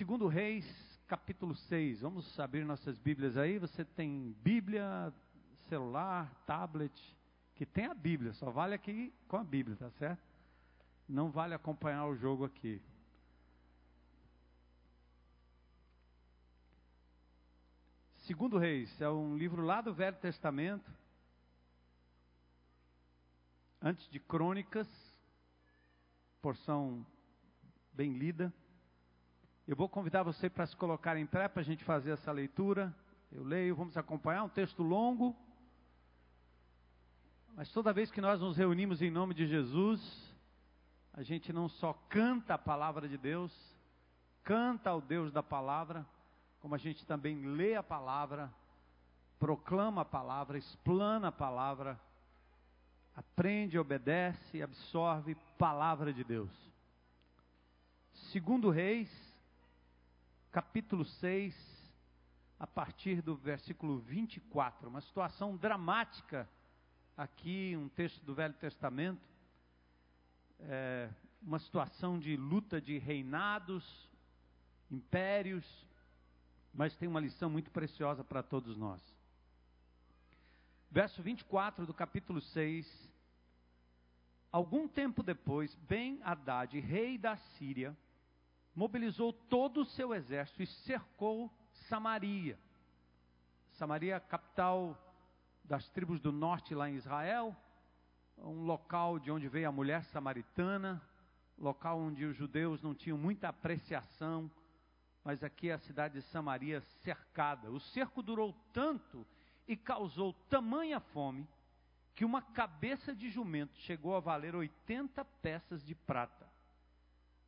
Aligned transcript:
Segundo 0.00 0.28
Reis, 0.28 0.64
capítulo 1.06 1.54
6. 1.54 2.00
Vamos 2.00 2.40
abrir 2.40 2.64
nossas 2.64 2.96
Bíblias 2.96 3.36
aí. 3.36 3.58
Você 3.58 3.84
tem 3.84 4.34
Bíblia, 4.42 5.12
celular, 5.68 6.34
tablet, 6.46 6.90
que 7.54 7.66
tem 7.66 7.84
a 7.84 7.92
Bíblia, 7.92 8.32
só 8.32 8.50
vale 8.50 8.74
aqui 8.74 9.12
com 9.28 9.36
a 9.36 9.44
Bíblia, 9.44 9.76
tá 9.76 9.90
certo? 9.90 10.22
Não 11.06 11.30
vale 11.30 11.52
acompanhar 11.52 12.06
o 12.06 12.16
jogo 12.16 12.46
aqui. 12.46 12.80
Segundo 18.20 18.56
Reis, 18.56 18.98
é 19.02 19.10
um 19.10 19.36
livro 19.36 19.62
lá 19.62 19.82
do 19.82 19.92
Velho 19.92 20.16
Testamento, 20.16 20.90
antes 23.82 24.08
de 24.08 24.18
Crônicas, 24.18 24.88
porção 26.40 27.04
bem 27.92 28.14
lida. 28.14 28.50
Eu 29.70 29.76
vou 29.76 29.88
convidar 29.88 30.24
você 30.24 30.50
para 30.50 30.66
se 30.66 30.74
colocar 30.76 31.16
em 31.16 31.24
pé 31.24 31.46
para 31.46 31.60
a 31.60 31.64
gente 31.64 31.84
fazer 31.84 32.10
essa 32.10 32.32
leitura. 32.32 32.92
Eu 33.30 33.44
leio, 33.44 33.76
vamos 33.76 33.96
acompanhar 33.96 34.42
um 34.42 34.48
texto 34.48 34.82
longo. 34.82 35.32
Mas 37.54 37.70
toda 37.70 37.92
vez 37.92 38.10
que 38.10 38.20
nós 38.20 38.40
nos 38.40 38.56
reunimos 38.56 39.00
em 39.00 39.12
nome 39.12 39.32
de 39.32 39.46
Jesus, 39.46 40.34
a 41.12 41.22
gente 41.22 41.52
não 41.52 41.68
só 41.68 41.92
canta 42.08 42.54
a 42.54 42.58
palavra 42.58 43.08
de 43.08 43.16
Deus, 43.16 43.52
canta 44.42 44.90
ao 44.90 45.00
Deus 45.00 45.32
da 45.32 45.40
palavra, 45.40 46.04
como 46.58 46.74
a 46.74 46.78
gente 46.78 47.06
também 47.06 47.40
lê 47.40 47.76
a 47.76 47.82
palavra, 47.82 48.52
proclama 49.38 50.02
a 50.02 50.04
palavra, 50.04 50.58
explana 50.58 51.28
a 51.28 51.32
palavra, 51.32 51.96
aprende, 53.14 53.78
obedece, 53.78 54.60
absorve 54.60 55.36
palavra 55.56 56.12
de 56.12 56.24
Deus. 56.24 56.50
Segundo 58.32 58.68
Reis, 58.68 59.29
capítulo 60.52 61.04
6, 61.04 61.54
a 62.58 62.66
partir 62.66 63.22
do 63.22 63.36
versículo 63.36 64.00
24, 64.00 64.88
uma 64.88 65.00
situação 65.00 65.56
dramática 65.56 66.48
aqui, 67.16 67.76
um 67.76 67.88
texto 67.88 68.24
do 68.24 68.34
Velho 68.34 68.54
Testamento, 68.54 69.28
é, 70.58 71.08
uma 71.40 71.60
situação 71.60 72.18
de 72.18 72.36
luta 72.36 72.80
de 72.80 72.98
reinados, 72.98 74.10
impérios, 74.90 75.64
mas 76.74 76.96
tem 76.96 77.08
uma 77.08 77.20
lição 77.20 77.48
muito 77.48 77.70
preciosa 77.70 78.24
para 78.24 78.42
todos 78.42 78.76
nós. 78.76 79.00
Verso 80.90 81.22
24 81.22 81.86
do 81.86 81.94
capítulo 81.94 82.40
6. 82.40 83.10
Algum 84.50 84.88
tempo 84.88 85.22
depois, 85.22 85.72
Ben 85.76 86.20
Haddad, 86.24 86.78
rei 86.80 87.16
da 87.16 87.36
Síria, 87.36 87.96
mobilizou 88.74 89.32
todo 89.32 89.80
o 89.80 89.84
seu 89.84 90.14
exército 90.14 90.62
e 90.62 90.66
cercou 90.66 91.50
Samaria. 91.88 92.58
Samaria, 93.72 94.20
capital 94.20 94.98
das 95.64 95.88
tribos 95.90 96.20
do 96.20 96.32
norte 96.32 96.74
lá 96.74 96.88
em 96.88 96.96
Israel, 96.96 97.56
um 98.38 98.64
local 98.64 99.18
de 99.18 99.30
onde 99.30 99.48
veio 99.48 99.68
a 99.68 99.72
mulher 99.72 100.04
samaritana, 100.04 101.00
local 101.58 101.98
onde 101.98 102.24
os 102.24 102.36
judeus 102.36 102.82
não 102.82 102.94
tinham 102.94 103.18
muita 103.18 103.48
apreciação 103.48 104.50
mas 105.24 105.44
aqui 105.44 105.68
é 105.68 105.74
a 105.74 105.78
cidade 105.78 106.14
de 106.14 106.22
Samaria 106.22 106.80
cercada. 107.02 107.70
O 107.70 107.80
cerco 107.80 108.22
durou 108.22 108.54
tanto 108.72 109.26
e 109.68 109.76
causou 109.76 110.32
tamanha 110.48 111.00
fome 111.00 111.48
que 112.14 112.24
uma 112.24 112.42
cabeça 112.42 113.14
de 113.14 113.30
jumento 113.30 113.76
chegou 113.78 114.16
a 114.16 114.20
valer 114.20 114.54
80 114.54 115.24
peças 115.24 115.84
de 115.84 115.94
prata. 115.94 116.49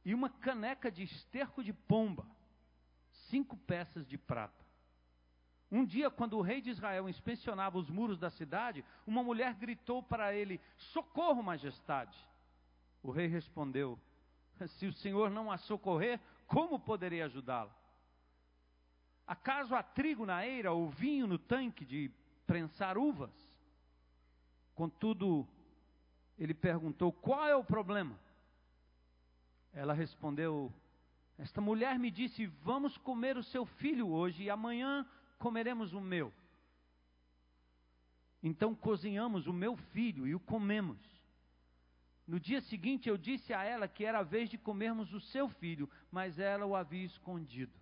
E 0.05 0.14
uma 0.14 0.28
caneca 0.28 0.91
de 0.91 1.03
esterco 1.03 1.62
de 1.62 1.72
pomba, 1.72 2.27
cinco 3.31 3.56
peças 3.56 4.06
de 4.06 4.19
prata. 4.19 4.62
Um 5.70 5.86
dia, 5.86 6.11
quando 6.11 6.36
o 6.36 6.42
rei 6.42 6.61
de 6.61 6.69
Israel 6.69 7.08
inspecionava 7.08 7.78
os 7.78 7.89
muros 7.89 8.19
da 8.19 8.28
cidade, 8.28 8.84
uma 9.06 9.23
mulher 9.23 9.55
gritou 9.55 10.02
para 10.02 10.35
ele: 10.35 10.61
Socorro, 10.77 11.42
majestade! 11.42 12.18
O 13.02 13.11
rei 13.11 13.27
respondeu: 13.27 13.98
Se 14.67 14.86
o 14.86 14.92
senhor 14.92 15.30
não 15.30 15.51
a 15.51 15.57
socorrer, 15.57 16.20
como 16.46 16.79
poderei 16.79 17.23
ajudá-la? 17.23 17.74
Acaso 19.27 19.74
há 19.74 19.83
trigo 19.83 20.27
na 20.27 20.46
eira 20.46 20.73
ou 20.73 20.91
vinho 20.91 21.27
no 21.27 21.39
tanque 21.39 21.86
de 21.86 22.11
prensar 22.46 22.98
uvas? 22.98 23.33
Contudo, 24.74 25.48
ele 26.39 26.52
perguntou: 26.52 27.12
Qual 27.12 27.46
é 27.46 27.57
o 27.57 27.64
problema? 27.64 28.18
Ela 29.72 29.94
respondeu: 29.94 30.72
Esta 31.38 31.60
mulher 31.60 31.98
me 31.98 32.10
disse: 32.10 32.46
Vamos 32.46 32.96
comer 32.98 33.36
o 33.36 33.42
seu 33.42 33.64
filho 33.64 34.08
hoje 34.08 34.44
e 34.44 34.50
amanhã 34.50 35.06
comeremos 35.38 35.92
o 35.92 36.00
meu. 36.00 36.33
Então 38.42 38.74
cozinhamos 38.74 39.46
o 39.46 39.52
meu 39.52 39.77
filho 39.77 40.27
e 40.27 40.34
o 40.34 40.40
comemos. 40.40 40.98
No 42.27 42.38
dia 42.38 42.61
seguinte 42.61 43.08
eu 43.08 43.16
disse 43.16 43.52
a 43.52 43.62
ela 43.62 43.88
que 43.88 44.05
era 44.05 44.20
a 44.20 44.22
vez 44.22 44.48
de 44.50 44.58
comermos 44.58 45.12
o 45.12 45.20
seu 45.20 45.48
filho, 45.48 45.88
mas 46.11 46.38
ela 46.38 46.66
o 46.66 46.74
havia 46.74 47.05
escondido. 47.05 47.72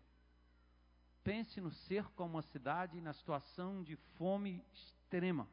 Pense 1.22 1.60
no 1.60 1.70
cerco 1.70 2.22
a 2.22 2.26
uma 2.26 2.42
cidade 2.42 3.00
na 3.00 3.12
situação 3.12 3.82
de 3.82 3.96
fome 4.16 4.64
extrema. 4.72 5.46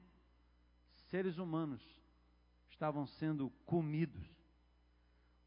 Seres 1.09 1.37
humanos 1.37 1.81
estavam 2.69 3.05
sendo 3.05 3.49
comidos. 3.65 4.36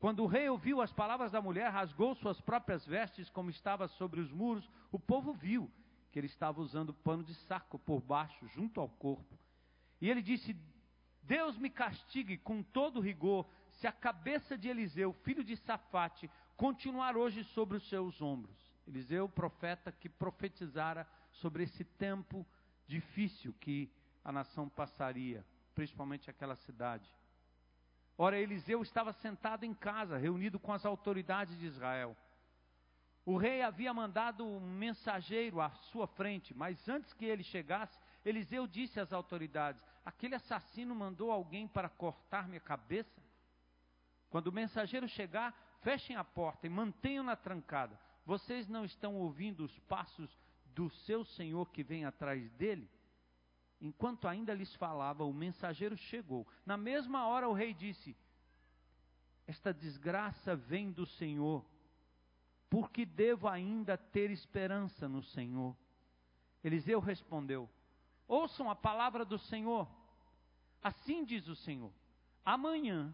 Quando 0.00 0.22
o 0.24 0.26
rei 0.26 0.48
ouviu 0.48 0.80
as 0.80 0.90
palavras 0.90 1.30
da 1.30 1.42
mulher, 1.42 1.70
rasgou 1.70 2.14
suas 2.14 2.40
próprias 2.40 2.86
vestes 2.86 3.28
como 3.28 3.50
estava 3.50 3.86
sobre 3.86 4.18
os 4.18 4.32
muros. 4.32 4.68
O 4.90 4.98
povo 4.98 5.34
viu 5.34 5.70
que 6.10 6.18
ele 6.18 6.26
estava 6.26 6.58
usando 6.58 6.94
pano 6.94 7.22
de 7.22 7.34
saco 7.34 7.78
por 7.78 8.00
baixo, 8.00 8.48
junto 8.48 8.80
ao 8.80 8.88
corpo. 8.88 9.38
E 10.00 10.08
ele 10.08 10.22
disse: 10.22 10.56
Deus 11.22 11.58
me 11.58 11.68
castigue 11.68 12.38
com 12.38 12.62
todo 12.62 12.98
rigor 12.98 13.46
se 13.72 13.86
a 13.86 13.92
cabeça 13.92 14.56
de 14.56 14.68
Eliseu, 14.68 15.12
filho 15.12 15.44
de 15.44 15.54
Safate, 15.58 16.30
continuar 16.56 17.14
hoje 17.14 17.44
sobre 17.44 17.76
os 17.76 17.86
seus 17.90 18.22
ombros. 18.22 18.58
Eliseu, 18.86 19.28
profeta 19.28 19.92
que 19.92 20.08
profetizara 20.08 21.06
sobre 21.30 21.64
esse 21.64 21.84
tempo 21.84 22.46
difícil 22.86 23.54
que 23.60 23.92
a 24.24 24.32
nação 24.32 24.66
passaria, 24.66 25.46
principalmente 25.74 26.30
aquela 26.30 26.56
cidade. 26.56 27.08
Ora, 28.22 28.38
Eliseu 28.38 28.82
estava 28.82 29.14
sentado 29.14 29.64
em 29.64 29.72
casa, 29.72 30.19
reunido 30.19 30.60
com 30.60 30.75
as 30.75 30.84
autoridades 30.84 31.58
de 31.58 31.64
Israel. 31.64 32.14
O 33.25 33.38
rei 33.38 33.62
havia 33.62 33.94
mandado 33.94 34.44
um 34.44 34.60
mensageiro 34.60 35.58
à 35.58 35.70
sua 35.70 36.06
frente, 36.06 36.53
mas 36.53 36.86
antes 36.86 37.14
que 37.14 37.25
ele 37.25 37.42
chegasse, 37.42 37.98
Eliseu 38.22 38.66
disse 38.66 39.00
às 39.00 39.10
autoridades: 39.10 39.82
Aquele 40.04 40.34
assassino 40.34 40.94
mandou 40.94 41.30
alguém 41.32 41.66
para 41.66 41.88
cortar 41.88 42.47
minha 42.47 42.60
cabeça? 42.60 43.22
Quando 44.28 44.48
o 44.48 44.53
mensageiro 44.53 45.09
chegar, 45.09 45.54
fechem 45.80 46.14
a 46.14 46.22
porta 46.22 46.66
e 46.66 46.69
mantenham-na 46.69 47.36
trancada. 47.36 47.98
Vocês 48.26 48.69
não 48.69 48.84
estão 48.84 49.16
ouvindo 49.16 49.64
os 49.64 49.78
passos 49.88 50.38
do 50.75 50.91
seu 50.91 51.25
senhor 51.25 51.70
que 51.70 51.82
vem 51.82 52.04
atrás 52.04 52.50
dele? 52.50 52.86
Enquanto 53.80 54.28
ainda 54.28 54.52
lhes 54.52 54.74
falava, 54.74 55.24
o 55.24 55.32
mensageiro 55.32 55.96
chegou. 55.96 56.46
Na 56.66 56.76
mesma 56.76 57.26
hora, 57.26 57.48
o 57.48 57.54
rei 57.54 57.72
disse: 57.72 58.16
Esta 59.46 59.72
desgraça 59.72 60.54
vem 60.54 60.92
do 60.92 61.06
Senhor 61.06 61.64
porque 62.70 63.04
devo 63.04 63.48
ainda 63.48 63.98
ter 63.98 64.30
esperança 64.30 65.08
no 65.08 65.22
Senhor. 65.22 65.76
Eliseu 66.62 67.00
respondeu: 67.00 67.68
Ouçam 68.28 68.70
a 68.70 68.76
palavra 68.76 69.24
do 69.24 69.36
Senhor. 69.36 69.88
Assim 70.80 71.24
diz 71.24 71.48
o 71.48 71.56
Senhor: 71.56 71.92
Amanhã, 72.44 73.12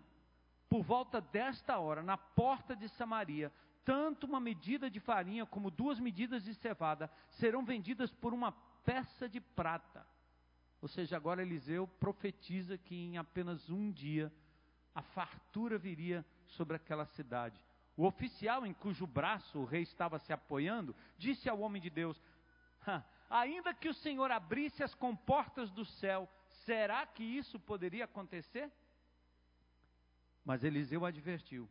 por 0.68 0.82
volta 0.82 1.20
desta 1.22 1.78
hora, 1.78 2.02
na 2.02 2.18
porta 2.18 2.76
de 2.76 2.88
Samaria, 2.90 3.50
tanto 3.82 4.26
uma 4.26 4.38
medida 4.38 4.90
de 4.90 5.00
farinha 5.00 5.46
como 5.46 5.70
duas 5.70 5.98
medidas 5.98 6.44
de 6.44 6.54
cevada 6.54 7.10
serão 7.30 7.64
vendidas 7.64 8.12
por 8.12 8.34
uma 8.34 8.52
peça 8.84 9.26
de 9.26 9.40
prata. 9.40 10.06
Ou 10.80 10.88
seja, 10.88 11.16
agora 11.16 11.42
Eliseu 11.42 11.86
profetiza 11.86 12.76
que 12.76 12.94
em 12.94 13.18
apenas 13.18 13.68
um 13.70 13.90
dia 13.90 14.32
a 14.94 15.02
fartura 15.02 15.78
viria 15.78 16.24
sobre 16.46 16.76
aquela 16.76 17.06
cidade. 17.06 17.60
O 17.96 18.04
oficial 18.04 18.66
em 18.66 18.74
cujo 18.74 19.06
braço 19.06 19.58
o 19.58 19.64
rei 19.64 19.82
estava 19.82 20.18
se 20.18 20.32
apoiando 20.32 20.94
disse 21.18 21.48
ao 21.48 21.60
homem 21.60 21.80
de 21.80 21.90
Deus: 21.90 22.22
Ainda 23.28 23.74
que 23.74 23.88
o 23.88 23.94
Senhor 23.94 24.30
abrisse 24.30 24.82
as 24.82 24.94
comportas 24.94 25.70
do 25.70 25.84
céu, 25.84 26.28
será 26.64 27.06
que 27.06 27.24
isso 27.24 27.58
poderia 27.58 28.04
acontecer? 28.04 28.70
Mas 30.44 30.62
Eliseu 30.62 31.04
advertiu: 31.04 31.68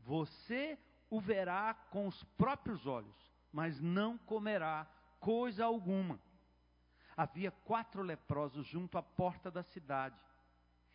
Você 0.00 0.78
o 1.08 1.20
verá 1.20 1.74
com 1.74 2.06
os 2.06 2.24
próprios 2.36 2.86
olhos, 2.86 3.16
mas 3.52 3.80
não 3.80 4.16
comerá 4.18 4.86
coisa 5.20 5.64
alguma. 5.64 6.20
Havia 7.20 7.50
quatro 7.50 8.00
leprosos 8.00 8.66
junto 8.66 8.96
à 8.96 9.02
porta 9.02 9.50
da 9.50 9.62
cidade. 9.62 10.18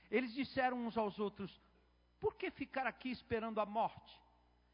Eles 0.10 0.34
disseram 0.34 0.84
uns 0.84 0.98
aos 0.98 1.20
outros: 1.20 1.62
Por 2.20 2.34
que 2.34 2.50
ficar 2.50 2.88
aqui 2.88 3.12
esperando 3.12 3.62
a 3.62 3.66
morte? 3.66 4.20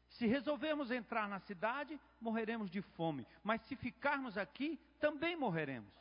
Se 0.08 0.26
resolvermos 0.26 0.90
entrar 0.90 1.28
na 1.28 1.40
cidade, 1.40 2.00
morreremos 2.18 2.70
de 2.70 2.80
fome, 2.80 3.26
mas 3.44 3.60
se 3.66 3.76
ficarmos 3.76 4.38
aqui, 4.38 4.80
também 4.98 5.36
morreremos. 5.36 5.92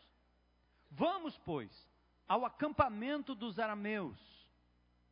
Vamos, 0.90 1.38
pois, 1.40 1.70
ao 2.30 2.46
acampamento 2.46 3.36
dos 3.36 3.60
arameus, 3.60 4.48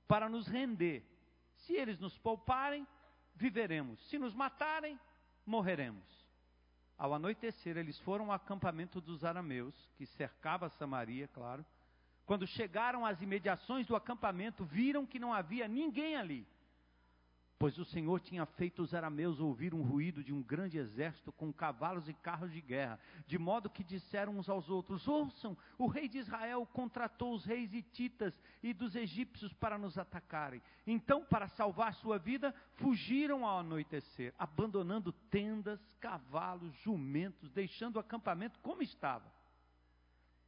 para 0.08 0.30
nos 0.30 0.48
render. 0.48 1.06
Se 1.58 1.74
eles 1.74 2.00
nos 2.00 2.18
pouparem, 2.18 2.88
viveremos. 3.36 4.00
Se 4.08 4.18
nos 4.18 4.34
matarem, 4.34 4.98
morreremos. 5.46 6.19
Ao 7.00 7.14
anoitecer, 7.14 7.78
eles 7.78 7.98
foram 8.02 8.26
ao 8.26 8.34
acampamento 8.34 9.00
dos 9.00 9.24
arameus, 9.24 9.74
que 9.96 10.06
cercava 10.06 10.70
Samaria, 10.70 11.28
claro. 11.30 11.66
Quando 12.26 12.46
chegaram 12.46 13.06
às 13.06 13.22
imediações 13.22 13.88
do 13.88 13.96
acampamento, 13.96 14.66
viram 14.66 15.06
que 15.06 15.18
não 15.18 15.34
havia 15.34 15.68
ninguém 15.68 16.16
ali 16.16 16.46
Pois 17.60 17.78
o 17.78 17.84
Senhor 17.84 18.22
tinha 18.22 18.46
feito 18.46 18.82
os 18.82 18.94
arameus 18.94 19.42
ouvir 19.42 19.74
um 19.74 19.82
ruído 19.82 20.24
de 20.24 20.32
um 20.32 20.42
grande 20.42 20.78
exército 20.78 21.30
com 21.34 21.52
cavalos 21.52 22.08
e 22.08 22.14
carros 22.14 22.54
de 22.54 22.62
guerra, 22.62 22.98
de 23.28 23.38
modo 23.38 23.70
que 23.70 23.84
disseram 23.84 24.38
uns 24.38 24.48
aos 24.48 24.70
outros: 24.70 25.06
Ouçam, 25.10 25.58
o 25.78 25.86
rei 25.86 26.08
de 26.08 26.20
Israel 26.20 26.66
contratou 26.66 27.34
os 27.34 27.44
reis 27.44 27.74
hititas 27.74 28.34
e 28.64 28.74
dos 28.74 28.96
egípcios 28.96 29.52
para 29.52 29.78
nos 29.78 29.98
atacarem. 29.98 30.62
Então, 30.88 31.26
para 31.26 31.50
salvar 31.50 31.94
sua 31.96 32.18
vida, 32.18 32.56
fugiram 32.76 33.46
ao 33.46 33.60
anoitecer, 33.60 34.34
abandonando 34.40 35.12
tendas, 35.30 35.82
cavalos, 36.00 36.74
jumentos, 36.76 37.52
deixando 37.52 37.98
o 37.98 38.00
acampamento 38.00 38.58
como 38.60 38.82
estava. 38.82 39.30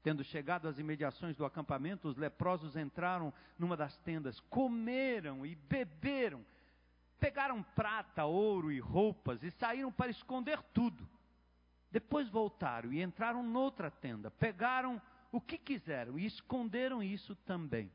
Tendo 0.02 0.24
chegado 0.24 0.66
às 0.70 0.80
imediações 0.80 1.36
do 1.36 1.44
acampamento, 1.44 2.08
os 2.08 2.16
leprosos 2.16 2.78
entraram 2.78 3.34
numa 3.60 3.76
das 3.76 3.98
tendas, 3.98 4.40
comeram 4.50 5.46
e 5.46 5.56
beberam 5.56 6.44
Pegaram 7.22 7.62
prata, 7.62 8.26
ouro 8.26 8.72
e 8.72 8.80
roupas 8.80 9.44
e 9.44 9.52
saíram 9.52 9.92
para 9.92 10.10
esconder 10.10 10.60
tudo. 10.74 11.08
Depois 11.92 12.28
voltaram 12.28 12.92
e 12.92 13.00
entraram 13.00 13.44
noutra 13.44 13.92
tenda, 13.92 14.32
pegaram 14.32 15.00
o 15.32 15.40
que 15.40 15.56
quiseram 15.56 16.18
e 16.18 16.26
esconderam 16.26 17.04
isso 17.04 17.36
também. 17.36 17.92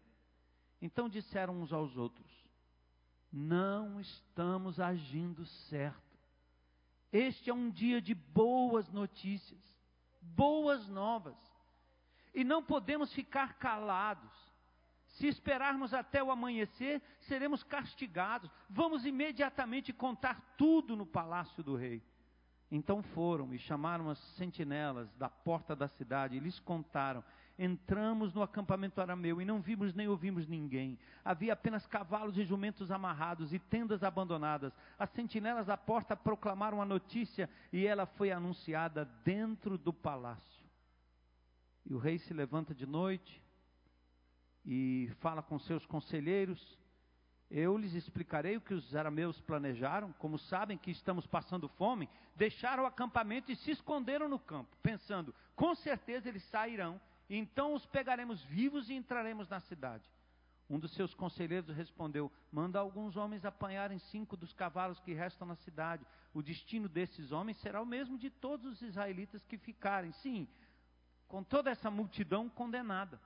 Então 0.81 1.09
disseram 1.09 1.61
uns 1.61 1.73
aos 1.73 1.97
outros: 1.97 2.31
Não 3.33 4.01
estamos 4.01 4.79
agindo 4.79 5.45
certo. 5.45 6.17
Este 7.11 7.51
é 7.51 7.55
um 7.55 7.69
dia 7.69 8.01
de 8.01 8.15
boas 8.15 8.89
notícias, 8.93 9.61
boas 10.21 10.87
novas. 10.87 11.37
E 12.33 12.45
não 12.45 12.63
podemos 12.63 13.13
ficar 13.13 13.55
calados. 13.55 14.46
Se 15.17 15.27
esperarmos 15.27 15.95
até 15.95 16.23
o 16.23 16.31
amanhecer, 16.31 17.01
seremos 17.21 17.63
castigados. 17.63 18.51
Vamos 18.69 19.07
imediatamente 19.07 19.91
contar 19.91 20.55
tudo 20.59 20.95
no 20.95 21.07
palácio 21.07 21.63
do 21.63 21.75
rei. 21.75 22.03
Então 22.71 23.03
foram 23.03 23.55
e 23.55 23.59
chamaram 23.59 24.11
as 24.11 24.19
sentinelas 24.37 25.11
da 25.15 25.31
porta 25.31 25.75
da 25.75 25.89
cidade 25.89 26.37
e 26.37 26.41
lhes 26.41 26.61
contaram. 26.61 27.25
Entramos 27.59 28.35
no 28.35 28.43
acampamento 28.43 29.01
arameu 29.01 29.41
e 29.41 29.45
não 29.47 29.63
vimos 29.63 29.95
nem 29.95 30.07
ouvimos 30.07 30.47
ninguém. 30.47 30.99
Havia 31.25 31.55
apenas 31.55 31.87
cavalos 31.87 32.37
e 32.37 32.45
jumentos 32.45 32.91
amarrados 32.91 33.55
e 33.55 33.59
tendas 33.59 34.03
abandonadas. 34.03 34.77
As 34.99 35.09
sentinelas 35.13 35.65
da 35.65 35.79
porta 35.79 36.15
proclamaram 36.15 36.83
a 36.83 36.85
notícia 36.85 37.49
e 37.73 37.87
ela 37.87 38.05
foi 38.05 38.31
anunciada 38.31 39.07
dentro 39.25 39.79
do 39.79 39.95
palácio. 39.95 40.67
E 41.87 41.95
o 41.95 41.99
rei 41.99 42.19
se 42.19 42.35
levanta 42.35 42.75
de 42.75 42.85
noite 42.85 43.46
e 44.67 45.09
fala 45.21 45.43
com 45.43 45.59
seus 45.61 45.87
conselheiros. 45.87 46.77
Eu 47.49 47.79
lhes 47.79 47.95
explicarei 47.95 48.57
o 48.57 48.61
que 48.61 48.75
os 48.75 48.97
arameus 48.97 49.41
planejaram. 49.43 50.13
Como 50.15 50.37
sabem 50.37 50.77
que 50.77 50.91
estamos 50.91 51.27
passando 51.27 51.69
fome, 51.69 52.09
deixaram 52.35 52.83
o 52.83 52.87
acampamento 52.87 53.53
e 53.53 53.57
se 53.57 53.71
esconderam 53.71 54.29
no 54.29 54.39
campo, 54.39 54.77
pensando: 54.83 55.33
com 55.55 55.75
certeza 55.77 56.29
eles 56.29 56.43
sairão, 56.51 57.01
então 57.31 57.75
os 57.75 57.87
pegaremos 57.87 58.43
vivos 58.45 58.91
e 58.91 58.95
entraremos 58.95 59.49
na 59.49 59.61
cidade. 59.61 60.11
Um 60.69 60.81
dos 60.81 60.93
seus 60.95 61.15
conselheiros 61.15 61.75
respondeu: 61.77 62.33
Manda 62.51 62.81
alguns 62.81 63.17
homens 63.17 63.45
apanharem 63.45 64.01
cinco 64.01 64.37
dos 64.37 64.53
cavalos 64.53 64.99
que 64.99 65.15
restam 65.15 65.47
na 65.47 65.55
cidade. 65.55 66.05
O 66.35 66.43
destino 66.43 66.89
desses 66.89 67.31
homens 67.31 67.59
será 67.59 67.81
o 67.81 67.87
mesmo 67.87 68.19
de 68.19 68.29
todos 68.29 68.73
os 68.73 68.83
israelitas 68.83 69.45
que 69.45 69.57
ficarem. 69.57 70.11
Sim, 70.15 70.49
com 71.29 71.45
toda 71.45 71.71
essa 71.71 71.89
multidão 71.89 72.49
condenada. 72.49 73.21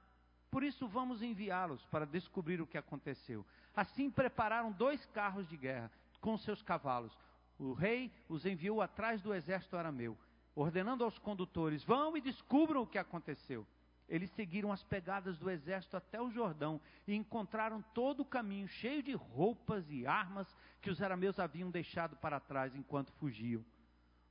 Por 0.51 0.65
isso 0.65 0.89
vamos 0.89 1.23
enviá-los 1.23 1.85
para 1.87 2.05
descobrir 2.05 2.61
o 2.61 2.67
que 2.67 2.77
aconteceu. 2.77 3.47
Assim 3.75 4.11
prepararam 4.11 4.73
dois 4.73 5.05
carros 5.07 5.49
de 5.49 5.57
guerra 5.57 5.91
com 6.21 6.37
seus 6.37 6.61
cavalos. 6.63 7.17
O 7.59 7.73
rei 7.73 8.13
os 8.29 8.45
enviou 8.45 8.83
atrás 8.83 9.23
do 9.23 9.33
exército 9.33 9.77
arameu, 9.77 10.19
ordenando 10.55 11.05
aos 11.05 11.19
condutores: 11.19 11.85
vão 11.85 12.17
e 12.17 12.21
descubram 12.21 12.83
o 12.83 12.87
que 12.87 12.99
aconteceu. 12.99 13.67
Eles 14.09 14.31
seguiram 14.33 14.73
as 14.73 14.83
pegadas 14.83 15.39
do 15.39 15.49
exército 15.49 15.97
até 15.97 16.21
o 16.21 16.33
Jordão 16.33 16.81
e 17.07 17.15
encontraram 17.15 17.81
todo 17.95 18.21
o 18.21 18.25
caminho 18.25 18.67
cheio 18.67 19.05
de 19.05 19.13
roupas 19.13 19.89
e 19.89 20.05
armas 20.05 20.53
que 20.83 20.91
os 20.91 21.01
arameus 21.01 21.39
haviam 21.39 21.71
deixado 21.71 22.17
para 22.17 22.41
trás 22.41 22.75
enquanto 22.75 23.13
fugiam. 23.13 23.65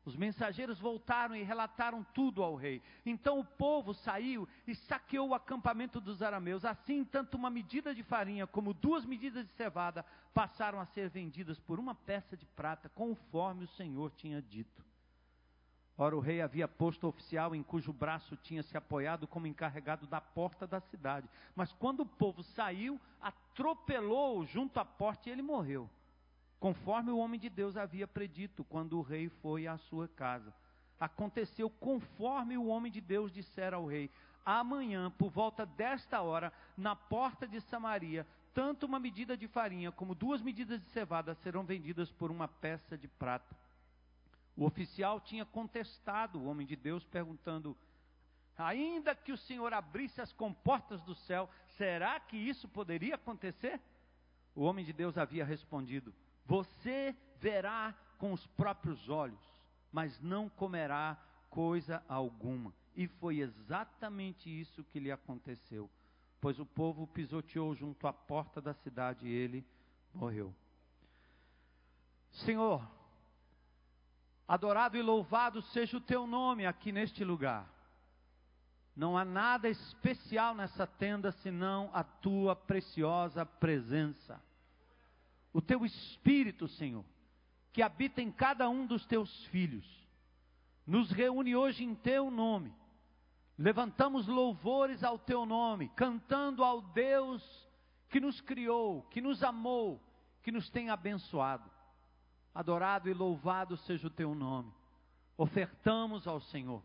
Os 0.10 0.16
mensageiros 0.16 0.80
voltaram 0.80 1.36
e 1.36 1.44
relataram 1.44 2.04
tudo 2.16 2.42
ao 2.42 2.56
rei. 2.56 2.82
Então 3.06 3.38
o 3.38 3.46
povo 3.46 3.94
saiu 3.94 4.50
e 4.66 4.74
saqueou 4.74 5.30
o 5.30 5.36
acampamento 5.36 6.02
dos 6.02 6.24
arameus. 6.24 6.66
Assim, 6.66 7.06
tanto 7.06 7.38
uma 7.38 7.52
medida 7.52 7.94
de 7.94 8.02
farinha 8.02 8.48
como 8.48 8.74
duas 8.74 9.06
medidas 9.06 9.46
de 9.46 9.54
cevada 9.54 10.04
passaram 10.34 10.80
a 10.80 10.86
ser 10.88 11.10
vendidas 11.10 11.60
por 11.60 11.80
uma 11.80 11.94
peça 11.94 12.36
de 12.36 12.44
prata, 12.48 12.90
conforme 12.90 13.66
o 13.66 13.68
Senhor 13.68 14.12
tinha 14.18 14.42
dito. 14.42 14.84
Ora, 15.96 16.18
o 16.18 16.20
rei 16.20 16.42
havia 16.42 16.68
posto 16.68 17.08
oficial 17.08 17.54
em 17.54 17.62
cujo 17.62 17.94
braço 17.94 18.36
tinha 18.38 18.64
se 18.64 18.76
apoiado 18.76 19.28
como 19.28 19.46
encarregado 19.46 20.08
da 20.08 20.20
porta 20.20 20.66
da 20.66 20.80
cidade. 20.80 21.30
Mas 21.56 21.72
quando 21.74 22.00
o 22.00 22.06
povo 22.08 22.42
saiu, 22.42 23.00
atropelou-o 23.22 24.44
junto 24.48 24.80
à 24.80 24.86
porta 24.86 25.30
e 25.30 25.32
ele 25.32 25.44
morreu 25.44 25.88
conforme 26.60 27.12
o 27.12 27.18
homem 27.18 27.40
de 27.40 27.50
Deus 27.50 27.78
havia 27.78 28.08
predito 28.08 28.64
quando 28.64 28.98
o 28.98 29.02
rei 29.02 29.30
foi 29.42 29.66
à 29.66 29.78
sua 29.78 30.08
casa. 30.08 30.54
Aconteceu 31.00 31.70
conforme 31.70 32.58
o 32.58 32.68
homem 32.68 32.92
de 32.92 33.00
Deus 33.00 33.32
dissera 33.32 33.78
ao 33.78 33.86
rei: 33.86 34.12
Amanhã, 34.46 35.10
por 35.12 35.30
volta 35.30 35.66
desta 35.66 36.22
hora, 36.22 36.52
na 36.78 36.96
porta 36.96 37.48
de 37.48 37.62
Samaria, 37.62 38.28
tanto 38.54 38.86
uma 38.86 39.00
medida 39.00 39.38
de 39.38 39.48
farinha 39.48 39.92
como 39.92 40.14
duas 40.14 40.42
medidas 40.42 40.82
de 40.82 40.90
cevada 40.90 41.34
serão 41.36 41.64
vendidas 41.64 42.12
por 42.12 42.30
uma 42.30 42.48
peça 42.48 42.98
de 42.98 43.08
prata. 43.08 43.56
O 44.58 44.66
oficial 44.66 45.22
tinha 45.22 45.46
contestado 45.46 46.40
o 46.40 46.46
homem 46.46 46.68
de 46.68 46.76
Deus, 46.76 47.06
perguntando: 47.06 47.78
Ainda 48.58 49.16
que 49.16 49.32
o 49.32 49.38
Senhor 49.38 49.74
abrisse 49.74 50.20
as 50.20 50.34
comportas 50.34 51.02
do 51.04 51.16
céu, 51.16 51.50
será 51.78 52.20
que 52.20 52.36
isso 52.36 52.68
poderia 52.68 53.16
acontecer? 53.16 53.80
O 54.54 54.64
homem 54.64 54.84
de 54.84 54.92
Deus 54.92 55.18
havia 55.18 55.46
respondido: 55.46 56.14
você 56.50 57.16
verá 57.40 57.94
com 58.18 58.34
os 58.34 58.44
próprios 58.48 59.08
olhos, 59.08 59.40
mas 59.92 60.20
não 60.20 60.50
comerá 60.50 61.16
coisa 61.48 62.04
alguma. 62.10 62.74
E 62.96 63.08
foi 63.08 63.38
exatamente 63.38 64.50
isso 64.50 64.84
que 64.84 65.00
lhe 65.00 65.12
aconteceu. 65.12 65.88
Pois 66.42 66.60
o 66.60 66.66
povo 66.66 67.06
pisoteou 67.06 67.76
junto 67.76 68.08
à 68.08 68.12
porta 68.14 68.60
da 68.60 68.74
cidade 68.74 69.28
e 69.28 69.32
ele 69.32 69.64
morreu. 70.12 70.52
Senhor, 72.32 72.84
adorado 74.48 74.98
e 74.98 75.04
louvado 75.04 75.62
seja 75.62 75.98
o 75.98 76.02
teu 76.02 76.26
nome 76.26 76.66
aqui 76.66 76.92
neste 76.92 77.24
lugar. 77.24 77.72
Não 78.96 79.16
há 79.16 79.24
nada 79.24 79.70
especial 79.70 80.56
nessa 80.56 80.88
tenda 80.88 81.32
senão 81.32 81.92
a 81.94 82.04
tua 82.04 82.56
preciosa 82.56 83.46
presença 83.46 84.42
o 85.54 85.62
teu 85.62 85.86
espírito, 85.86 86.68
Senhor, 86.68 87.06
que 87.72 87.82
habita 87.82 88.22
em 88.22 88.32
cada 88.32 88.70
um 88.70 88.86
dos 88.86 89.06
teus 89.06 89.46
filhos, 89.46 89.86
nos 90.86 91.12
reúne 91.12 91.56
hoje 91.56 91.84
em 91.84 91.96
teu 91.96 92.30
nome. 92.32 92.74
Levantamos 93.58 94.28
louvores 94.28 95.04
ao 95.04 95.20
teu 95.20 95.46
nome, 95.46 95.90
cantando 95.90 96.64
ao 96.64 96.82
Deus 96.82 97.68
que 98.10 98.20
nos 98.20 98.40
criou, 98.42 99.04
que 99.04 99.22
nos 99.22 99.44
amou, 99.44 100.02
que 100.42 100.52
nos 100.52 100.70
tem 100.70 100.90
abençoado. 100.90 101.70
Adorado 102.54 103.10
e 103.10 103.14
louvado 103.14 103.78
seja 103.78 104.08
o 104.08 104.12
teu 104.12 104.34
nome. 104.34 104.74
Ofertamos 105.38 106.28
ao 106.28 106.40
Senhor. 106.42 106.84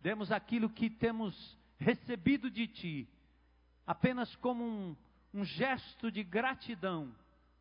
Demos 0.00 0.30
aquilo 0.30 0.68
que 0.68 0.90
temos 0.90 1.58
recebido 1.78 2.50
de 2.50 2.66
ti, 2.66 3.08
apenas 3.86 4.34
como 4.36 4.64
um, 4.64 4.96
um 5.32 5.44
gesto 5.44 6.10
de 6.10 6.22
gratidão 6.22 7.14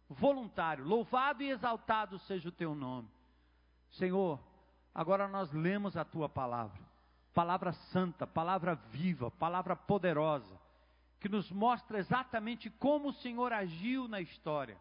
voluntário. 0.10 0.86
Louvado 0.86 1.44
e 1.44 1.50
exaltado 1.50 2.20
seja 2.20 2.50
o 2.50 2.52
teu 2.52 2.76
nome. 2.76 3.10
Senhor, 3.92 4.40
agora 4.94 5.28
nós 5.28 5.52
lemos 5.52 5.96
a 5.98 6.04
tua 6.06 6.28
palavra. 6.28 6.82
Palavra 7.34 7.74
santa, 7.92 8.28
palavra 8.28 8.76
viva, 8.92 9.32
palavra 9.32 9.76
poderosa, 9.76 10.60
que 11.20 11.28
nos 11.28 11.52
mostra 11.52 11.98
exatamente 11.98 12.70
como 12.70 13.10
o 13.10 13.14
Senhor 13.14 13.52
agiu 13.52 14.08
na 14.08 14.22
história. 14.22 14.78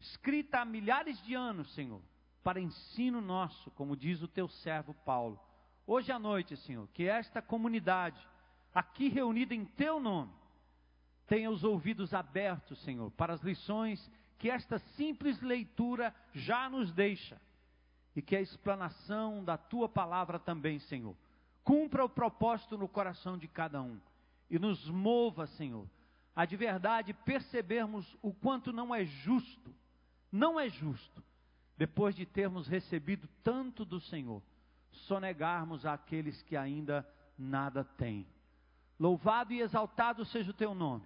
escrita 0.00 0.60
há 0.60 0.64
milhares 0.64 1.20
de 1.24 1.34
anos, 1.34 1.74
Senhor, 1.74 2.00
para 2.42 2.60
ensino 2.60 3.20
nosso, 3.20 3.70
como 3.72 3.96
diz 3.96 4.22
o 4.22 4.28
teu 4.28 4.48
servo 4.48 4.94
Paulo. 4.94 5.38
Hoje 5.86 6.12
à 6.12 6.18
noite, 6.18 6.56
Senhor, 6.58 6.86
que 6.88 7.04
esta 7.04 7.42
comunidade, 7.42 8.20
aqui 8.74 9.08
reunida 9.08 9.54
em 9.54 9.64
teu 9.64 9.98
nome, 9.98 10.32
tenha 11.26 11.50
os 11.50 11.64
ouvidos 11.64 12.14
abertos, 12.14 12.78
Senhor, 12.82 13.10
para 13.10 13.34
as 13.34 13.42
lições 13.42 14.10
que 14.38 14.48
esta 14.48 14.78
simples 14.78 15.40
leitura 15.40 16.14
já 16.32 16.70
nos 16.70 16.92
deixa 16.92 17.40
e 18.14 18.22
que 18.22 18.36
a 18.36 18.40
explanação 18.40 19.44
da 19.44 19.56
tua 19.56 19.88
palavra 19.88 20.38
também, 20.38 20.78
Senhor, 20.78 21.16
cumpra 21.64 22.04
o 22.04 22.08
propósito 22.08 22.78
no 22.78 22.88
coração 22.88 23.36
de 23.36 23.48
cada 23.48 23.82
um 23.82 24.00
e 24.48 24.58
nos 24.58 24.88
mova, 24.88 25.46
Senhor, 25.46 25.86
a 26.34 26.44
de 26.44 26.56
verdade 26.56 27.12
percebermos 27.12 28.16
o 28.22 28.32
quanto 28.32 28.72
não 28.72 28.94
é 28.94 29.04
justo, 29.04 29.74
não 30.30 30.58
é 30.58 30.68
justo, 30.68 31.22
depois 31.76 32.14
de 32.14 32.24
termos 32.24 32.68
recebido 32.68 33.28
tanto 33.42 33.84
do 33.84 34.00
Senhor, 34.00 34.42
sonegarmos 34.90 35.84
àqueles 35.84 36.40
que 36.42 36.56
ainda 36.56 37.06
nada 37.36 37.84
têm. 37.84 38.26
Louvado 38.98 39.52
e 39.52 39.60
exaltado 39.60 40.24
seja 40.24 40.50
o 40.50 40.54
teu 40.54 40.74
nome. 40.74 41.04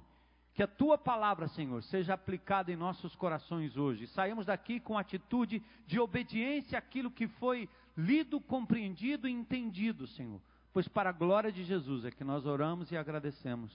Que 0.55 0.63
a 0.63 0.67
tua 0.67 0.99
palavra, 0.99 1.49
Senhor, 1.49 1.83
seja 1.83 2.13
aplicada 2.13 2.71
em 2.71 2.77
nossos 2.77 3.17
corações 3.17 3.77
hoje. 3.77 4.07
Saímos 4.09 4.47
daqui 4.47 4.79
com 4.79 4.99
atitude 4.99 5.63
de 5.87 5.99
obediência 5.99 6.79
àquilo 6.79 7.11
que 7.11 7.27
foi 7.27 7.69
lido, 7.97 8.41
compreendido 8.41 9.27
e 9.27 9.33
entendido, 9.33 10.07
Senhor. 10.07 10.41
Pois 10.73 10.89
para 10.89 11.11
a 11.11 11.13
glória 11.13 11.51
de 11.51 11.65
Jesus 11.65 12.05
é 12.05 12.11
que 12.11 12.25
nós 12.25 12.45
oramos 12.45 12.91
e 12.91 12.97
agradecemos. 12.97 13.73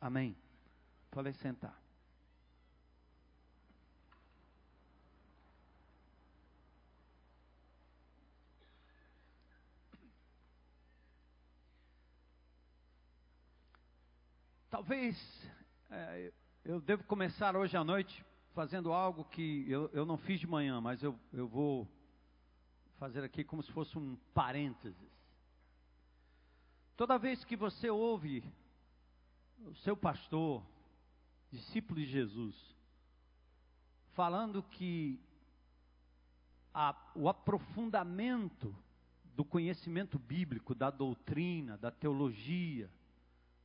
Amém. 0.00 0.36
Pode 1.10 1.32
sentar. 1.34 1.78
Talvez 14.70 15.39
é, 15.90 16.32
eu 16.64 16.80
devo 16.80 17.02
começar 17.04 17.56
hoje 17.56 17.76
à 17.76 17.82
noite 17.82 18.24
fazendo 18.52 18.92
algo 18.92 19.24
que 19.24 19.68
eu, 19.68 19.90
eu 19.92 20.06
não 20.06 20.16
fiz 20.16 20.38
de 20.38 20.46
manhã, 20.46 20.80
mas 20.80 21.02
eu, 21.02 21.18
eu 21.32 21.48
vou 21.48 21.88
fazer 22.96 23.24
aqui 23.24 23.42
como 23.42 23.62
se 23.62 23.72
fosse 23.72 23.98
um 23.98 24.16
parênteses. 24.32 25.10
Toda 26.96 27.18
vez 27.18 27.44
que 27.44 27.56
você 27.56 27.90
ouve 27.90 28.44
o 29.64 29.74
seu 29.76 29.96
pastor, 29.96 30.62
discípulo 31.50 31.98
de 31.98 32.06
Jesus, 32.06 32.54
falando 34.12 34.62
que 34.62 35.18
a, 36.72 36.94
o 37.16 37.28
aprofundamento 37.28 38.74
do 39.34 39.44
conhecimento 39.44 40.18
bíblico, 40.18 40.74
da 40.74 40.90
doutrina, 40.90 41.76
da 41.78 41.90
teologia, 41.90 42.90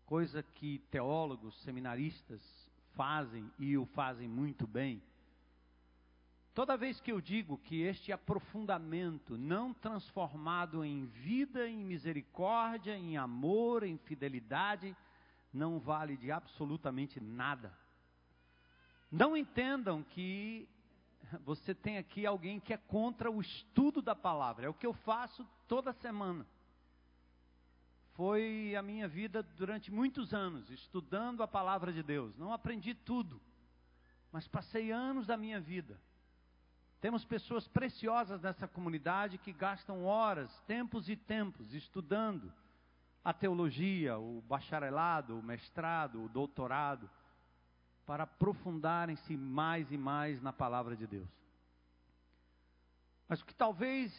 coisa 0.06 0.44
que 0.44 0.80
teólogos, 0.92 1.60
seminaristas 1.64 2.42
fazem 2.94 3.52
e 3.60 3.78
o 3.78 3.86
fazem 3.88 4.28
muito 4.28 4.68
bem. 4.68 5.02
Toda 6.54 6.78
vez 6.78 7.02
que 7.02 7.12
eu 7.12 7.20
digo 7.20 7.58
que 7.58 7.82
este 7.82 8.14
aprofundamento 8.14 9.38
não 9.38 9.74
transformado 9.74 10.86
em 10.86 11.06
vida, 11.06 11.68
em 11.68 11.84
misericórdia, 11.84 12.96
em 12.96 13.18
amor, 13.18 13.84
em 13.84 13.98
fidelidade, 13.98 14.96
não 15.52 15.80
vale 15.80 16.16
de 16.16 16.32
absolutamente 16.32 17.20
nada. 17.20 17.74
Não 19.12 19.36
entendam 19.36 20.02
que 20.02 20.68
você 21.44 21.76
tem 21.76 21.98
aqui 21.98 22.26
alguém 22.26 22.60
que 22.60 22.74
é 22.74 22.78
contra 22.78 23.30
o 23.30 23.42
estudo 23.42 24.02
da 24.02 24.16
palavra. 24.16 24.68
É 24.68 24.70
o 24.70 24.74
que 24.74 24.88
eu 24.88 24.94
faço 24.94 25.46
toda 25.68 25.92
semana 25.94 26.46
foi 28.16 28.74
a 28.78 28.82
minha 28.82 29.08
vida 29.08 29.44
durante 29.44 29.92
muitos 29.92 30.34
anos, 30.34 30.70
estudando 30.70 31.44
a 31.44 31.48
palavra 31.48 31.92
de 31.92 32.02
Deus. 32.02 32.36
Não 32.38 32.52
aprendi 32.52 32.94
tudo, 32.94 33.42
mas 34.32 34.48
passei 34.48 34.92
anos 34.92 35.28
da 35.28 35.36
minha 35.36 35.60
vida. 35.60 36.00
Temos 37.02 37.26
pessoas 37.26 37.68
preciosas 37.68 38.42
nessa 38.42 38.68
comunidade 38.68 39.38
que 39.38 39.52
gastam 39.52 40.06
horas, 40.06 40.50
tempos 40.62 41.10
e 41.10 41.16
tempos 41.16 41.74
estudando 41.74 42.52
a 43.24 43.34
teologia, 43.34 44.18
o 44.18 44.42
bacharelado, 44.48 45.38
o 45.38 45.44
mestrado, 45.44 46.24
o 46.24 46.30
doutorado, 46.30 47.10
para 48.06 48.24
aprofundarem-se 48.24 49.36
mais 49.36 49.92
e 49.92 49.98
mais 49.98 50.42
na 50.42 50.54
palavra 50.54 50.96
de 50.96 51.06
Deus. 51.06 51.28
Mas 53.28 53.42
o 53.42 53.46
que 53.46 53.54
talvez 53.54 54.14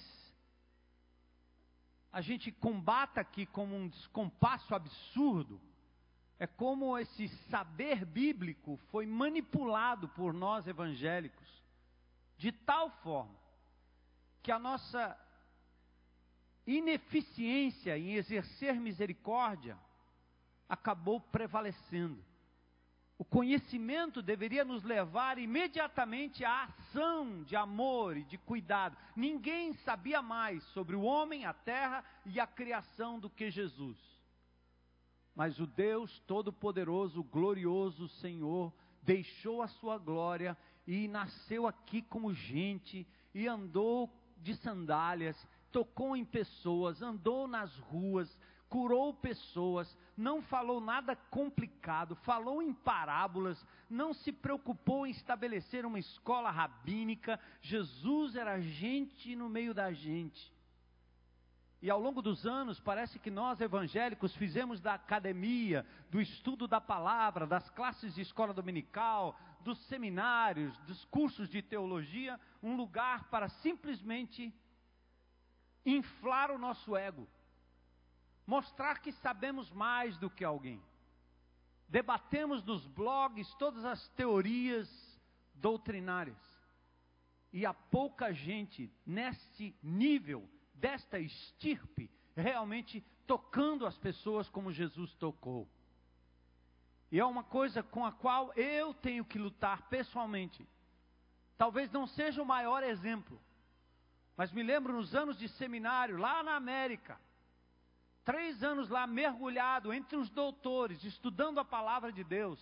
a 2.16 2.22
gente 2.22 2.50
combata 2.50 3.20
aqui 3.20 3.44
como 3.44 3.76
um 3.76 3.88
descompasso 3.88 4.74
absurdo, 4.74 5.60
é 6.38 6.46
como 6.46 6.96
esse 6.96 7.28
saber 7.50 8.06
bíblico 8.06 8.78
foi 8.90 9.04
manipulado 9.04 10.08
por 10.08 10.32
nós 10.32 10.66
evangélicos, 10.66 11.46
de 12.38 12.50
tal 12.50 12.88
forma 13.02 13.38
que 14.42 14.50
a 14.50 14.58
nossa 14.58 15.14
ineficiência 16.66 17.98
em 17.98 18.14
exercer 18.14 18.80
misericórdia 18.80 19.78
acabou 20.66 21.20
prevalecendo. 21.20 22.24
O 23.18 23.24
conhecimento 23.24 24.20
deveria 24.20 24.64
nos 24.64 24.82
levar 24.82 25.38
imediatamente 25.38 26.44
à 26.44 26.64
ação 26.64 27.42
de 27.44 27.56
amor 27.56 28.16
e 28.16 28.24
de 28.24 28.36
cuidado. 28.36 28.96
Ninguém 29.14 29.72
sabia 29.72 30.20
mais 30.20 30.62
sobre 30.74 30.94
o 30.94 31.02
homem, 31.02 31.46
a 31.46 31.54
terra 31.54 32.04
e 32.26 32.38
a 32.38 32.46
criação 32.46 33.18
do 33.18 33.30
que 33.30 33.50
Jesus. 33.50 33.96
Mas 35.34 35.58
o 35.58 35.66
Deus 35.66 36.18
Todo-Poderoso, 36.26 37.22
glorioso 37.22 38.06
Senhor, 38.08 38.72
deixou 39.02 39.62
a 39.62 39.68
sua 39.68 39.96
glória 39.96 40.56
e 40.86 41.08
nasceu 41.08 41.66
aqui 41.66 42.02
como 42.02 42.34
gente 42.34 43.06
e 43.34 43.48
andou 43.48 44.10
de 44.38 44.54
sandálias, 44.56 45.36
tocou 45.72 46.16
em 46.16 46.24
pessoas, 46.24 47.00
andou 47.00 47.48
nas 47.48 47.74
ruas, 47.78 48.34
curou 48.68 49.14
pessoas, 49.14 49.96
não 50.16 50.42
falou 50.42 50.80
nada 50.80 51.14
complicado, 51.14 52.16
falou 52.16 52.62
em 52.62 52.72
parábolas, 52.72 53.64
não 53.88 54.12
se 54.12 54.32
preocupou 54.32 55.06
em 55.06 55.10
estabelecer 55.10 55.86
uma 55.86 55.98
escola 55.98 56.50
rabínica. 56.50 57.38
Jesus 57.60 58.34
era 58.34 58.60
gente 58.60 59.36
no 59.36 59.48
meio 59.48 59.72
da 59.72 59.92
gente. 59.92 60.54
E 61.80 61.90
ao 61.90 62.00
longo 62.00 62.22
dos 62.22 62.46
anos, 62.46 62.80
parece 62.80 63.18
que 63.18 63.30
nós 63.30 63.60
evangélicos 63.60 64.34
fizemos 64.34 64.80
da 64.80 64.94
academia, 64.94 65.86
do 66.10 66.20
estudo 66.20 66.66
da 66.66 66.80
palavra, 66.80 67.46
das 67.46 67.68
classes 67.70 68.14
de 68.14 68.22
escola 68.22 68.52
dominical, 68.52 69.38
dos 69.60 69.78
seminários, 69.86 70.76
dos 70.78 71.04
cursos 71.06 71.48
de 71.48 71.62
teologia, 71.62 72.40
um 72.62 72.76
lugar 72.76 73.24
para 73.30 73.48
simplesmente 73.48 74.52
inflar 75.84 76.50
o 76.50 76.58
nosso 76.58 76.96
ego 76.96 77.28
mostrar 78.46 79.00
que 79.00 79.12
sabemos 79.12 79.70
mais 79.70 80.16
do 80.18 80.30
que 80.30 80.44
alguém. 80.44 80.82
Debatemos 81.88 82.62
nos 82.64 82.86
blogs 82.86 83.52
todas 83.54 83.84
as 83.84 84.08
teorias 84.10 84.88
doutrinárias. 85.54 86.38
E 87.52 87.64
há 87.64 87.72
pouca 87.72 88.32
gente 88.32 88.92
neste 89.04 89.74
nível, 89.82 90.48
desta 90.74 91.18
estirpe, 91.18 92.10
realmente 92.36 93.04
tocando 93.26 93.86
as 93.86 93.96
pessoas 93.98 94.48
como 94.48 94.72
Jesus 94.72 95.14
tocou. 95.14 95.68
E 97.10 97.18
é 97.20 97.24
uma 97.24 97.44
coisa 97.44 97.82
com 97.82 98.04
a 98.04 98.12
qual 98.12 98.52
eu 98.54 98.92
tenho 98.92 99.24
que 99.24 99.38
lutar 99.38 99.88
pessoalmente. 99.88 100.68
Talvez 101.56 101.90
não 101.90 102.06
seja 102.06 102.42
o 102.42 102.46
maior 102.46 102.82
exemplo, 102.82 103.40
mas 104.36 104.52
me 104.52 104.62
lembro 104.62 104.92
nos 104.92 105.14
anos 105.14 105.38
de 105.38 105.48
seminário, 105.48 106.18
lá 106.18 106.42
na 106.42 106.56
América, 106.56 107.18
três 108.26 108.60
anos 108.60 108.88
lá 108.88 109.06
mergulhado 109.06 109.94
entre 109.94 110.16
os 110.16 110.28
doutores, 110.28 111.04
estudando 111.04 111.60
a 111.60 111.64
palavra 111.64 112.10
de 112.10 112.24
Deus. 112.24 112.60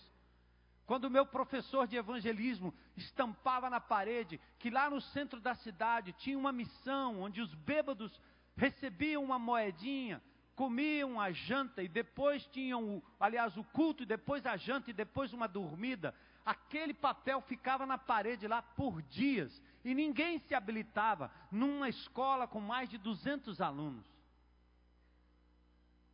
Quando 0.85 1.05
o 1.05 1.09
meu 1.09 1.25
professor 1.25 1.87
de 1.87 1.95
evangelismo 1.95 2.71
estampava 2.95 3.67
na 3.67 3.81
parede 3.81 4.39
que 4.59 4.69
lá 4.69 4.91
no 4.91 5.01
centro 5.01 5.41
da 5.41 5.55
cidade 5.55 6.13
tinha 6.13 6.37
uma 6.37 6.51
missão 6.51 7.19
onde 7.19 7.41
os 7.41 7.51
bêbados 7.55 8.21
recebiam 8.55 9.23
uma 9.23 9.39
moedinha, 9.39 10.21
comiam 10.55 11.19
a 11.19 11.31
janta 11.31 11.81
e 11.81 11.87
depois 11.87 12.45
tinham, 12.45 13.01
aliás, 13.19 13.57
o 13.57 13.63
culto 13.63 14.03
e 14.03 14.05
depois 14.05 14.45
a 14.45 14.55
janta 14.55 14.91
e 14.91 14.93
depois 14.93 15.33
uma 15.33 15.47
dormida. 15.47 16.13
Aquele 16.45 16.93
papel 16.93 17.41
ficava 17.41 17.87
na 17.87 17.97
parede 17.97 18.47
lá 18.47 18.61
por 18.61 19.01
dias 19.01 19.59
e 19.83 19.95
ninguém 19.95 20.37
se 20.37 20.53
habilitava 20.53 21.31
numa 21.51 21.89
escola 21.89 22.47
com 22.47 22.61
mais 22.61 22.87
de 22.87 22.99
200 22.99 23.59
alunos 23.59 24.14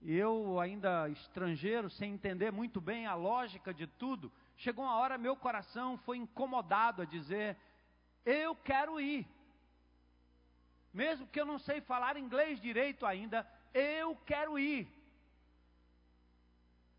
eu 0.03 0.59
ainda 0.59 1.09
estrangeiro, 1.09 1.89
sem 1.89 2.13
entender 2.13 2.51
muito 2.51 2.81
bem 2.81 3.05
a 3.05 3.13
lógica 3.13 3.73
de 3.73 3.85
tudo, 3.85 4.31
chegou 4.57 4.83
uma 4.85 4.95
hora 4.95 5.17
meu 5.17 5.35
coração 5.35 5.97
foi 5.97 6.17
incomodado 6.17 7.01
a 7.01 7.05
dizer: 7.05 7.55
Eu 8.25 8.55
quero 8.55 8.99
ir. 8.99 9.27
Mesmo 10.93 11.27
que 11.27 11.39
eu 11.39 11.45
não 11.45 11.59
sei 11.59 11.79
falar 11.81 12.17
inglês 12.17 12.59
direito 12.59 13.05
ainda, 13.05 13.47
eu 13.73 14.15
quero 14.25 14.57
ir. 14.57 14.87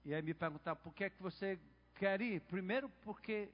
E 0.04 0.14
aí 0.14 0.22
me 0.22 0.32
perguntar 0.32 0.76
por 0.76 0.94
que 0.94 1.04
é 1.04 1.10
que 1.10 1.22
você 1.22 1.58
quer 1.94 2.20
ir? 2.20 2.40
Primeiro 2.42 2.88
porque 3.02 3.50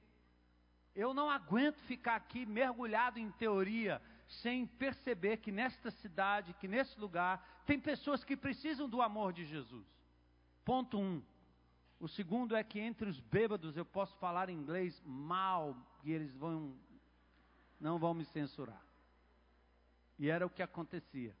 eu 0.95 1.13
não 1.13 1.29
aguento 1.29 1.79
ficar 1.81 2.15
aqui 2.15 2.45
mergulhado 2.45 3.19
em 3.19 3.31
teoria 3.31 4.01
sem 4.29 4.65
perceber 4.65 5.37
que 5.37 5.51
nesta 5.51 5.89
cidade, 5.89 6.53
que 6.53 6.67
nesse 6.67 6.99
lugar, 6.99 7.63
tem 7.65 7.79
pessoas 7.79 8.23
que 8.23 8.37
precisam 8.37 8.87
do 8.87 9.01
amor 9.01 9.33
de 9.33 9.43
Jesus. 9.43 9.85
Ponto 10.63 10.99
um. 10.99 11.21
O 11.99 12.07
segundo 12.07 12.55
é 12.55 12.63
que 12.63 12.79
entre 12.79 13.09
os 13.09 13.19
bêbados 13.19 13.75
eu 13.75 13.83
posso 13.83 14.15
falar 14.17 14.49
inglês 14.49 15.01
mal 15.03 15.75
e 16.03 16.11
eles 16.11 16.33
vão 16.35 16.73
não 17.79 17.97
vão 17.97 18.13
me 18.13 18.25
censurar. 18.25 18.81
E 20.17 20.29
era 20.29 20.45
o 20.45 20.49
que 20.49 20.61
acontecia. 20.61 21.35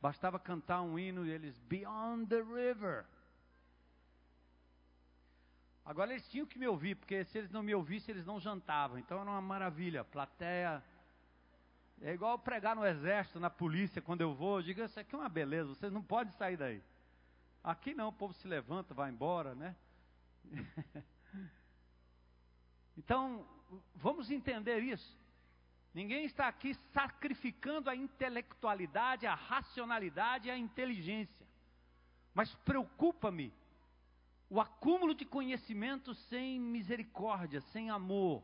Bastava 0.00 0.38
cantar 0.38 0.82
um 0.82 0.98
hino 0.98 1.24
e 1.26 1.30
eles 1.30 1.58
Beyond 1.60 2.26
the 2.26 2.40
River. 2.40 3.04
Agora 5.84 6.12
eles 6.12 6.26
tinham 6.28 6.46
que 6.46 6.58
me 6.58 6.66
ouvir, 6.66 6.94
porque 6.96 7.24
se 7.26 7.36
eles 7.36 7.50
não 7.50 7.62
me 7.62 7.74
ouvissem, 7.74 8.14
eles 8.14 8.24
não 8.24 8.40
jantavam. 8.40 8.98
Então 8.98 9.20
era 9.20 9.30
uma 9.30 9.40
maravilha. 9.40 10.02
Plateia. 10.02 10.82
É 12.00 12.12
igual 12.12 12.38
pregar 12.38 12.76
no 12.76 12.84
exército, 12.84 13.40
na 13.40 13.50
polícia, 13.50 14.02
quando 14.02 14.20
eu 14.20 14.34
vou, 14.34 14.58
eu 14.58 14.62
digo, 14.62 14.82
isso 14.82 14.98
aqui 14.98 15.14
é 15.14 15.18
uma 15.18 15.28
beleza, 15.28 15.68
vocês 15.68 15.92
não 15.92 16.02
podem 16.02 16.32
sair 16.34 16.56
daí. 16.56 16.82
Aqui 17.62 17.94
não, 17.94 18.08
o 18.08 18.12
povo 18.12 18.34
se 18.34 18.46
levanta, 18.46 18.92
vai 18.92 19.10
embora, 19.10 19.54
né? 19.54 19.74
então, 22.98 23.46
vamos 23.94 24.30
entender 24.30 24.80
isso. 24.80 25.18
Ninguém 25.94 26.24
está 26.24 26.48
aqui 26.48 26.74
sacrificando 26.92 27.88
a 27.88 27.94
intelectualidade, 27.94 29.26
a 29.26 29.34
racionalidade 29.34 30.48
e 30.48 30.50
a 30.50 30.58
inteligência. 30.58 31.46
Mas 32.34 32.52
preocupa-me 32.56 33.54
o 34.50 34.60
acúmulo 34.60 35.14
de 35.14 35.24
conhecimento 35.24 36.14
sem 36.14 36.60
misericórdia, 36.60 37.60
sem 37.60 37.90
amor. 37.90 38.42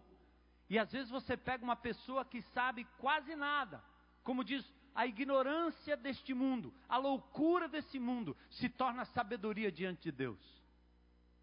E 0.71 0.79
às 0.79 0.93
vezes 0.93 1.11
você 1.11 1.37
pega 1.37 1.65
uma 1.65 1.75
pessoa 1.75 2.25
que 2.25 2.41
sabe 2.41 2.87
quase 2.99 3.35
nada, 3.35 3.83
como 4.23 4.45
diz 4.45 4.65
a 4.95 5.05
ignorância 5.05 5.97
deste 5.97 6.33
mundo, 6.33 6.73
a 6.89 6.97
loucura 6.97 7.69
desse 7.69 7.99
mundo, 7.99 8.37
se 8.49 8.69
torna 8.69 9.05
sabedoria 9.05 9.73
diante 9.73 10.03
de 10.05 10.13
Deus. 10.13 10.39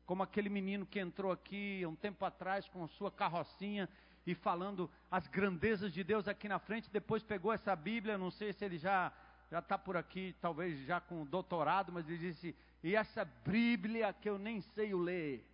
Como 0.05 0.23
aquele 0.23 0.47
menino 0.47 0.85
que 0.85 0.99
entrou 0.99 1.29
aqui 1.29 1.83
um 1.85 1.95
tempo 1.95 2.23
atrás 2.23 2.67
com 2.69 2.87
sua 2.87 3.11
carrocinha 3.11 3.89
e 4.25 4.33
falando 4.33 4.89
as 5.11 5.27
grandezas 5.27 5.91
de 5.91 6.05
Deus 6.05 6.25
aqui 6.25 6.47
na 6.47 6.59
frente, 6.59 6.89
depois 6.89 7.21
pegou 7.21 7.51
essa 7.51 7.75
Bíblia, 7.75 8.17
não 8.17 8.31
sei 8.31 8.53
se 8.53 8.63
ele 8.63 8.77
já 8.77 9.11
já 9.49 9.59
está 9.59 9.77
por 9.77 9.95
aqui, 9.95 10.35
talvez 10.41 10.77
já 10.85 10.99
com 10.99 11.25
doutorado, 11.25 11.91
mas 11.91 12.07
ele 12.07 12.17
disse: 12.17 12.55
e 12.83 12.95
essa 12.95 13.25
Bíblia 13.25 14.13
que 14.13 14.29
eu 14.29 14.37
nem 14.37 14.61
sei 14.61 14.93
o 14.93 14.99
ler. 14.99 15.45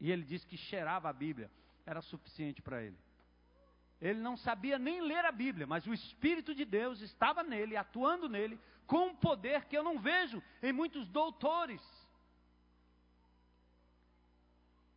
E 0.00 0.10
ele 0.10 0.22
disse 0.22 0.46
que 0.46 0.56
cheirava 0.56 1.08
a 1.08 1.12
Bíblia, 1.12 1.50
era 1.86 2.00
suficiente 2.02 2.62
para 2.62 2.82
ele. 2.82 2.98
Ele 4.00 4.18
não 4.18 4.36
sabia 4.36 4.78
nem 4.78 5.00
ler 5.00 5.24
a 5.24 5.30
Bíblia, 5.30 5.66
mas 5.66 5.86
o 5.86 5.94
Espírito 5.94 6.54
de 6.54 6.64
Deus 6.64 7.00
estava 7.00 7.42
nele, 7.42 7.76
atuando 7.76 8.28
nele, 8.28 8.58
com 8.86 9.06
um 9.06 9.14
poder 9.14 9.64
que 9.66 9.78
eu 9.78 9.84
não 9.84 9.98
vejo 9.98 10.42
em 10.60 10.72
muitos 10.72 11.08
doutores. 11.08 11.80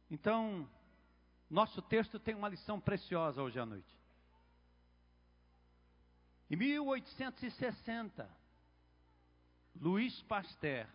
Então, 0.10 0.68
nosso 1.50 1.82
texto 1.84 2.20
tem 2.20 2.34
uma 2.34 2.50
lição 2.50 2.80
preciosa 2.80 3.42
hoje 3.42 3.60
à 3.60 3.65
noite. 3.65 3.96
Em 6.50 6.56
1860, 6.56 8.30
Louis 9.80 10.22
Pasteur 10.24 10.88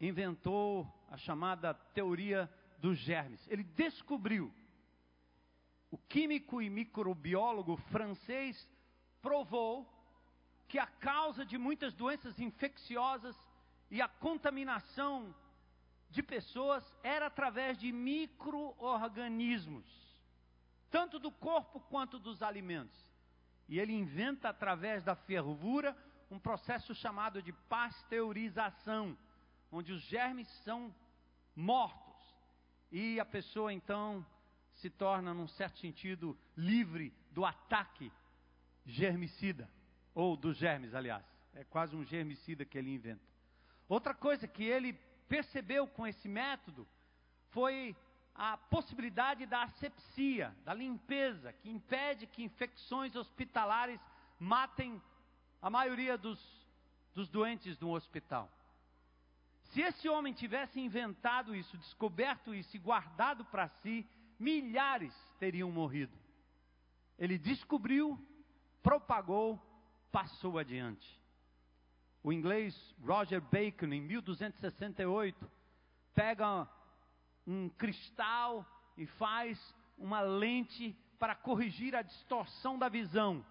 inventou 0.00 0.86
a 1.10 1.16
chamada 1.16 1.74
teoria 1.74 2.52
dos 2.78 2.98
germes. 2.98 3.40
Ele 3.48 3.62
descobriu. 3.62 4.52
O 5.92 5.98
químico 5.98 6.62
e 6.62 6.70
microbiólogo 6.70 7.76
francês 7.92 8.66
provou 9.20 9.86
que 10.66 10.78
a 10.78 10.86
causa 10.86 11.44
de 11.44 11.58
muitas 11.58 11.92
doenças 11.92 12.40
infecciosas 12.40 13.38
e 13.90 14.00
a 14.00 14.08
contaminação 14.08 15.34
de 16.08 16.22
pessoas 16.22 16.82
era 17.02 17.26
através 17.26 17.76
de 17.76 17.92
microorganismos, 17.92 19.84
tanto 20.90 21.18
do 21.18 21.30
corpo 21.30 21.78
quanto 21.78 22.18
dos 22.18 22.42
alimentos. 22.42 22.98
E 23.68 23.78
ele 23.78 23.92
inventa 23.92 24.48
através 24.48 25.04
da 25.04 25.14
fervura 25.14 25.94
um 26.30 26.38
processo 26.38 26.94
chamado 26.94 27.42
de 27.42 27.52
pasteurização, 27.52 29.14
onde 29.70 29.92
os 29.92 30.00
germes 30.00 30.48
são 30.64 30.94
mortos 31.54 32.16
e 32.90 33.20
a 33.20 33.26
pessoa 33.26 33.70
então 33.70 34.24
se 34.82 34.90
torna, 34.90 35.32
num 35.32 35.46
certo 35.46 35.78
sentido, 35.78 36.36
livre 36.56 37.14
do 37.30 37.44
ataque 37.44 38.12
germicida, 38.84 39.70
ou 40.12 40.36
dos 40.36 40.56
germes, 40.56 40.92
aliás. 40.92 41.24
É 41.54 41.62
quase 41.64 41.94
um 41.94 42.04
germicida 42.04 42.64
que 42.64 42.76
ele 42.76 42.92
inventa. 42.92 43.22
Outra 43.88 44.12
coisa 44.12 44.48
que 44.48 44.64
ele 44.64 44.92
percebeu 45.28 45.86
com 45.86 46.06
esse 46.06 46.28
método 46.28 46.86
foi 47.50 47.94
a 48.34 48.56
possibilidade 48.56 49.46
da 49.46 49.62
asepsia, 49.62 50.54
da 50.64 50.74
limpeza, 50.74 51.52
que 51.52 51.70
impede 51.70 52.26
que 52.26 52.42
infecções 52.42 53.14
hospitalares 53.14 54.00
matem 54.38 55.00
a 55.60 55.70
maioria 55.70 56.18
dos, 56.18 56.40
dos 57.14 57.28
doentes 57.28 57.78
no 57.78 57.94
hospital. 57.94 58.50
Se 59.70 59.80
esse 59.80 60.08
homem 60.08 60.32
tivesse 60.32 60.80
inventado 60.80 61.54
isso, 61.54 61.78
descoberto 61.78 62.54
isso 62.54 62.74
e 62.76 62.80
guardado 62.80 63.44
para 63.44 63.68
si, 63.68 64.06
milhares 64.42 65.14
teriam 65.38 65.70
morrido. 65.70 66.12
Ele 67.16 67.38
descobriu, 67.38 68.18
propagou, 68.82 69.60
passou 70.10 70.58
adiante. 70.58 71.20
O 72.22 72.32
inglês 72.32 72.74
Roger 73.04 73.40
Bacon, 73.40 73.86
em 73.86 74.00
1268, 74.00 75.50
pega 76.14 76.68
um 77.46 77.68
cristal 77.68 78.66
e 78.96 79.06
faz 79.06 79.74
uma 79.96 80.20
lente 80.20 80.96
para 81.18 81.34
corrigir 81.34 81.94
a 81.94 82.02
distorção 82.02 82.78
da 82.78 82.88
visão. 82.88 83.44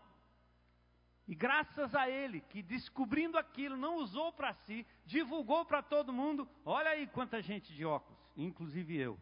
E 1.27 1.35
graças 1.35 1.95
a 1.95 2.09
ele, 2.09 2.41
que 2.41 2.61
descobrindo 2.61 3.37
aquilo, 3.37 3.77
não 3.77 3.97
usou 3.97 4.33
para 4.33 4.53
si, 4.53 4.85
divulgou 5.05 5.63
para 5.63 5.81
todo 5.81 6.11
mundo. 6.11 6.47
Olha 6.65 6.89
aí 6.89 7.07
quanta 7.07 7.41
gente 7.41 7.73
de 7.73 7.85
óculos, 7.85 8.19
inclusive 8.35 8.97
eu. 8.97 9.17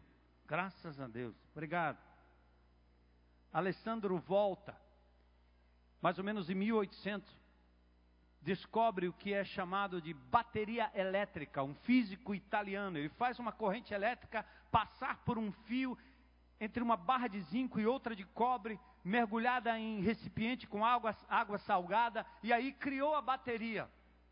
Graças 0.50 0.98
a 0.98 1.06
Deus. 1.06 1.36
Obrigado. 1.52 1.96
Alessandro 3.52 4.18
Volta, 4.18 4.76
mais 6.02 6.18
ou 6.18 6.24
menos 6.24 6.50
em 6.50 6.56
1800, 6.56 7.32
descobre 8.42 9.06
o 9.06 9.12
que 9.12 9.32
é 9.32 9.44
chamado 9.44 10.02
de 10.02 10.12
bateria 10.12 10.90
elétrica, 10.92 11.62
um 11.62 11.72
físico 11.72 12.34
italiano. 12.34 12.98
Ele 12.98 13.10
faz 13.10 13.38
uma 13.38 13.52
corrente 13.52 13.94
elétrica 13.94 14.44
passar 14.72 15.18
por 15.18 15.38
um 15.38 15.52
fio 15.52 15.96
entre 16.58 16.82
uma 16.82 16.96
barra 16.96 17.28
de 17.28 17.40
zinco 17.42 17.78
e 17.78 17.86
outra 17.86 18.16
de 18.16 18.24
cobre 18.24 18.76
mergulhada 19.04 19.78
em 19.78 20.00
recipiente 20.00 20.66
com 20.66 20.84
água, 20.84 21.16
água 21.28 21.58
salgada, 21.58 22.26
e 22.42 22.52
aí 22.52 22.72
criou 22.72 23.14
a 23.14 23.22
bateria. 23.22 23.88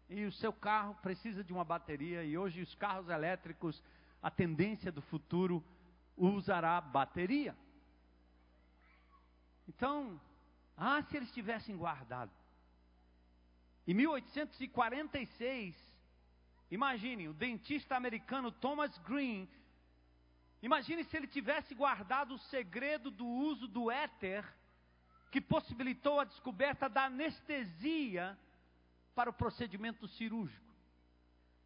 E 0.08 0.24
o 0.24 0.32
seu 0.32 0.52
carro 0.52 0.96
precisa 0.96 1.44
de 1.44 1.52
uma 1.52 1.64
bateria, 1.64 2.24
e 2.24 2.36
hoje 2.36 2.60
os 2.60 2.74
carros 2.74 3.08
elétricos, 3.08 3.80
a 4.20 4.32
tendência 4.32 4.90
do 4.90 5.00
futuro, 5.00 5.64
usará 6.18 6.80
bateria. 6.80 7.56
Então, 9.68 10.20
ah, 10.76 11.02
se 11.02 11.16
eles 11.16 11.30
tivessem 11.32 11.76
guardado. 11.76 12.32
Em 13.86 13.94
1846, 13.94 15.74
imagine, 16.70 17.28
o 17.28 17.32
dentista 17.32 17.96
americano 17.96 18.52
Thomas 18.52 18.96
Green, 18.98 19.48
imagine 20.62 21.04
se 21.04 21.16
ele 21.16 21.26
tivesse 21.26 21.74
guardado 21.74 22.34
o 22.34 22.38
segredo 22.38 23.10
do 23.10 23.26
uso 23.26 23.66
do 23.66 23.90
éter 23.90 24.44
que 25.30 25.40
possibilitou 25.40 26.20
a 26.20 26.24
descoberta 26.24 26.88
da 26.88 27.04
anestesia 27.04 28.38
para 29.14 29.30
o 29.30 29.32
procedimento 29.32 30.06
cirúrgico. 30.08 30.68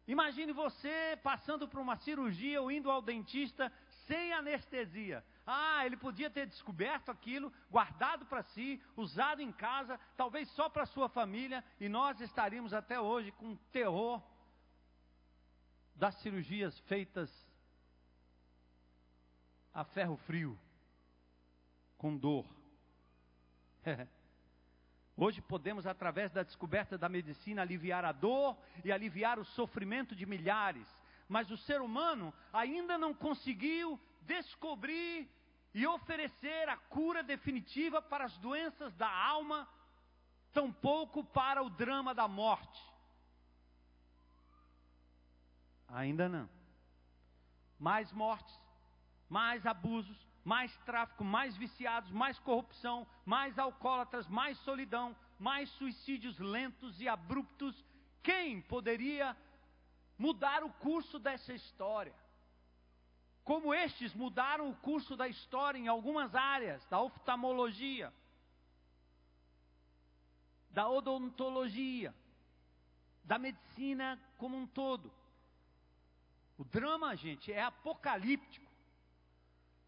Imagine 0.07 0.51
você 0.51 1.17
passando 1.23 1.67
por 1.67 1.79
uma 1.79 1.95
cirurgia 1.97 2.61
ou 2.61 2.71
indo 2.71 2.91
ao 2.91 3.01
dentista 3.01 3.71
sem 4.07 4.33
anestesia. 4.33 5.23
Ah, 5.45 5.85
ele 5.85 5.97
podia 5.97 6.29
ter 6.29 6.47
descoberto 6.47 7.09
aquilo, 7.09 7.51
guardado 7.69 8.25
para 8.25 8.43
si, 8.43 8.81
usado 8.95 9.41
em 9.41 9.51
casa, 9.51 9.99
talvez 10.15 10.49
só 10.51 10.69
para 10.69 10.85
sua 10.85 11.09
família, 11.09 11.63
e 11.79 11.89
nós 11.89 12.19
estaríamos 12.21 12.73
até 12.73 12.99
hoje 12.99 13.31
com 13.31 13.55
terror 13.71 14.21
das 15.95 16.15
cirurgias 16.21 16.77
feitas 16.81 17.29
a 19.73 19.83
ferro 19.83 20.17
frio, 20.17 20.57
com 21.97 22.15
dor. 22.15 22.45
Hoje 25.15 25.41
podemos, 25.41 25.85
através 25.85 26.31
da 26.31 26.41
descoberta 26.41 26.97
da 26.97 27.07
medicina, 27.07 27.61
aliviar 27.61 28.03
a 28.03 28.11
dor 28.11 28.57
e 28.83 28.91
aliviar 28.91 29.37
o 29.37 29.45
sofrimento 29.45 30.15
de 30.15 30.25
milhares. 30.25 30.87
Mas 31.33 31.49
o 31.49 31.57
ser 31.57 31.81
humano 31.81 32.31
ainda 32.53 32.95
não 32.95 33.11
conseguiu 33.11 33.99
descobrir 34.21 35.27
e 35.73 35.87
oferecer 35.87 36.69
a 36.69 36.77
cura 36.77 37.23
definitiva 37.23 37.99
para 38.03 38.25
as 38.25 38.37
doenças 38.37 38.93
da 38.93 39.09
alma, 39.09 39.67
tampouco 40.53 41.23
para 41.23 41.63
o 41.63 41.71
drama 41.71 42.13
da 42.13 42.27
morte. 42.27 42.79
Ainda 45.87 46.29
não. 46.29 46.47
Mais 47.79 48.11
mortes, 48.11 48.55
mais 49.27 49.65
abusos, 49.65 50.27
mais 50.43 50.77
tráfico, 50.85 51.23
mais 51.23 51.57
viciados, 51.57 52.11
mais 52.11 52.37
corrupção, 52.37 53.07
mais 53.25 53.57
alcoólatras, 53.57 54.27
mais 54.27 54.55
solidão, 54.59 55.15
mais 55.39 55.67
suicídios 55.71 56.37
lentos 56.37 57.01
e 57.01 57.07
abruptos. 57.07 57.83
Quem 58.21 58.61
poderia 58.61 59.35
mudar 60.17 60.63
o 60.63 60.71
curso 60.73 61.19
dessa 61.19 61.53
história? 61.53 62.13
Como 63.43 63.73
estes 63.73 64.13
mudaram 64.13 64.69
o 64.69 64.75
curso 64.75 65.17
da 65.17 65.27
história 65.27 65.77
em 65.77 65.87
algumas 65.87 66.33
áreas, 66.33 66.85
da 66.87 67.01
oftalmologia, 67.01 68.13
da 70.69 70.89
odontologia, 70.89 72.13
da 73.23 73.37
medicina 73.37 74.19
como 74.37 74.57
um 74.57 74.65
todo. 74.65 75.11
O 76.57 76.63
drama, 76.63 77.15
gente, 77.15 77.51
é 77.51 77.61
apocalíptico. 77.61 78.71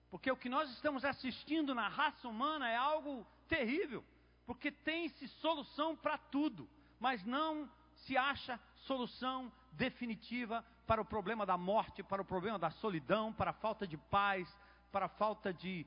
Porque 0.09 0.31
o 0.31 0.37
que 0.37 0.49
nós 0.49 0.69
estamos 0.71 1.03
assistindo 1.03 1.75
na 1.75 1.87
raça 1.87 2.27
humana 2.27 2.69
é 2.69 2.75
algo 2.75 3.25
terrível. 3.47 4.03
Porque 4.45 4.71
tem-se 4.71 5.27
solução 5.27 5.95
para 5.95 6.17
tudo, 6.17 6.69
mas 6.99 7.23
não 7.25 7.69
se 7.95 8.15
acha 8.15 8.59
solução 8.85 9.51
definitiva 9.71 10.65
para 10.87 11.01
o 11.01 11.05
problema 11.05 11.45
da 11.45 11.57
morte, 11.57 12.03
para 12.03 12.21
o 12.21 12.25
problema 12.25 12.57
da 12.57 12.69
solidão, 12.69 13.33
para 13.33 13.51
a 13.51 13.53
falta 13.53 13.85
de 13.85 13.97
paz, 13.97 14.47
para 14.91 15.05
a 15.05 15.09
falta 15.09 15.53
de 15.53 15.85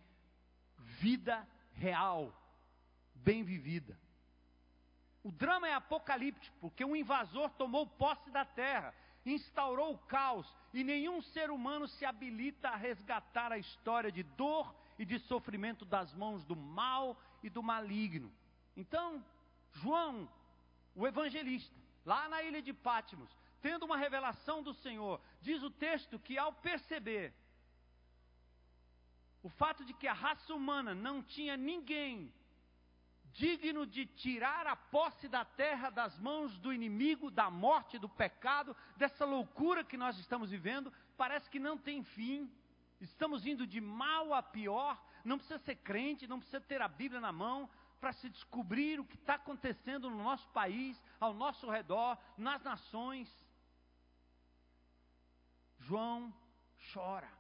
vida 1.01 1.47
real, 1.73 2.33
bem 3.15 3.43
vivida. 3.43 3.99
O 5.23 5.33
drama 5.33 5.69
é 5.69 5.75
apocalíptico, 5.75 6.57
porque 6.61 6.85
um 6.85 6.95
invasor 6.95 7.51
tomou 7.51 7.87
posse 7.87 8.31
da 8.31 8.45
terra 8.45 8.95
instaurou 9.31 9.95
o 9.95 9.99
caos 9.99 10.47
e 10.73 10.83
nenhum 10.83 11.21
ser 11.21 11.51
humano 11.51 11.87
se 11.87 12.05
habilita 12.05 12.71
a 12.71 12.77
resgatar 12.77 13.53
a 13.53 13.59
história 13.59 14.11
de 14.11 14.23
dor 14.23 14.75
e 14.99 15.05
de 15.05 15.19
sofrimento 15.21 15.85
das 15.85 16.13
mãos 16.15 16.45
do 16.45 16.57
mal 16.57 17.17
e 17.43 17.51
do 17.51 17.63
maligno. 17.63 18.33
Então, 18.77 19.25
João, 19.73 20.29
o 20.95 21.07
evangelista, 21.07 21.75
lá 22.11 22.23
na 22.33 22.43
ilha 22.49 22.63
de 22.69 22.73
Pátimos, 22.73 23.31
tendo 23.61 23.85
uma 23.89 23.99
revelação 24.05 24.59
do 24.63 24.73
Senhor, 24.85 25.21
diz 25.47 25.63
o 25.63 25.71
texto 25.71 26.19
que 26.27 26.35
ao 26.39 26.53
perceber 26.69 27.35
o 29.43 29.51
fato 29.61 29.85
de 29.85 29.93
que 29.93 30.09
a 30.09 30.21
raça 30.25 30.55
humana 30.55 30.95
não 30.95 31.17
tinha 31.23 31.57
ninguém 31.71 32.33
digno 33.43 33.83
de 33.87 34.07
tirar 34.07 34.67
a 34.67 34.75
posse 34.75 35.29
da 35.29 35.45
terra 35.45 35.91
das 35.91 36.19
mãos 36.19 36.59
do 36.59 36.73
inimigo, 36.73 37.31
da 37.31 37.49
morte, 37.51 37.99
do 37.99 38.09
pecado, 38.09 38.75
dessa 38.97 39.25
loucura 39.25 39.85
que 39.85 39.99
nós 40.05 40.19
estamos 40.19 40.51
vivendo, 40.51 40.93
parece 41.17 41.49
que 41.51 41.59
não 41.59 41.77
tem 41.77 42.03
fim. 42.03 42.51
Estamos 43.01 43.47
indo 43.47 43.67
de 43.67 43.81
mal 43.81 44.33
a 44.35 44.43
pior. 44.43 44.99
Não 45.25 45.39
precisa 45.39 45.59
ser 45.59 45.77
crente, 45.77 46.27
não 46.27 46.41
precisa 46.41 46.61
ter 46.61 46.81
a 46.81 46.89
Bíblia 46.89 47.21
na 47.21 47.33
mão 47.33 47.69
para 48.01 48.13
se 48.13 48.29
descobrir 48.29 49.01
o 49.01 49.05
que 49.05 49.17
está 49.17 49.35
acontecendo 49.35 50.09
no 50.11 50.23
nosso 50.23 50.47
país, 50.49 51.01
ao 51.19 51.35
nosso 51.35 51.69
redor, 51.71 52.19
nas 52.37 52.63
nações. 52.63 53.29
João 55.81 56.33
chora, 56.93 57.31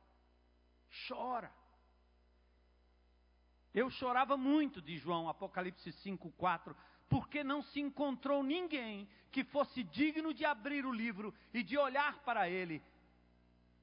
chora. 1.07 1.53
Eu 3.75 3.91
chorava 3.91 4.37
muito, 4.37 4.81
de 4.81 4.97
João, 4.97 5.29
Apocalipse 5.29 5.93
5, 5.93 6.31
4, 6.33 6.77
porque 7.09 7.45
não 7.45 7.63
se 7.63 7.81
encontrou 7.81 8.43
ninguém 8.43 9.09
que 9.31 9.45
fosse 9.45 9.83
digno 9.83 10.33
de 10.35 10.45
abrir 10.45 10.85
o 10.85 10.93
livro 10.93 11.35
e 11.53 11.63
de 11.63 11.77
olhar 11.77 12.19
para 12.25 12.49
ele. 12.49 12.83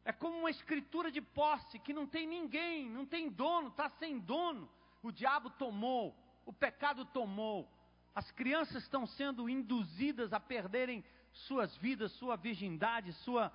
É 0.03 0.11
como 0.11 0.37
uma 0.37 0.51
escritura 0.51 1.11
de 1.11 1.21
posse 1.21 1.79
que 1.79 1.93
não 1.93 2.05
tem 2.05 2.27
ninguém, 2.27 2.89
não 2.89 3.05
tem 3.05 3.29
dono, 3.29 3.69
está 3.69 3.89
sem 3.89 4.19
dono. 4.19 4.69
O 5.01 5.11
diabo 5.11 5.49
tomou, 5.51 6.15
o 6.45 6.53
pecado 6.53 7.05
tomou. 7.05 7.69
As 8.13 8.31
crianças 8.31 8.83
estão 8.83 9.05
sendo 9.05 9.49
induzidas 9.49 10.31
a 10.31 10.39
perderem 10.39 11.03
suas 11.33 11.75
vidas, 11.77 12.11
sua 12.13 12.37
virgindade, 12.37 13.11
sua 13.13 13.51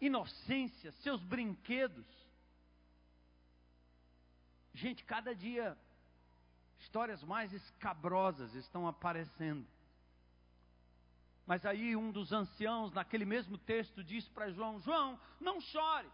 inocência, 0.00 0.92
seus 0.92 1.22
brinquedos. 1.22 2.06
Gente, 4.74 5.04
cada 5.04 5.34
dia 5.34 5.78
histórias 6.80 7.22
mais 7.22 7.52
escabrosas 7.52 8.54
estão 8.54 8.86
aparecendo. 8.86 9.66
Mas 11.46 11.64
aí 11.64 11.96
um 11.96 12.10
dos 12.10 12.32
anciãos, 12.32 12.92
naquele 12.92 13.24
mesmo 13.24 13.56
texto, 13.56 14.02
diz 14.02 14.28
para 14.28 14.50
João: 14.50 14.80
João, 14.80 15.18
não 15.40 15.60
chore. 15.60 16.10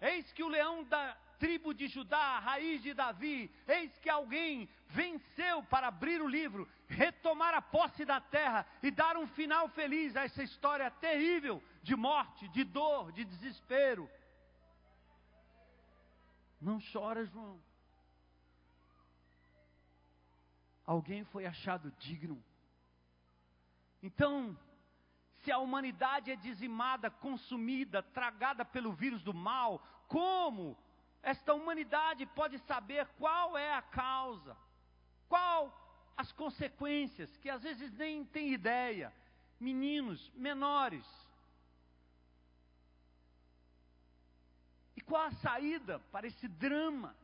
Eis 0.00 0.30
que 0.32 0.42
o 0.42 0.48
leão 0.48 0.84
da 0.84 1.16
tribo 1.42 1.74
de 1.74 1.88
Judá, 1.88 2.36
a 2.36 2.38
raiz 2.38 2.80
de 2.80 2.94
Davi, 2.94 3.52
eis 3.66 3.98
que 3.98 4.08
alguém 4.08 4.68
venceu 4.86 5.60
para 5.64 5.88
abrir 5.88 6.22
o 6.22 6.28
livro, 6.28 6.68
retomar 6.86 7.52
a 7.52 7.60
posse 7.60 8.04
da 8.04 8.20
terra 8.20 8.64
e 8.80 8.92
dar 8.92 9.16
um 9.16 9.26
final 9.26 9.68
feliz 9.70 10.14
a 10.14 10.22
essa 10.22 10.40
história 10.40 10.88
terrível 10.88 11.60
de 11.82 11.96
morte, 11.96 12.46
de 12.50 12.62
dor, 12.62 13.10
de 13.10 13.24
desespero. 13.24 14.08
Não 16.60 16.78
chora, 16.92 17.24
João. 17.24 17.60
Alguém 20.86 21.24
foi 21.24 21.44
achado 21.44 21.90
digno. 21.98 22.40
Então, 24.00 24.56
se 25.42 25.50
a 25.50 25.58
humanidade 25.58 26.30
é 26.30 26.36
dizimada, 26.36 27.10
consumida, 27.10 28.00
tragada 28.00 28.64
pelo 28.64 28.92
vírus 28.92 29.24
do 29.24 29.34
mal, 29.34 29.84
como 30.06 30.78
esta 31.22 31.54
humanidade 31.54 32.26
pode 32.26 32.58
saber 32.60 33.06
qual 33.18 33.56
é 33.56 33.74
a 33.74 33.82
causa? 33.82 34.56
Qual 35.28 35.72
as 36.16 36.30
consequências, 36.32 37.34
que 37.38 37.48
às 37.48 37.62
vezes 37.62 37.92
nem 37.92 38.24
tem 38.24 38.52
ideia? 38.52 39.12
Meninos 39.60 40.30
menores, 40.34 41.06
qual 45.12 45.26
a 45.26 45.32
saída 45.32 45.98
para 46.10 46.26
esse 46.26 46.48
drama? 46.48 47.14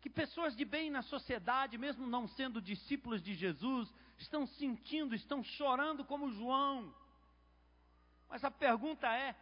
Que 0.00 0.08
pessoas 0.08 0.56
de 0.56 0.64
bem 0.64 0.88
na 0.88 1.02
sociedade, 1.02 1.76
mesmo 1.76 2.06
não 2.06 2.26
sendo 2.26 2.58
discípulos 2.58 3.22
de 3.22 3.34
Jesus, 3.34 3.92
estão 4.16 4.46
sentindo, 4.46 5.14
estão 5.14 5.44
chorando 5.44 6.06
como 6.06 6.32
João. 6.32 6.94
Mas 8.30 8.42
a 8.44 8.50
pergunta 8.50 9.06
é: 9.08 9.36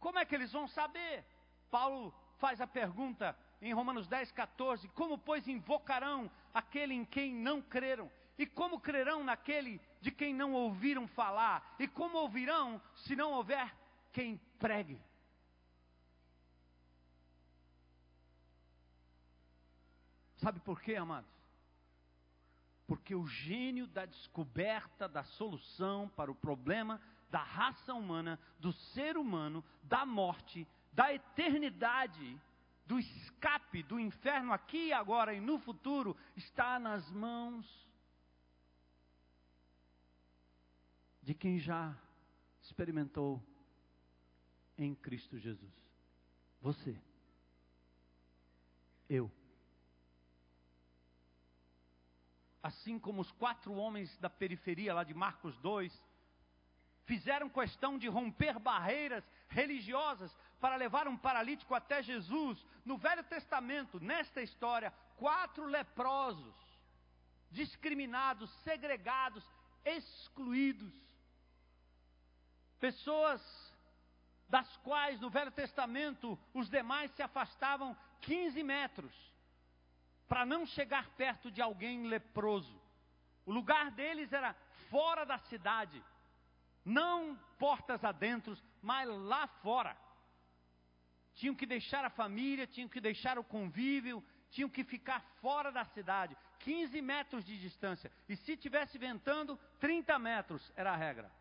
como 0.00 0.18
é 0.18 0.24
que 0.24 0.34
eles 0.34 0.50
vão 0.50 0.66
saber? 0.66 1.24
Paulo 1.70 2.14
faz 2.38 2.60
a 2.60 2.66
pergunta 2.66 3.36
em 3.60 3.72
Romanos 3.72 4.08
10, 4.08 4.32
14: 4.32 4.88
Como, 4.88 5.18
pois, 5.18 5.46
invocarão 5.46 6.30
aquele 6.52 6.94
em 6.94 7.04
quem 7.04 7.34
não 7.34 7.62
creram? 7.62 8.10
E 8.38 8.46
como 8.46 8.80
crerão 8.80 9.22
naquele 9.22 9.80
de 10.00 10.10
quem 10.10 10.34
não 10.34 10.52
ouviram 10.52 11.06
falar? 11.08 11.76
E 11.78 11.86
como 11.86 12.18
ouvirão 12.18 12.80
se 12.96 13.14
não 13.14 13.32
houver 13.32 13.74
quem 14.12 14.38
pregue? 14.58 15.00
Sabe 20.36 20.58
por 20.60 20.80
quê, 20.80 20.96
amados? 20.96 21.30
Porque 22.86 23.14
o 23.14 23.26
gênio 23.26 23.86
da 23.86 24.06
descoberta 24.06 25.06
da 25.06 25.22
solução 25.22 26.08
para 26.08 26.30
o 26.30 26.34
problema 26.34 27.00
da 27.30 27.42
raça 27.42 27.94
humana, 27.94 28.40
do 28.58 28.72
ser 28.72 29.16
humano, 29.16 29.62
da 29.82 30.04
morte, 30.06 30.66
da 30.92 31.12
eternidade, 31.12 32.38
do 32.86 32.98
escape 32.98 33.82
do 33.82 33.98
inferno 33.98 34.52
aqui 34.52 34.92
agora 34.92 35.32
e 35.32 35.40
no 35.40 35.58
futuro, 35.58 36.16
está 36.36 36.78
nas 36.78 37.10
mãos 37.10 37.88
de 41.22 41.34
quem 41.34 41.58
já 41.58 41.96
experimentou 42.62 43.42
em 44.76 44.94
Cristo 44.94 45.38
Jesus. 45.38 45.72
Você. 46.60 47.00
Eu. 49.08 49.30
assim 52.62 52.98
como 52.98 53.20
os 53.20 53.30
quatro 53.32 53.72
homens 53.74 54.16
da 54.18 54.28
periferia 54.28 54.94
lá 54.94 55.04
de 55.04 55.14
Marcos 55.14 55.56
2, 55.58 56.02
fizeram 57.04 57.48
questão 57.48 57.98
de 57.98 58.06
romper 58.06 58.58
barreiras 58.58 59.28
religiosas 59.48 60.36
para 60.60 60.76
levar 60.76 61.08
um 61.08 61.16
paralítico 61.16 61.74
até 61.74 62.02
Jesus. 62.02 62.64
No 62.84 62.96
Velho 62.98 63.24
Testamento, 63.24 63.98
nesta 63.98 64.42
história, 64.42 64.92
quatro 65.16 65.64
leprosos, 65.64 66.54
discriminados, 67.50 68.50
segregados, 68.62 69.44
excluídos. 69.84 70.92
Pessoas 72.78 73.40
das 74.48 74.76
quais 74.78 75.20
no 75.20 75.30
Velho 75.30 75.50
Testamento 75.50 76.38
os 76.52 76.68
demais 76.68 77.10
se 77.12 77.22
afastavam 77.22 77.96
15 78.20 78.62
metros 78.62 79.14
para 80.28 80.44
não 80.44 80.66
chegar 80.66 81.08
perto 81.16 81.50
de 81.50 81.62
alguém 81.62 82.06
leproso. 82.06 82.80
O 83.46 83.52
lugar 83.52 83.90
deles 83.92 84.32
era 84.32 84.54
fora 84.90 85.24
da 85.24 85.38
cidade, 85.38 86.02
não 86.84 87.38
portas 87.58 88.04
adentro, 88.04 88.56
mas 88.82 89.08
lá 89.08 89.46
fora. 89.62 89.96
Tinham 91.40 91.54
que 91.54 91.64
deixar 91.64 92.04
a 92.04 92.10
família, 92.10 92.66
tinham 92.66 92.86
que 92.86 93.00
deixar 93.00 93.38
o 93.38 93.42
convívio, 93.42 94.22
tinham 94.50 94.68
que 94.68 94.84
ficar 94.84 95.20
fora 95.40 95.72
da 95.72 95.86
cidade, 95.86 96.36
15 96.58 97.00
metros 97.00 97.42
de 97.42 97.58
distância. 97.58 98.12
E 98.28 98.36
se 98.36 98.58
tivesse 98.58 98.98
ventando, 98.98 99.58
30 99.78 100.18
metros 100.18 100.70
era 100.76 100.92
a 100.92 100.96
regra. 100.96 101.32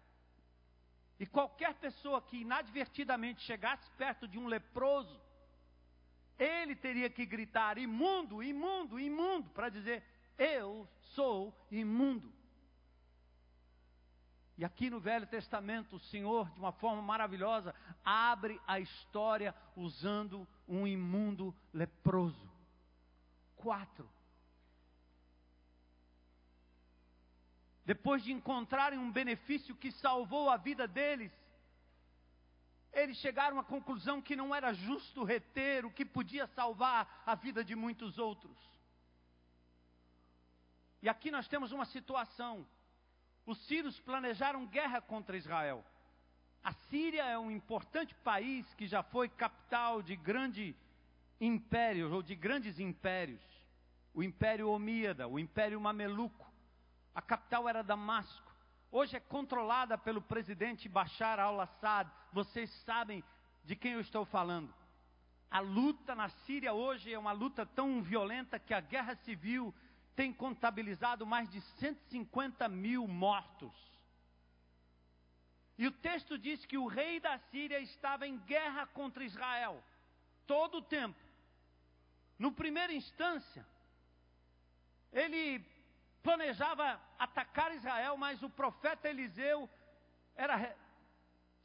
E 1.19 1.25
qualquer 1.25 1.73
pessoa 1.73 2.21
que 2.21 2.38
inadvertidamente 2.38 3.41
chegasse 3.41 3.91
perto 3.97 4.25
de 4.25 4.39
um 4.39 4.47
leproso, 4.47 5.19
ele 6.38 6.77
teria 6.77 7.09
que 7.09 7.25
gritar 7.25 7.77
imundo, 7.77 8.41
imundo, 8.41 8.97
imundo, 8.97 9.49
para 9.49 9.67
dizer: 9.67 10.01
Eu 10.38 10.88
sou 11.13 11.53
imundo. 11.69 12.38
E 14.60 14.65
aqui 14.65 14.89
no 14.89 15.00
Velho 15.00 15.26
Testamento, 15.26 15.95
o 15.95 16.00
Senhor, 16.02 16.50
de 16.50 16.60
uma 16.60 16.74
forma 16.74 17.02
maravilhosa, 17.02 17.74
abre 18.04 18.60
a 18.67 18.78
história 18.78 19.56
usando 19.74 20.45
um 20.67 20.86
imundo 20.86 21.56
leproso. 21.72 22.52
Quatro. 23.56 24.12
Depois 27.86 28.22
de 28.22 28.34
encontrarem 28.34 29.00
um 29.00 29.10
benefício 29.10 29.74
que 29.78 29.93
salvou 29.93 30.50
a 30.50 30.58
vida 30.58 30.86
deles, 30.86 31.32
eles 32.91 33.15
chegaram 33.19 33.60
à 33.60 33.63
conclusão 33.63 34.22
que 34.22 34.36
não 34.36 34.54
era 34.54 34.74
justo 34.74 35.24
reter 35.24 35.86
o 35.86 35.91
que 35.91 36.04
podia 36.04 36.45
salvar 36.48 37.24
a 37.26 37.34
vida 37.34 37.63
de 37.63 37.78
muitos 37.78 38.17
outros. 38.17 38.58
E 41.02 41.08
aqui 41.08 41.32
nós 41.32 41.48
temos 41.48 41.72
uma 41.72 41.86
situação 41.86 42.67
os 43.49 43.57
sírios 43.65 43.99
planejaram 44.01 44.67
guerra 44.67 45.01
contra 45.01 45.35
Israel. 45.35 45.83
A 46.63 46.71
Síria 46.71 47.23
é 47.23 47.39
um 47.39 47.49
importante 47.49 48.13
país 48.13 48.71
que 48.75 48.85
já 48.85 49.01
foi 49.01 49.27
capital 49.27 50.03
de 50.03 50.15
grandes 50.15 50.75
impérios 51.41 52.12
ou 52.12 52.21
de 52.21 52.35
grandes 52.35 52.79
impérios. 52.79 53.41
O 54.13 54.21
Império 54.21 54.69
Omíada, 54.69 55.27
o 55.27 55.39
Império 55.39 55.81
Mameluco. 55.81 56.47
A 57.15 57.23
capital 57.23 57.67
era 57.67 57.81
Damasco. 57.81 58.53
Hoje 58.91 59.17
é 59.17 59.19
controlada 59.19 59.97
pelo 59.97 60.21
presidente 60.21 60.88
Bashar 60.88 61.39
al-Assad. 61.39 62.07
Vocês 62.31 62.69
sabem 62.85 63.23
de 63.63 63.75
quem 63.75 63.93
eu 63.93 64.01
estou 64.01 64.25
falando. 64.25 64.71
A 65.49 65.59
luta 65.59 66.13
na 66.13 66.29
Síria 66.29 66.73
hoje 66.73 67.12
é 67.12 67.17
uma 67.17 67.31
luta 67.31 67.65
tão 67.65 68.03
violenta 68.03 68.59
que 68.59 68.75
a 68.75 68.79
guerra 68.79 69.15
civil 69.15 69.73
tem 70.15 70.34
contabilizado 70.34 71.26
mais 71.26 71.50
de 71.50 71.62
150 71.62 72.67
mil 72.67 73.08
mortos. 73.08 73.74
E 75.78 75.88
o 75.88 75.91
texto 75.91 76.38
diz 76.38 76.65
que 76.65 76.78
o 76.78 76.88
rei 76.88 77.19
da 77.19 77.38
Síria 77.52 77.80
estava 77.80 78.28
em 78.28 78.38
guerra 78.39 78.86
contra 78.88 79.24
Israel, 79.24 79.82
todo 80.45 80.80
o 80.80 80.82
tempo. 80.82 81.17
No 82.38 82.52
primeira 82.52 82.93
instância, 82.93 83.65
ele 85.12 85.65
planejava 86.22 87.00
atacar 87.17 87.74
Israel, 87.74 88.17
mas 88.17 88.43
o 88.43 88.50
profeta 88.50 89.10
Eliseu 89.10 89.69
era, 90.36 90.76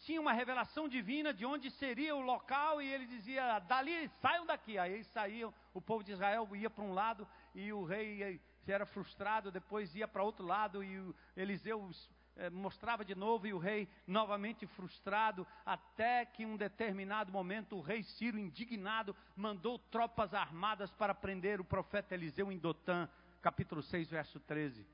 tinha 0.00 0.20
uma 0.20 0.32
revelação 0.32 0.88
divina 0.88 1.32
de 1.32 1.44
onde 1.44 1.70
seria 1.72 2.14
o 2.14 2.20
local 2.20 2.80
e 2.80 2.86
ele 2.86 3.06
dizia: 3.06 3.58
dali, 3.60 4.08
saiam 4.20 4.46
daqui. 4.46 4.78
Aí 4.78 5.02
saíam, 5.04 5.52
o 5.72 5.80
povo 5.80 6.04
de 6.04 6.12
Israel 6.12 6.48
ia 6.54 6.70
para 6.70 6.84
um 6.84 6.92
lado 6.92 7.26
e 7.54 7.72
o 7.72 7.84
rei 7.84 8.40
se 8.64 8.72
era 8.72 8.86
frustrado, 8.86 9.50
depois 9.50 9.94
ia 9.94 10.08
para 10.08 10.22
outro 10.22 10.44
lado 10.44 10.82
e 10.82 11.14
Eliseu 11.36 11.90
eh, 12.36 12.50
mostrava 12.50 13.04
de 13.04 13.14
novo 13.14 13.46
e 13.46 13.52
o 13.52 13.58
rei 13.58 13.88
novamente 14.06 14.66
frustrado, 14.66 15.46
até 15.64 16.24
que 16.24 16.42
em 16.42 16.46
um 16.46 16.56
determinado 16.56 17.30
momento 17.30 17.76
o 17.76 17.80
rei 17.80 18.02
Ciro, 18.02 18.38
indignado, 18.38 19.14
mandou 19.36 19.78
tropas 19.78 20.34
armadas 20.34 20.90
para 20.90 21.14
prender 21.14 21.60
o 21.60 21.64
profeta 21.64 22.14
Eliseu 22.14 22.50
em 22.50 22.58
Dotã, 22.58 23.08
capítulo 23.42 23.82
6, 23.82 24.10
verso 24.10 24.40
13. 24.40 24.86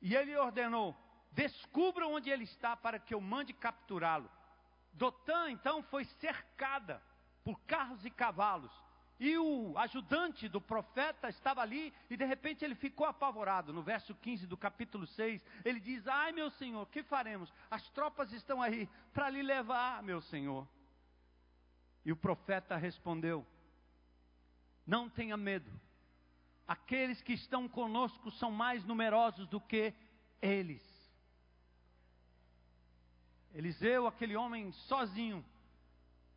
E 0.00 0.14
ele 0.14 0.36
ordenou: 0.36 0.96
descubra 1.32 2.06
onde 2.06 2.30
ele 2.30 2.44
está 2.44 2.76
para 2.76 2.98
que 2.98 3.14
eu 3.14 3.20
mande 3.20 3.52
capturá-lo. 3.52 4.30
Dotã 4.92 5.50
então 5.50 5.82
foi 5.82 6.04
cercada 6.04 7.02
por 7.42 7.58
carros 7.62 8.04
e 8.04 8.10
cavalos 8.10 8.72
e 9.22 9.38
o 9.38 9.78
ajudante 9.78 10.48
do 10.48 10.60
profeta 10.60 11.28
estava 11.28 11.62
ali 11.62 11.94
e 12.10 12.16
de 12.16 12.24
repente 12.24 12.64
ele 12.64 12.74
ficou 12.74 13.06
apavorado. 13.06 13.72
No 13.72 13.80
verso 13.80 14.16
15 14.16 14.48
do 14.48 14.56
capítulo 14.56 15.06
6, 15.06 15.46
ele 15.64 15.78
diz: 15.78 16.08
Ai 16.08 16.32
meu 16.32 16.50
senhor, 16.50 16.84
que 16.88 17.04
faremos? 17.04 17.52
As 17.70 17.88
tropas 17.90 18.32
estão 18.32 18.60
aí 18.60 18.88
para 19.14 19.30
lhe 19.30 19.40
levar, 19.40 20.02
meu 20.02 20.20
senhor. 20.22 20.66
E 22.04 22.10
o 22.10 22.16
profeta 22.16 22.76
respondeu: 22.76 23.46
Não 24.84 25.08
tenha 25.08 25.36
medo. 25.36 25.70
Aqueles 26.66 27.22
que 27.22 27.34
estão 27.34 27.68
conosco 27.68 28.28
são 28.32 28.50
mais 28.50 28.84
numerosos 28.84 29.46
do 29.46 29.60
que 29.60 29.94
eles. 30.40 30.82
Eliseu, 33.54 34.08
aquele 34.08 34.34
homem 34.34 34.72
sozinho, 34.72 35.44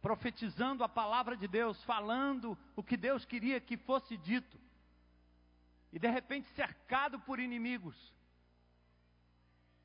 profetizando 0.06 0.84
a 0.84 0.88
palavra 0.88 1.36
de 1.36 1.48
Deus, 1.48 1.84
falando 1.84 2.56
o 2.76 2.84
que 2.84 2.96
Deus 2.96 3.26
queria 3.26 3.60
que 3.60 3.76
fosse 3.76 4.16
dito. 4.16 4.56
E 5.92 5.98
de 5.98 6.08
repente 6.08 6.48
cercado 6.50 7.20
por 7.22 7.40
inimigos. 7.40 7.98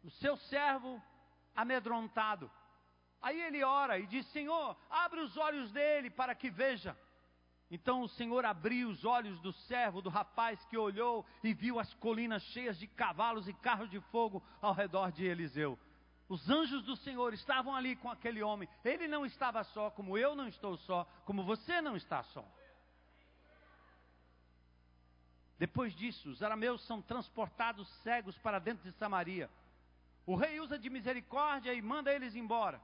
O 0.05 0.11
seu 0.11 0.37
servo 0.37 1.03
amedrontado. 1.57 2.51
Aí 3.23 3.41
ele 3.41 3.65
ora 3.65 3.99
e 3.99 4.07
diz: 4.07 4.27
Senhor, 4.27 4.77
abre 4.91 5.21
os 5.21 5.39
olhos 5.39 5.73
dele 5.73 6.11
para 6.11 6.35
que 6.35 6.51
veja. 6.51 6.95
Então 7.71 8.03
o 8.03 8.09
Senhor 8.09 8.45
abriu 8.45 8.91
os 8.91 9.07
olhos 9.07 9.41
do 9.41 9.55
servo, 9.55 10.03
do 10.03 10.11
rapaz 10.11 10.63
que 10.67 10.77
olhou 10.77 11.25
e 11.43 11.55
viu 11.55 11.79
as 11.79 11.95
colinas 11.95 12.43
cheias 12.43 12.79
de 12.79 12.87
cavalos 12.87 13.49
e 13.49 13.55
carros 13.55 13.89
de 13.89 14.01
fogo 14.13 14.43
ao 14.61 14.75
redor 14.75 15.13
de 15.13 15.25
Eliseu. 15.25 15.79
Os 16.31 16.49
anjos 16.49 16.85
do 16.85 16.95
Senhor 16.95 17.35
estavam 17.35 17.75
ali 17.75 17.97
com 17.97 18.09
aquele 18.09 18.41
homem. 18.41 18.69
Ele 18.85 19.09
não 19.09 19.27
estava 19.27 19.65
só, 19.65 19.91
como 19.91 20.17
eu 20.17 20.37
não 20.37 20.47
estou 20.47 20.77
só, 20.77 21.05
como 21.25 21.43
você 21.43 21.81
não 21.81 21.97
está 21.97 22.23
só. 22.23 22.47
Depois 25.59 25.93
disso, 25.93 26.31
os 26.31 26.41
arameus 26.41 26.87
são 26.87 27.03
transportados 27.03 27.89
cegos 28.05 28.39
para 28.39 28.61
dentro 28.61 28.89
de 28.89 28.97
Samaria. 28.97 29.51
O 30.25 30.37
rei 30.37 30.61
usa 30.61 30.79
de 30.79 30.89
misericórdia 30.89 31.75
e 31.75 31.83
manda 31.83 32.15
eles 32.15 32.37
embora. 32.37 32.81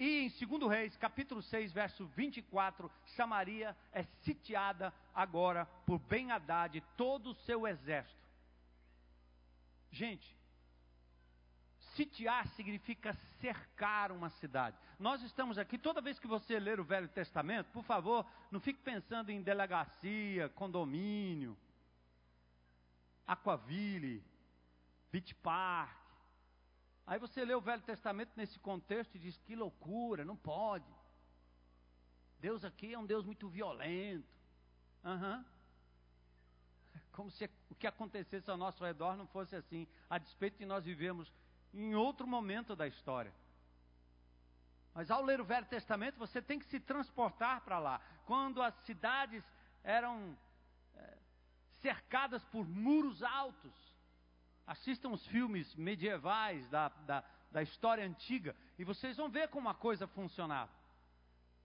E 0.00 0.20
em 0.20 0.46
2 0.46 0.70
Reis, 0.70 0.96
capítulo 0.96 1.42
6, 1.42 1.74
verso 1.74 2.06
24, 2.06 2.90
Samaria 3.16 3.76
é 3.92 4.02
sitiada 4.22 4.94
agora 5.14 5.66
por 5.84 5.98
Ben-Hadad 5.98 6.78
e 6.78 6.80
todo 6.96 7.32
o 7.32 7.34
seu 7.34 7.68
exército. 7.68 8.26
Gente, 9.92 10.34
Sitiar 11.94 12.48
significa 12.48 13.12
cercar 13.40 14.10
uma 14.10 14.28
cidade. 14.28 14.76
Nós 14.98 15.22
estamos 15.22 15.58
aqui, 15.58 15.78
toda 15.78 16.00
vez 16.00 16.18
que 16.18 16.26
você 16.26 16.58
ler 16.58 16.80
o 16.80 16.84
Velho 16.84 17.08
Testamento, 17.08 17.70
por 17.72 17.84
favor, 17.84 18.26
não 18.50 18.58
fique 18.58 18.80
pensando 18.80 19.30
em 19.30 19.42
delegacia, 19.42 20.48
condomínio, 20.50 21.56
Aquaville, 23.26 24.24
Beach 25.12 25.34
Park. 25.36 25.96
Aí 27.06 27.18
você 27.18 27.44
lê 27.44 27.54
o 27.54 27.60
Velho 27.60 27.82
Testamento 27.82 28.32
nesse 28.36 28.58
contexto 28.58 29.14
e 29.14 29.18
diz: 29.18 29.36
que 29.38 29.54
loucura, 29.54 30.24
não 30.24 30.36
pode. 30.36 30.92
Deus 32.40 32.64
aqui 32.64 32.92
é 32.92 32.98
um 32.98 33.06
Deus 33.06 33.24
muito 33.24 33.48
violento. 33.48 34.26
Uhum. 35.04 35.44
Como 37.12 37.30
se 37.30 37.48
o 37.70 37.74
que 37.74 37.86
acontecesse 37.86 38.50
ao 38.50 38.56
nosso 38.56 38.84
redor 38.84 39.16
não 39.16 39.26
fosse 39.28 39.54
assim, 39.54 39.86
a 40.10 40.18
despeito 40.18 40.58
de 40.58 40.66
nós 40.66 40.84
vivemos 40.84 41.32
em 41.74 41.94
outro 41.94 42.26
momento 42.26 42.76
da 42.76 42.86
história. 42.86 43.32
Mas 44.94 45.10
ao 45.10 45.22
ler 45.22 45.40
o 45.40 45.44
Velho 45.44 45.66
Testamento, 45.66 46.18
você 46.18 46.40
tem 46.40 46.58
que 46.58 46.66
se 46.66 46.78
transportar 46.78 47.62
para 47.62 47.78
lá. 47.78 48.00
Quando 48.24 48.62
as 48.62 48.74
cidades 48.84 49.44
eram 49.82 50.38
é, 50.94 51.18
cercadas 51.82 52.44
por 52.44 52.66
muros 52.66 53.22
altos. 53.22 53.74
Assistam 54.66 55.10
os 55.10 55.26
filmes 55.26 55.74
medievais 55.74 56.66
da, 56.70 56.88
da, 56.88 57.24
da 57.50 57.62
história 57.62 58.04
antiga 58.04 58.56
e 58.78 58.84
vocês 58.84 59.16
vão 59.16 59.28
ver 59.28 59.48
como 59.48 59.68
a 59.68 59.74
coisa 59.74 60.06
funcionava. 60.06 60.72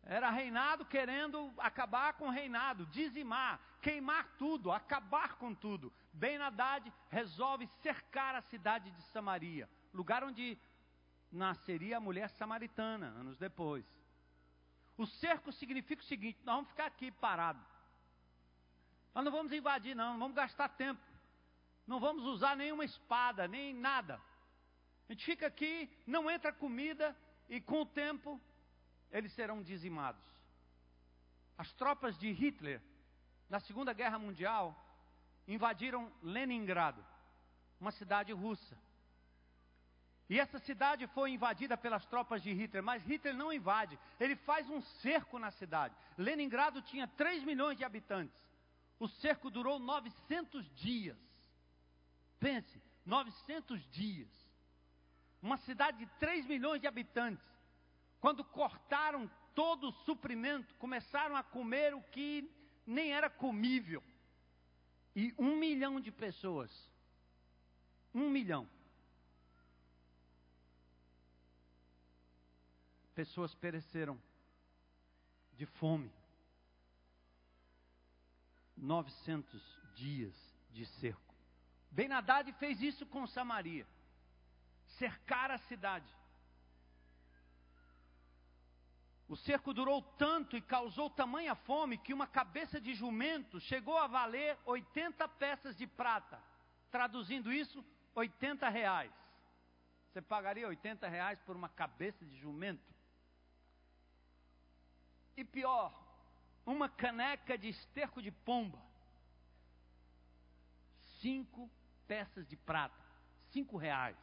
Era 0.03 0.29
reinado 0.29 0.85
querendo 0.85 1.53
acabar 1.57 2.13
com 2.13 2.27
o 2.27 2.31
reinado, 2.31 2.85
dizimar, 2.87 3.59
queimar 3.81 4.27
tudo, 4.37 4.71
acabar 4.71 5.35
com 5.35 5.53
tudo. 5.53 5.93
Ben 6.11 6.37
Haddad 6.37 6.91
resolve 7.09 7.67
cercar 7.81 8.35
a 8.35 8.41
cidade 8.41 8.89
de 8.91 9.01
Samaria, 9.03 9.69
lugar 9.93 10.23
onde 10.23 10.57
nasceria 11.31 11.97
a 11.97 11.99
mulher 11.99 12.29
samaritana, 12.31 13.07
anos 13.07 13.37
depois. 13.37 13.85
O 14.97 15.05
cerco 15.05 15.51
significa 15.51 16.01
o 16.01 16.05
seguinte: 16.05 16.39
nós 16.43 16.55
vamos 16.55 16.69
ficar 16.69 16.85
aqui 16.85 17.11
parados. 17.11 17.65
Nós 19.13 19.23
não 19.23 19.31
vamos 19.31 19.51
invadir, 19.51 19.95
não, 19.95 20.13
não 20.13 20.19
vamos 20.19 20.35
gastar 20.35 20.69
tempo. 20.69 21.01
Não 21.87 21.99
vamos 21.99 22.23
usar 22.25 22.55
nenhuma 22.55 22.85
espada, 22.85 23.47
nem 23.47 23.73
nada. 23.73 24.21
A 25.07 25.11
gente 25.11 25.25
fica 25.25 25.47
aqui, 25.47 25.89
não 26.05 26.29
entra 26.29 26.53
comida, 26.53 27.15
e 27.49 27.59
com 27.59 27.81
o 27.81 27.85
tempo 27.85 28.39
eles 29.11 29.33
serão 29.33 29.63
dizimados. 29.63 30.21
As 31.57 31.73
tropas 31.73 32.17
de 32.17 32.31
Hitler, 32.31 32.81
na 33.49 33.59
Segunda 33.59 33.91
Guerra 33.91 34.19
Mundial, 34.19 34.77
invadiram 35.47 36.11
Leningrado, 36.21 37.03
uma 37.79 37.91
cidade 37.91 38.31
russa. 38.31 38.77
E 40.29 40.39
essa 40.39 40.59
cidade 40.59 41.07
foi 41.07 41.31
invadida 41.31 41.75
pelas 41.75 42.05
tropas 42.05 42.43
de 42.43 42.53
Hitler, 42.53 42.83
mas 42.83 43.03
Hitler 43.03 43.35
não 43.35 43.51
invade, 43.51 43.97
ele 44.19 44.35
faz 44.35 44.69
um 44.69 44.79
cerco 44.79 45.39
na 45.39 45.49
cidade. 45.49 45.95
Leningrado 46.15 46.83
tinha 46.83 47.07
3 47.07 47.43
milhões 47.43 47.77
de 47.77 47.83
habitantes. 47.83 48.39
O 48.99 49.07
cerco 49.07 49.49
durou 49.49 49.79
900 49.79 50.69
dias. 50.75 51.17
Pense, 52.39 52.79
900 53.03 53.81
dias. 53.89 54.29
Uma 55.41 55.57
cidade 55.57 55.97
de 55.97 56.05
3 56.19 56.45
milhões 56.45 56.79
de 56.79 56.85
habitantes. 56.85 57.43
Quando 58.19 58.43
cortaram 58.43 59.29
todo 59.55 59.87
o 59.87 59.93
suprimento, 60.03 60.75
começaram 60.75 61.35
a 61.35 61.41
comer 61.41 61.95
o 61.95 62.03
que 62.03 62.47
nem 62.85 63.13
era 63.13 63.31
comível. 63.31 64.03
E 65.15 65.33
um 65.39 65.55
milhão 65.57 65.99
de 65.99 66.11
pessoas, 66.11 66.71
um 68.13 68.29
milhão, 68.29 68.69
pessoas 73.19 73.53
pereceram 73.53 74.17
de 75.51 75.65
fome. 75.65 76.09
900 78.77 79.61
dias 79.93 80.33
de 80.71 80.85
cerco. 80.85 81.35
Ben 81.91 82.13
Haddad 82.13 82.49
fez 82.53 82.81
isso 82.81 83.05
com 83.05 83.27
Samaria. 83.27 83.85
Cercar 84.97 85.51
a 85.51 85.57
cidade. 85.57 86.09
O 89.27 89.35
cerco 89.35 89.73
durou 89.73 90.01
tanto 90.01 90.55
e 90.55 90.61
causou 90.61 91.09
tamanha 91.09 91.55
fome 91.55 91.97
que 91.97 92.13
uma 92.13 92.25
cabeça 92.25 92.79
de 92.79 92.93
jumento 92.93 93.59
chegou 93.59 93.97
a 93.97 94.07
valer 94.07 94.57
80 94.65 95.27
peças 95.27 95.75
de 95.75 95.85
prata. 95.85 96.41
Traduzindo 96.89 97.51
isso, 97.51 97.83
80 98.15 98.69
reais. 98.69 99.11
Você 100.07 100.21
pagaria 100.21 100.69
80 100.69 101.05
reais 101.09 101.37
por 101.41 101.57
uma 101.57 101.67
cabeça 101.67 102.25
de 102.25 102.37
jumento? 102.37 102.98
E 105.39 105.45
pior, 105.45 105.93
uma 106.65 106.89
caneca 106.89 107.57
de 107.57 107.69
esterco 107.69 108.21
de 108.21 108.29
pomba. 108.29 108.77
Cinco 111.21 111.71
peças 112.05 112.45
de 112.45 112.57
prata. 112.57 113.01
Cinco 113.51 113.77
reais. 113.77 114.17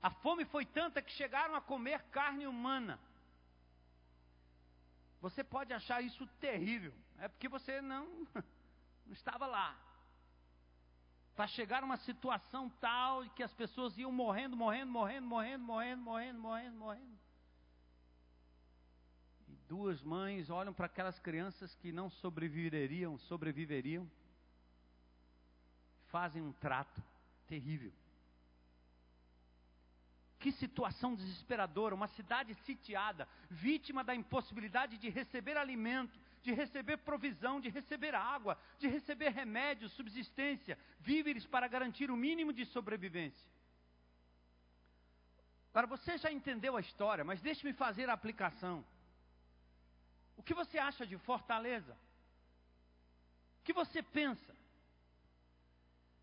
A 0.00 0.08
fome 0.08 0.44
foi 0.44 0.64
tanta 0.64 1.02
que 1.02 1.10
chegaram 1.10 1.56
a 1.56 1.60
comer 1.60 2.00
carne 2.12 2.46
humana. 2.46 2.96
Você 5.20 5.42
pode 5.42 5.72
achar 5.72 6.00
isso 6.00 6.24
terrível, 6.38 6.94
é 7.18 7.26
porque 7.26 7.48
você 7.48 7.80
não, 7.80 8.06
não 9.04 9.12
estava 9.12 9.48
lá. 9.48 9.76
Para 11.34 11.48
chegar 11.48 11.82
a 11.82 11.86
uma 11.86 11.96
situação 11.96 12.70
tal 12.80 13.28
que 13.30 13.42
as 13.42 13.52
pessoas 13.52 13.98
iam 13.98 14.12
morrendo, 14.12 14.56
morrendo, 14.56 14.92
morrendo, 14.92 15.26
morrendo, 15.26 15.64
morrendo, 15.64 16.02
morrendo, 16.02 16.38
morrendo, 16.38 16.76
morrendo. 16.78 17.29
Duas 19.70 20.02
mães 20.02 20.50
olham 20.50 20.74
para 20.74 20.86
aquelas 20.86 21.16
crianças 21.20 21.72
que 21.76 21.92
não 21.92 22.10
sobreviveriam, 22.10 23.16
sobreviveriam, 23.18 24.10
fazem 26.08 26.42
um 26.42 26.52
trato 26.52 27.00
terrível. 27.46 27.92
Que 30.40 30.50
situação 30.50 31.14
desesperadora, 31.14 31.94
uma 31.94 32.08
cidade 32.08 32.52
sitiada, 32.66 33.28
vítima 33.48 34.02
da 34.02 34.12
impossibilidade 34.12 34.98
de 34.98 35.08
receber 35.08 35.56
alimento, 35.56 36.18
de 36.42 36.52
receber 36.52 36.96
provisão, 36.96 37.60
de 37.60 37.68
receber 37.68 38.12
água, 38.12 38.58
de 38.76 38.88
receber 38.88 39.28
remédios, 39.28 39.92
subsistência, 39.92 40.76
víveres 40.98 41.46
para 41.46 41.68
garantir 41.68 42.10
o 42.10 42.16
mínimo 42.16 42.52
de 42.52 42.64
sobrevivência. 42.64 43.48
Agora 45.72 45.86
você 45.86 46.18
já 46.18 46.32
entendeu 46.32 46.76
a 46.76 46.80
história, 46.80 47.22
mas 47.22 47.40
deixe-me 47.40 47.72
fazer 47.72 48.10
a 48.10 48.14
aplicação. 48.14 48.84
O 50.40 50.42
que 50.42 50.54
você 50.54 50.78
acha 50.78 51.06
de 51.06 51.18
Fortaleza? 51.18 51.94
O 53.60 53.62
que 53.62 53.74
você 53.74 54.02
pensa? 54.02 54.56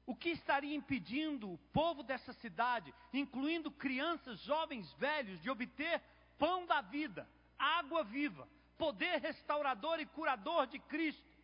O 0.07 0.15
que 0.15 0.29
estaria 0.29 0.75
impedindo 0.75 1.53
o 1.53 1.59
povo 1.71 2.01
dessa 2.01 2.33
cidade, 2.33 2.91
incluindo 3.13 3.69
crianças, 3.69 4.39
jovens, 4.39 4.91
velhos, 4.93 5.39
de 5.43 5.51
obter 5.51 6.01
pão 6.39 6.65
da 6.65 6.81
vida, 6.81 7.29
água 7.59 8.03
viva, 8.03 8.49
poder 8.75 9.21
restaurador 9.21 9.99
e 9.99 10.07
curador 10.07 10.65
de 10.65 10.79
Cristo? 10.79 11.37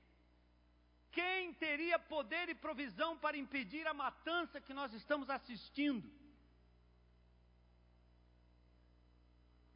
Quem 1.11 1.53
teria 1.53 1.99
poder 1.99 2.49
e 2.49 2.55
provisão 2.55 3.15
para 3.19 3.37
impedir 3.37 3.85
a 3.85 3.93
matança 3.93 4.59
que 4.59 4.73
nós 4.73 4.91
estamos 4.93 5.29
assistindo? 5.29 6.11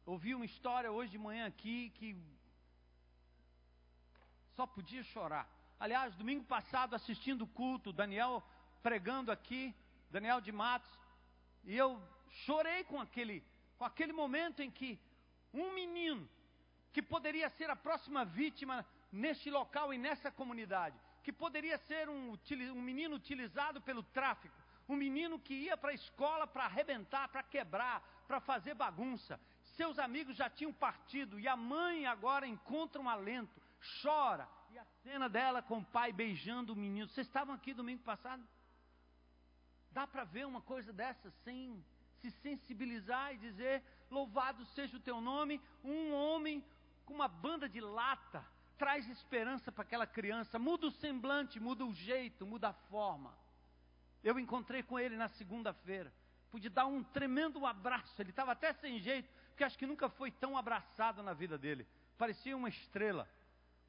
Ouvi 0.04 0.34
uma 0.34 0.46
história 0.46 0.90
hoje 0.90 1.12
de 1.12 1.18
manhã 1.18 1.46
aqui 1.46 1.90
que 1.90 2.16
só 4.58 4.66
podia 4.66 5.04
chorar. 5.04 5.48
Aliás, 5.78 6.16
domingo 6.16 6.44
passado, 6.44 6.96
assistindo 6.96 7.42
o 7.42 7.46
culto, 7.46 7.92
Daniel 7.92 8.42
pregando 8.82 9.30
aqui, 9.30 9.72
Daniel 10.10 10.40
de 10.40 10.50
Matos, 10.50 10.90
e 11.62 11.76
eu 11.76 12.02
chorei 12.44 12.82
com 12.82 13.00
aquele, 13.00 13.44
com 13.78 13.84
aquele 13.84 14.12
momento 14.12 14.60
em 14.60 14.68
que 14.68 14.98
um 15.54 15.72
menino 15.72 16.28
que 16.92 17.00
poderia 17.00 17.48
ser 17.50 17.70
a 17.70 17.76
próxima 17.76 18.24
vítima 18.24 18.84
neste 19.12 19.48
local 19.48 19.94
e 19.94 19.98
nessa 20.06 20.28
comunidade, 20.28 20.98
que 21.22 21.32
poderia 21.32 21.78
ser 21.78 22.08
um, 22.08 22.36
um 22.74 22.82
menino 22.82 23.14
utilizado 23.14 23.80
pelo 23.80 24.02
tráfico, 24.02 24.56
um 24.88 24.96
menino 24.96 25.38
que 25.38 25.54
ia 25.54 25.76
para 25.76 25.92
a 25.92 26.00
escola 26.02 26.48
para 26.48 26.64
arrebentar, 26.64 27.28
para 27.28 27.44
quebrar, 27.44 28.02
para 28.26 28.40
fazer 28.40 28.74
bagunça. 28.74 29.38
Seus 29.76 30.00
amigos 30.00 30.34
já 30.34 30.50
tinham 30.50 30.72
partido 30.72 31.38
e 31.38 31.46
a 31.46 31.56
mãe 31.56 32.06
agora 32.06 32.44
encontra 32.44 33.00
um 33.00 33.08
alento, 33.08 33.67
chora. 34.02 34.48
E 34.70 34.78
a 34.78 34.84
cena 35.02 35.28
dela 35.28 35.62
com 35.62 35.78
o 35.78 35.84
pai 35.84 36.12
beijando 36.12 36.72
o 36.72 36.76
menino. 36.76 37.08
Vocês 37.08 37.26
estavam 37.26 37.54
aqui 37.54 37.72
domingo 37.72 38.02
passado? 38.02 38.46
Dá 39.90 40.06
para 40.06 40.24
ver 40.24 40.46
uma 40.46 40.60
coisa 40.60 40.92
dessa 40.92 41.30
sem 41.44 41.84
se 42.20 42.30
sensibilizar 42.30 43.34
e 43.34 43.38
dizer: 43.38 43.82
Louvado 44.10 44.64
seja 44.66 44.96
o 44.96 45.00
teu 45.00 45.20
nome. 45.20 45.60
Um 45.82 46.12
homem 46.12 46.64
com 47.04 47.14
uma 47.14 47.28
banda 47.28 47.68
de 47.68 47.80
lata 47.80 48.44
traz 48.76 49.08
esperança 49.08 49.72
para 49.72 49.82
aquela 49.82 50.06
criança, 50.06 50.58
muda 50.58 50.86
o 50.86 50.90
semblante, 50.90 51.58
muda 51.58 51.84
o 51.84 51.92
jeito, 51.92 52.46
muda 52.46 52.68
a 52.68 52.72
forma. 52.72 53.36
Eu 54.22 54.38
encontrei 54.38 54.82
com 54.82 54.98
ele 54.98 55.16
na 55.16 55.28
segunda-feira, 55.28 56.12
pude 56.50 56.68
dar 56.68 56.86
um 56.86 57.02
tremendo 57.02 57.66
abraço. 57.66 58.20
Ele 58.22 58.30
estava 58.30 58.52
até 58.52 58.72
sem 58.74 59.00
jeito, 59.00 59.28
porque 59.48 59.64
acho 59.64 59.76
que 59.76 59.86
nunca 59.86 60.08
foi 60.08 60.30
tão 60.30 60.56
abraçado 60.56 61.22
na 61.22 61.32
vida 61.32 61.58
dele. 61.58 61.86
Parecia 62.16 62.56
uma 62.56 62.68
estrela. 62.68 63.28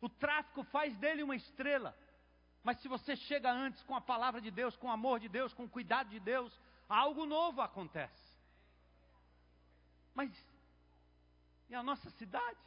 O 0.02 0.10
tráfico 0.10 0.64
faz 0.64 0.96
dele 0.98 1.24
uma 1.24 1.36
estrela. 1.36 1.98
Mas 2.64 2.78
se 2.80 2.88
você 2.88 3.16
chega 3.16 3.52
antes 3.52 3.82
com 3.84 3.96
a 3.96 4.02
palavra 4.02 4.42
de 4.42 4.52
Deus, 4.52 4.76
com 4.76 4.88
o 4.88 4.92
amor 4.92 5.20
de 5.20 5.30
Deus, 5.30 5.54
com 5.54 5.66
o 5.66 5.70
cuidado 5.70 6.10
de 6.10 6.20
Deus, 6.20 6.58
algo 6.88 7.26
novo 7.26 7.62
acontece. 7.62 8.30
Mas 10.14 10.32
e 11.70 11.76
a 11.76 11.84
nossa 11.84 12.10
cidade? 12.12 12.58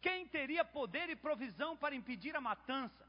Quem 0.00 0.26
teria 0.26 0.64
poder 0.64 1.08
e 1.08 1.16
provisão 1.16 1.76
para 1.76 1.94
impedir 1.94 2.34
a 2.34 2.40
matança? 2.40 3.06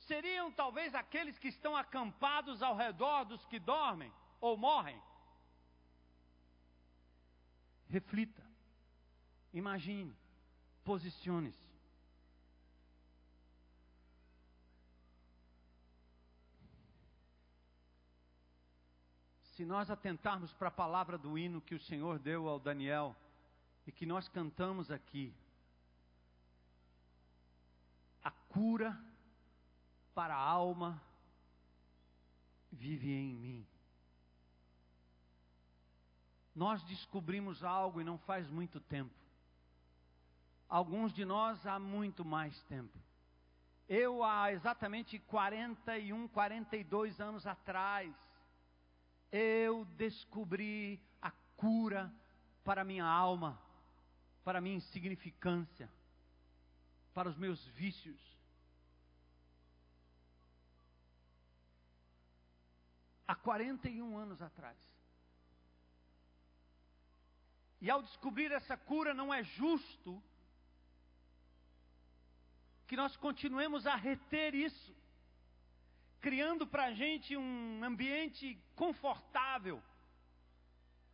Seriam 0.00 0.50
talvez 0.50 0.94
aqueles 0.94 1.38
que 1.38 1.48
estão 1.48 1.76
acampados 1.76 2.62
ao 2.62 2.76
redor 2.76 3.24
dos 3.24 3.44
que 3.46 3.58
dormem 3.58 4.12
ou 4.40 4.56
morrem? 4.56 5.00
Reflita, 7.88 8.44
imagine, 9.52 10.14
posicione-se. 10.84 11.70
se 19.60 19.66
nós 19.66 19.90
atentarmos 19.90 20.50
para 20.54 20.68
a 20.68 20.70
palavra 20.70 21.18
do 21.18 21.36
hino 21.36 21.60
que 21.60 21.74
o 21.74 21.80
Senhor 21.80 22.18
deu 22.18 22.48
ao 22.48 22.58
Daniel 22.58 23.14
e 23.86 23.92
que 23.92 24.06
nós 24.06 24.26
cantamos 24.26 24.90
aqui, 24.90 25.34
a 28.24 28.30
cura 28.30 28.98
para 30.14 30.34
a 30.34 30.38
alma 30.38 30.98
vive 32.72 33.12
em 33.12 33.34
mim. 33.34 33.66
Nós 36.54 36.82
descobrimos 36.84 37.62
algo 37.62 38.00
e 38.00 38.04
não 38.04 38.16
faz 38.16 38.48
muito 38.48 38.80
tempo. 38.80 39.19
Alguns 40.70 41.12
de 41.12 41.24
nós 41.24 41.66
há 41.66 41.80
muito 41.80 42.24
mais 42.24 42.62
tempo. 42.62 42.96
Eu, 43.88 44.22
há 44.22 44.52
exatamente 44.52 45.18
41, 45.18 46.28
42 46.28 47.20
anos 47.20 47.44
atrás, 47.44 48.14
eu 49.32 49.84
descobri 49.96 51.04
a 51.20 51.32
cura 51.56 52.14
para 52.62 52.84
minha 52.84 53.04
alma, 53.04 53.60
para 54.44 54.60
minha 54.60 54.76
insignificância, 54.76 55.90
para 57.12 57.28
os 57.28 57.36
meus 57.36 57.66
vícios. 57.70 58.20
Há 63.26 63.34
41 63.34 64.16
anos 64.16 64.40
atrás. 64.40 64.78
E 67.80 67.90
ao 67.90 68.02
descobrir 68.02 68.52
essa 68.52 68.76
cura, 68.76 69.12
não 69.12 69.34
é 69.34 69.42
justo 69.42 70.22
que 72.90 72.96
nós 72.96 73.16
continuemos 73.16 73.86
a 73.86 73.94
reter 73.94 74.52
isso, 74.52 74.92
criando 76.20 76.66
para 76.66 76.86
a 76.86 76.92
gente 76.92 77.36
um 77.36 77.84
ambiente 77.84 78.60
confortável. 78.74 79.80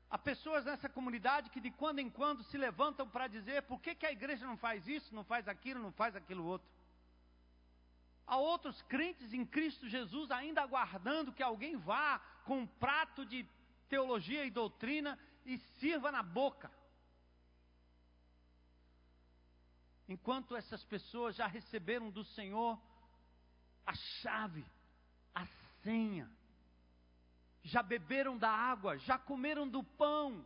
Há 0.09 0.17
pessoas 0.17 0.65
nessa 0.65 0.89
comunidade 0.89 1.51
que 1.51 1.61
de 1.61 1.71
quando 1.71 1.99
em 1.99 2.09
quando 2.09 2.43
se 2.45 2.57
levantam 2.57 3.07
para 3.07 3.27
dizer 3.27 3.61
por 3.65 3.79
que, 3.79 3.95
que 3.95 4.07
a 4.07 4.11
igreja 4.11 4.47
não 4.47 4.57
faz 4.57 4.89
isso, 4.89 5.15
não 5.15 5.23
faz 5.23 5.47
aquilo, 5.47 5.79
não 5.79 5.93
faz 5.93 6.17
aquilo 6.17 6.47
outro. 6.47 6.67
Há 8.27 8.39
outros 8.39 8.81
crentes 8.81 9.35
em 9.35 9.45
Cristo 9.45 9.87
Jesus 9.87 10.31
ainda 10.31 10.63
aguardando 10.63 11.31
que 11.31 11.43
alguém 11.43 11.77
vá 11.77 12.19
com 12.47 12.61
um 12.61 12.67
prato 12.67 13.27
de 13.27 13.47
teologia 13.87 14.47
e 14.47 14.51
doutrina 14.51 15.19
e 15.45 15.59
sirva 15.79 16.11
na 16.11 16.23
boca. 16.23 16.73
Enquanto 20.09 20.57
essas 20.57 20.83
pessoas 20.85 21.37
já 21.37 21.47
receberam 21.47 22.11
do 22.11 22.25
Senhor 22.25 22.81
a 23.85 23.95
chave, 23.95 24.65
a 25.35 25.47
senha, 25.83 26.31
já 27.63 27.83
beberam 27.83 28.37
da 28.37 28.51
água, 28.51 28.99
já 28.99 29.19
comeram 29.19 29.69
do 29.69 29.83
pão, 29.83 30.45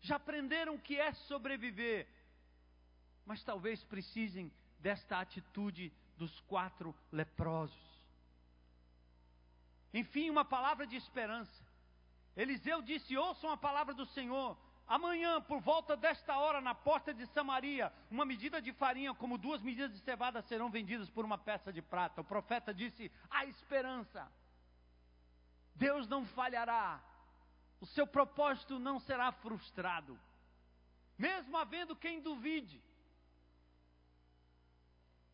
já 0.00 0.16
aprenderam 0.16 0.74
o 0.74 0.80
que 0.80 0.96
é 0.96 1.12
sobreviver, 1.12 2.06
mas 3.24 3.42
talvez 3.44 3.82
precisem 3.84 4.52
desta 4.78 5.20
atitude 5.20 5.92
dos 6.16 6.40
quatro 6.40 6.94
leprosos. 7.12 7.90
Enfim, 9.92 10.30
uma 10.30 10.44
palavra 10.44 10.86
de 10.86 10.96
esperança. 10.96 11.64
Eliseu 12.36 12.80
disse: 12.82 13.16
Ouçam 13.16 13.50
a 13.50 13.56
palavra 13.56 13.92
do 13.92 14.06
Senhor. 14.06 14.56
Amanhã, 14.90 15.40
por 15.40 15.60
volta 15.60 15.96
desta 15.96 16.36
hora, 16.36 16.60
na 16.60 16.74
porta 16.74 17.14
de 17.14 17.24
Samaria, 17.28 17.92
uma 18.10 18.24
medida 18.24 18.60
de 18.60 18.72
farinha, 18.72 19.14
como 19.14 19.38
duas 19.38 19.62
medidas 19.62 19.92
de 19.92 20.00
cevada, 20.00 20.42
serão 20.42 20.68
vendidas 20.68 21.08
por 21.08 21.24
uma 21.24 21.38
peça 21.38 21.72
de 21.72 21.80
prata. 21.80 22.22
O 22.22 22.24
profeta 22.24 22.74
disse: 22.74 23.08
há 23.30 23.46
esperança. 23.46 24.26
Deus 25.76 26.08
não 26.08 26.26
falhará. 26.26 27.00
O 27.80 27.86
seu 27.86 28.04
propósito 28.04 28.80
não 28.80 28.98
será 28.98 29.30
frustrado. 29.30 30.18
Mesmo 31.16 31.56
havendo 31.56 31.94
quem 31.94 32.20
duvide. 32.20 32.82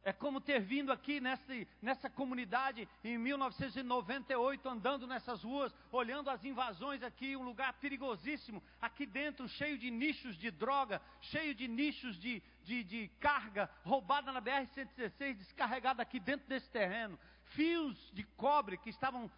É 0.07 0.13
como 0.13 0.41
ter 0.41 0.61
vindo 0.61 0.93
aqui 0.93 1.19
nessa, 1.19 1.53
nessa 1.83 2.09
comunidade 2.09 2.89
em 3.03 3.19
1998, 3.19 4.69
andando 4.69 5.05
nessas 5.05 5.43
ruas, 5.43 5.75
olhando 5.91 6.31
as 6.31 6.45
invasões 6.45 7.03
aqui, 7.03 7.37
um 7.37 7.43
lugar 7.43 7.73
perigosíssimo, 7.81 8.63
aqui 8.81 9.05
dentro, 9.05 9.49
cheio 9.49 9.77
de 9.77 9.91
nichos 9.91 10.39
de 10.39 10.49
droga, 10.53 11.03
cheio 11.21 11.57
de 11.57 11.67
nichos 11.67 12.17
de, 12.21 12.41
de, 12.63 12.85
de 12.85 13.09
carga, 13.19 13.69
roubada 13.83 14.31
na 14.31 14.41
BR-116, 14.41 15.39
descarregada 15.39 16.03
aqui 16.03 16.21
dentro 16.21 16.47
desse 16.47 16.71
terreno. 16.71 17.19
Fios 17.47 17.99
de 18.13 18.23
cobre 18.23 18.79
que 18.79 18.91
estavam, 18.91 19.29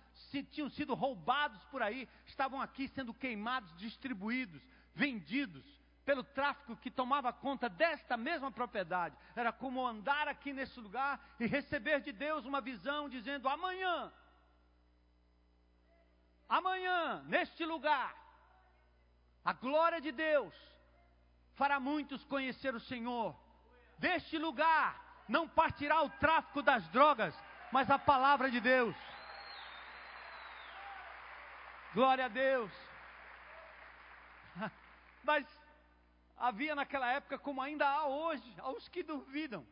tinham 0.51 0.69
sido 0.69 0.93
roubados 0.93 1.64
por 1.71 1.83
aí, 1.83 2.07
estavam 2.27 2.61
aqui 2.61 2.89
sendo 2.89 3.14
queimados, 3.14 3.75
distribuídos, 3.79 4.61
vendidos 4.95 5.78
pelo 6.09 6.25
tráfico 6.25 6.75
que 6.75 6.91
tomava 6.91 7.35
conta 7.35 7.69
desta 7.69 8.17
mesma 8.17 8.51
propriedade. 8.51 9.15
Era 9.37 9.53
como 9.53 9.87
andar 9.87 10.27
aqui 10.27 10.55
nesse 10.55 10.81
lugar 10.81 11.21
e 11.39 11.47
receber 11.47 12.01
de 12.01 12.13
Deus 12.13 12.47
uma 12.47 12.63
visão 12.63 13.11
dizendo: 13.11 13.47
amanhã, 13.47 14.11
amanhã, 16.49 17.23
neste 17.25 17.63
lugar, 17.63 18.17
a 19.45 19.53
glória 19.53 20.01
de 20.01 20.11
Deus 20.11 20.55
fará 21.57 21.79
muitos 21.79 22.25
conhecer 22.25 22.75
o 22.75 22.81
Senhor. 22.81 23.39
Deste 23.99 24.39
lugar 24.39 24.99
não 25.29 25.47
partirá 25.47 26.01
o 26.03 26.09
tráfico 26.09 26.63
das 26.63 26.89
drogas, 26.89 27.39
mas 27.71 27.91
a 27.91 27.99
palavra 27.99 28.51
de 28.51 28.61
Deus. 28.61 28.97
Glória 31.93 32.25
a 32.25 32.29
Deus. 32.29 32.73
Mas 35.25 35.45
havia 36.39 36.74
naquela 36.74 37.11
época, 37.12 37.39
como 37.39 37.61
ainda 37.61 37.86
há 37.89 38.07
hoje, 38.07 38.55
aos 38.59 38.89
que 38.89 39.03
duvidam. 39.03 39.66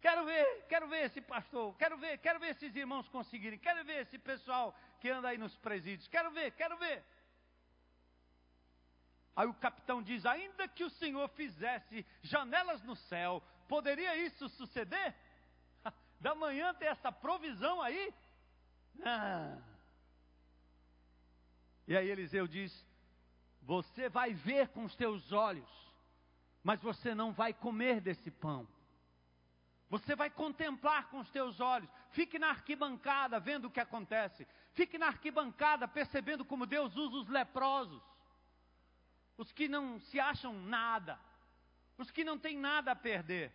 Quero 0.00 0.24
ver, 0.24 0.66
quero 0.66 0.88
ver 0.88 1.04
esse 1.04 1.20
pastor, 1.20 1.76
quero 1.76 1.98
ver, 1.98 2.18
quero 2.18 2.40
ver 2.40 2.50
esses 2.50 2.74
irmãos 2.74 3.06
conseguirem, 3.08 3.58
quero 3.58 3.84
ver 3.84 4.00
esse 4.00 4.18
pessoal 4.18 4.74
que 4.98 5.10
anda 5.10 5.28
aí 5.28 5.36
nos 5.36 5.54
presídios, 5.58 6.08
quero 6.08 6.30
ver, 6.30 6.52
quero 6.52 6.76
ver. 6.78 7.04
Aí 9.36 9.46
o 9.46 9.54
capitão 9.54 10.02
diz: 10.02 10.24
ainda 10.24 10.66
que 10.68 10.84
o 10.84 10.90
Senhor 10.90 11.28
fizesse 11.30 12.06
janelas 12.22 12.82
no 12.82 12.96
céu, 12.96 13.42
poderia 13.68 14.16
isso 14.16 14.48
suceder? 14.50 15.14
Da 16.20 16.34
manhã 16.34 16.74
ter 16.74 16.84
essa 16.84 17.10
provisão 17.10 17.80
aí? 17.80 18.12
Não. 18.94 19.64
E 21.88 21.96
aí 21.96 22.10
Eliseu 22.10 22.46
diz: 22.46 22.86
você 23.70 24.08
vai 24.08 24.34
ver 24.34 24.66
com 24.70 24.82
os 24.82 24.96
teus 24.96 25.30
olhos, 25.30 25.70
mas 26.60 26.82
você 26.82 27.14
não 27.14 27.32
vai 27.32 27.54
comer 27.54 28.00
desse 28.00 28.28
pão. 28.28 28.66
Você 29.88 30.16
vai 30.16 30.28
contemplar 30.28 31.08
com 31.08 31.20
os 31.20 31.30
teus 31.30 31.60
olhos. 31.60 31.88
Fique 32.10 32.36
na 32.36 32.48
arquibancada 32.48 33.38
vendo 33.38 33.66
o 33.66 33.70
que 33.70 33.78
acontece. 33.78 34.44
Fique 34.72 34.98
na 34.98 35.06
arquibancada 35.06 35.86
percebendo 35.86 36.44
como 36.44 36.66
Deus 36.66 36.96
usa 36.96 37.18
os 37.18 37.28
leprosos. 37.28 38.02
Os 39.38 39.52
que 39.52 39.68
não 39.68 40.00
se 40.00 40.18
acham 40.18 40.52
nada. 40.52 41.16
Os 41.96 42.10
que 42.10 42.24
não 42.24 42.36
têm 42.36 42.58
nada 42.58 42.90
a 42.90 42.96
perder. 42.96 43.52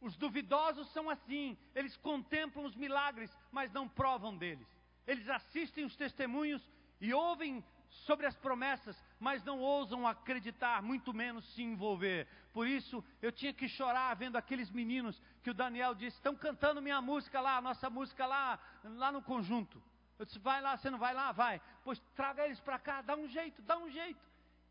Os 0.00 0.16
duvidosos 0.16 0.88
são 0.92 1.10
assim. 1.10 1.58
Eles 1.74 1.96
contemplam 1.96 2.64
os 2.64 2.76
milagres, 2.76 3.36
mas 3.50 3.72
não 3.72 3.88
provam 3.88 4.36
deles. 4.36 4.68
Eles 5.08 5.28
assistem 5.28 5.84
os 5.84 5.96
testemunhos 5.96 6.62
e 7.00 7.12
ouvem 7.12 7.64
sobre 8.06 8.26
as 8.26 8.36
promessas, 8.36 9.00
mas 9.20 9.44
não 9.44 9.60
ousam 9.60 10.06
acreditar, 10.06 10.82
muito 10.82 11.12
menos 11.12 11.44
se 11.54 11.62
envolver. 11.62 12.26
Por 12.52 12.66
isso, 12.66 13.04
eu 13.20 13.30
tinha 13.30 13.52
que 13.52 13.68
chorar 13.68 14.14
vendo 14.14 14.36
aqueles 14.36 14.70
meninos 14.70 15.20
que 15.42 15.50
o 15.50 15.54
Daniel 15.54 15.94
disse: 15.94 16.16
estão 16.16 16.34
cantando 16.34 16.82
minha 16.82 17.00
música 17.00 17.40
lá, 17.40 17.60
nossa 17.60 17.88
música 17.88 18.26
lá, 18.26 18.58
lá 18.84 19.12
no 19.12 19.22
conjunto. 19.22 19.82
Eu 20.18 20.24
disse: 20.24 20.38
vai 20.38 20.60
lá, 20.60 20.76
você 20.76 20.90
não 20.90 20.98
vai 20.98 21.14
lá? 21.14 21.32
Vai. 21.32 21.60
Pois 21.84 21.98
traga 22.16 22.44
eles 22.44 22.60
para 22.60 22.78
cá, 22.78 23.02
dá 23.02 23.16
um 23.16 23.28
jeito, 23.28 23.62
dá 23.62 23.78
um 23.78 23.90
jeito. 23.90 24.20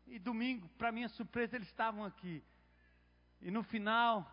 E 0.06 0.18
domingo, 0.18 0.68
para 0.76 0.92
minha 0.92 1.08
surpresa, 1.08 1.56
eles 1.56 1.68
estavam 1.68 2.04
aqui. 2.04 2.42
E 3.40 3.50
no 3.50 3.62
final, 3.62 4.30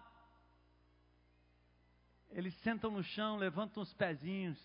eles 2.31 2.53
sentam 2.61 2.91
no 2.91 3.03
chão, 3.03 3.37
levantam 3.37 3.81
os 3.81 3.93
pezinhos, 3.93 4.59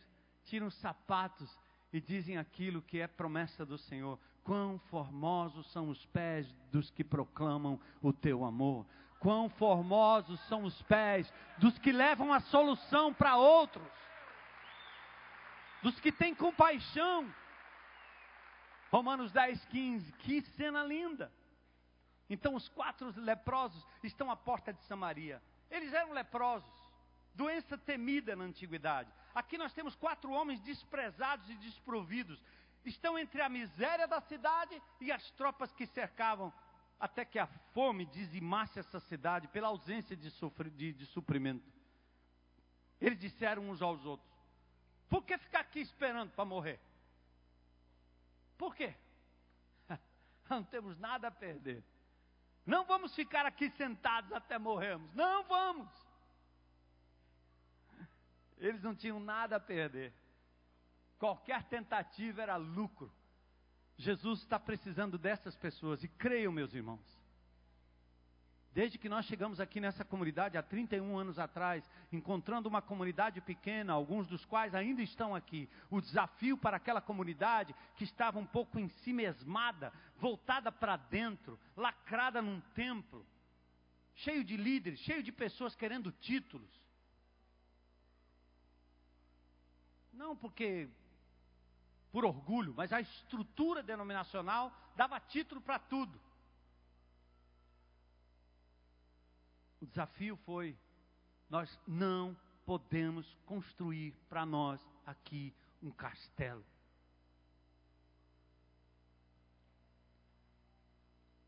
tiram 0.44 0.66
os 0.66 0.74
sapatos 0.76 1.50
e 1.94 2.00
dizem 2.00 2.36
aquilo 2.36 2.82
que 2.82 2.98
é 2.98 3.06
promessa 3.06 3.64
do 3.64 3.78
Senhor. 3.78 4.18
Quão 4.42 4.80
formosos 4.90 5.70
são 5.70 5.88
os 5.88 6.04
pés 6.06 6.52
dos 6.72 6.90
que 6.90 7.04
proclamam 7.04 7.80
o 8.02 8.12
teu 8.12 8.44
amor. 8.44 8.84
Quão 9.20 9.48
formosos 9.48 10.40
são 10.48 10.64
os 10.64 10.82
pés 10.82 11.32
dos 11.56 11.78
que 11.78 11.92
levam 11.92 12.32
a 12.32 12.40
solução 12.40 13.14
para 13.14 13.36
outros. 13.36 13.86
Dos 15.84 16.00
que 16.00 16.10
têm 16.10 16.34
compaixão. 16.34 17.32
Romanos 18.90 19.30
10, 19.30 19.64
15. 19.66 20.12
Que 20.14 20.42
cena 20.56 20.82
linda. 20.82 21.30
Então 22.28 22.56
os 22.56 22.68
quatro 22.70 23.14
leprosos 23.20 23.86
estão 24.02 24.32
à 24.32 24.36
porta 24.36 24.72
de 24.72 24.82
Samaria. 24.82 25.40
Eles 25.70 25.92
eram 25.92 26.12
leprosos 26.12 26.74
doença 27.36 27.78
temida 27.78 28.34
na 28.34 28.42
antiguidade. 28.42 29.12
Aqui 29.34 29.58
nós 29.58 29.72
temos 29.72 29.96
quatro 29.96 30.30
homens 30.30 30.60
desprezados 30.60 31.48
e 31.50 31.56
desprovidos. 31.56 32.40
estão 32.84 33.18
entre 33.18 33.40
a 33.40 33.48
miséria 33.48 34.06
da 34.06 34.20
cidade 34.20 34.80
e 35.00 35.10
as 35.10 35.30
tropas 35.32 35.72
que 35.72 35.86
cercavam, 35.86 36.52
até 37.00 37.24
que 37.24 37.38
a 37.38 37.46
fome 37.72 38.06
dizimasse 38.06 38.78
essa 38.78 39.00
cidade 39.00 39.48
pela 39.48 39.68
ausência 39.68 40.16
de, 40.16 40.30
de, 40.76 40.92
de 40.92 41.06
suprimento. 41.06 41.64
Eles 43.00 43.18
disseram 43.18 43.68
uns 43.68 43.82
aos 43.82 44.04
outros: 44.04 44.30
Por 45.08 45.24
que 45.24 45.36
ficar 45.38 45.60
aqui 45.60 45.80
esperando 45.80 46.30
para 46.30 46.44
morrer? 46.44 46.78
Por 48.56 48.74
quê? 48.74 48.94
Não 50.48 50.62
temos 50.62 50.96
nada 50.98 51.28
a 51.28 51.30
perder. 51.30 51.82
Não 52.64 52.84
vamos 52.84 53.14
ficar 53.14 53.44
aqui 53.44 53.68
sentados 53.70 54.32
até 54.32 54.58
morrermos. 54.58 55.12
Não 55.14 55.42
vamos. 55.44 56.03
Eles 58.58 58.82
não 58.82 58.94
tinham 58.94 59.20
nada 59.20 59.56
a 59.56 59.60
perder. 59.60 60.12
Qualquer 61.18 61.62
tentativa 61.64 62.42
era 62.42 62.56
lucro. 62.56 63.12
Jesus 63.96 64.40
está 64.40 64.58
precisando 64.58 65.16
dessas 65.16 65.56
pessoas 65.56 66.02
e 66.02 66.08
creiam, 66.08 66.52
meus 66.52 66.74
irmãos. 66.74 67.24
Desde 68.74 68.98
que 68.98 69.08
nós 69.08 69.24
chegamos 69.26 69.60
aqui 69.60 69.78
nessa 69.78 70.04
comunidade 70.04 70.58
há 70.58 70.62
31 70.62 71.16
anos 71.16 71.38
atrás, 71.38 71.88
encontrando 72.10 72.68
uma 72.68 72.82
comunidade 72.82 73.40
pequena, 73.40 73.92
alguns 73.92 74.26
dos 74.26 74.44
quais 74.44 74.74
ainda 74.74 75.00
estão 75.00 75.32
aqui, 75.32 75.70
o 75.88 76.00
desafio 76.00 76.58
para 76.58 76.76
aquela 76.76 77.00
comunidade 77.00 77.72
que 77.94 78.02
estava 78.02 78.36
um 78.36 78.44
pouco 78.44 78.76
em 78.80 78.88
si 78.88 79.12
mesmada, 79.12 79.92
voltada 80.16 80.72
para 80.72 80.96
dentro, 80.96 81.56
lacrada 81.76 82.42
num 82.42 82.60
templo, 82.74 83.24
cheio 84.16 84.42
de 84.42 84.56
líderes, 84.56 84.98
cheio 84.98 85.22
de 85.22 85.30
pessoas 85.30 85.76
querendo 85.76 86.10
títulos. 86.10 86.83
Não 90.14 90.36
porque 90.36 90.88
por 92.12 92.24
orgulho, 92.24 92.72
mas 92.74 92.92
a 92.92 93.00
estrutura 93.00 93.82
denominacional 93.82 94.72
dava 94.94 95.18
título 95.18 95.60
para 95.60 95.78
tudo. 95.78 96.20
O 99.80 99.86
desafio 99.86 100.36
foi: 100.44 100.78
nós 101.50 101.78
não 101.86 102.36
podemos 102.64 103.26
construir 103.44 104.12
para 104.28 104.46
nós 104.46 104.80
aqui 105.04 105.52
um 105.82 105.90
castelo. 105.90 106.64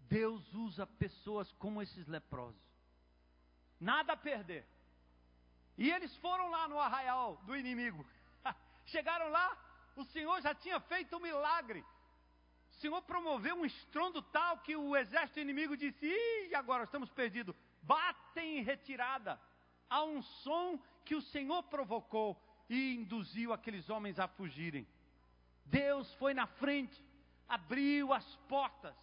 Deus 0.00 0.52
usa 0.54 0.86
pessoas 0.86 1.50
como 1.54 1.80
esses 1.82 2.06
leprosos. 2.06 2.60
Nada 3.78 4.12
a 4.12 4.16
perder. 4.16 4.66
E 5.78 5.90
eles 5.90 6.14
foram 6.16 6.50
lá 6.50 6.66
no 6.68 6.78
arraial 6.78 7.36
do 7.44 7.56
inimigo. 7.56 8.06
Chegaram 8.86 9.28
lá, 9.28 9.56
o 9.94 10.04
Senhor 10.04 10.40
já 10.40 10.54
tinha 10.54 10.80
feito 10.80 11.16
um 11.16 11.20
milagre. 11.20 11.84
O 12.70 12.74
Senhor 12.74 13.02
promoveu 13.02 13.56
um 13.56 13.64
estrondo 13.64 14.20
tal 14.22 14.58
que 14.58 14.76
o 14.76 14.96
exército 14.96 15.40
inimigo 15.40 15.76
disse: 15.76 16.06
Ih, 16.06 16.54
agora 16.54 16.84
estamos 16.84 17.10
perdidos. 17.10 17.54
Batem 17.82 18.58
em 18.58 18.62
retirada. 18.62 19.40
Há 19.88 20.02
um 20.04 20.22
som 20.22 20.78
que 21.04 21.14
o 21.14 21.22
Senhor 21.22 21.62
provocou 21.64 22.40
e 22.68 22.94
induziu 22.94 23.52
aqueles 23.52 23.88
homens 23.88 24.18
a 24.18 24.28
fugirem. 24.28 24.86
Deus 25.64 26.12
foi 26.14 26.34
na 26.34 26.46
frente, 26.46 27.02
abriu 27.48 28.12
as 28.12 28.36
portas, 28.48 28.96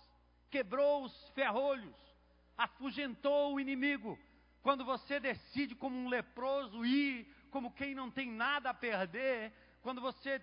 quebrou 0.49 1.03
os 1.03 1.29
ferrolhos, 1.29 1.95
afugentou 2.57 3.53
o 3.53 3.59
inimigo. 3.59 4.19
Quando 4.61 4.85
você 4.85 5.19
decide, 5.19 5.75
como 5.75 5.95
um 5.95 6.07
leproso, 6.07 6.85
ir, 6.85 7.27
como 7.51 7.71
quem 7.71 7.93
não 7.93 8.09
tem 8.09 8.31
nada 8.31 8.69
a 8.69 8.73
perder, 8.73 9.53
quando 9.83 10.01
você 10.01 10.41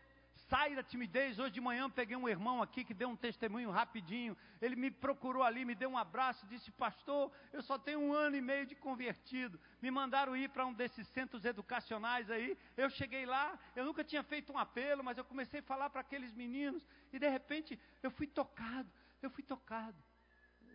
sai 0.49 0.74
da 0.74 0.82
timidez. 0.82 1.38
Hoje 1.38 1.53
de 1.53 1.61
manhã 1.61 1.88
peguei 1.88 2.16
um 2.16 2.28
irmão 2.28 2.62
aqui 2.62 2.84
que 2.84 2.95
deu 2.95 3.09
um 3.09 3.16
testemunho 3.16 3.70
rapidinho. 3.70 4.36
Ele 4.61 4.76
me 4.76 4.91
procurou 4.91 5.43
ali, 5.43 5.64
me 5.64 5.74
deu 5.74 5.91
um 5.91 5.99
abraço, 5.99 6.47
disse: 6.47 6.70
Pastor, 6.70 7.32
eu 7.53 7.62
só 7.62 7.78
tenho 7.78 8.01
um 8.01 8.12
ano 8.12 8.36
e 8.36 8.41
meio 8.41 8.66
de 8.66 8.74
convertido. 8.74 9.59
Me 9.82 9.91
mandaram 9.91 10.36
ir 10.36 10.49
para 10.51 10.66
um 10.66 10.72
desses 10.72 11.07
centros 11.09 11.45
educacionais 11.45 12.30
aí. 12.30 12.57
Eu 12.76 12.91
cheguei 12.91 13.24
lá, 13.26 13.59
eu 13.74 13.84
nunca 13.84 14.05
tinha 14.05 14.22
feito 14.22 14.53
um 14.53 14.59
apelo, 14.59 15.03
mas 15.03 15.18
eu 15.18 15.24
comecei 15.24 15.61
a 15.61 15.64
falar 15.64 15.91
para 15.91 16.03
aqueles 16.03 16.32
meninos 16.34 16.86
e 17.12 17.18
de 17.18 17.28
repente 17.28 17.78
eu 18.03 18.11
fui 18.11 18.26
tocado. 18.26 18.91
Eu 19.22 19.30
fui 19.30 19.43
tocado 19.43 19.97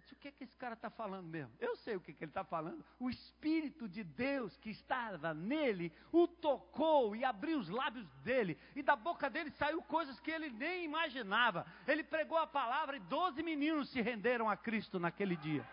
disse, 0.05 0.13
o 0.13 0.17
que, 0.17 0.27
é 0.27 0.31
que 0.31 0.43
esse 0.43 0.55
cara 0.55 0.75
está 0.75 0.89
falando 0.89 1.27
mesmo? 1.27 1.51
Eu 1.59 1.75
sei 1.77 1.95
o 1.95 2.01
que, 2.01 2.13
que 2.13 2.23
ele 2.23 2.31
está 2.31 2.43
falando. 2.43 2.85
O 2.99 3.09
Espírito 3.09 3.87
de 3.89 4.03
Deus 4.03 4.55
que 4.57 4.69
estava 4.69 5.33
nele 5.33 5.91
o 6.11 6.27
tocou 6.27 7.15
e 7.15 7.25
abriu 7.25 7.57
os 7.59 7.69
lábios 7.69 8.07
dele. 8.23 8.59
E 8.75 8.83
da 8.83 8.95
boca 8.95 9.29
dele 9.29 9.49
saiu 9.51 9.81
coisas 9.83 10.19
que 10.19 10.29
ele 10.31 10.49
nem 10.51 10.83
imaginava. 10.85 11.65
Ele 11.87 12.03
pregou 12.03 12.37
a 12.37 12.45
palavra 12.45 12.97
e 12.97 12.99
doze 12.99 13.41
meninos 13.41 13.89
se 13.89 13.99
renderam 14.01 14.47
a 14.49 14.55
Cristo 14.55 14.99
naquele 14.99 15.35
dia. 15.35 15.67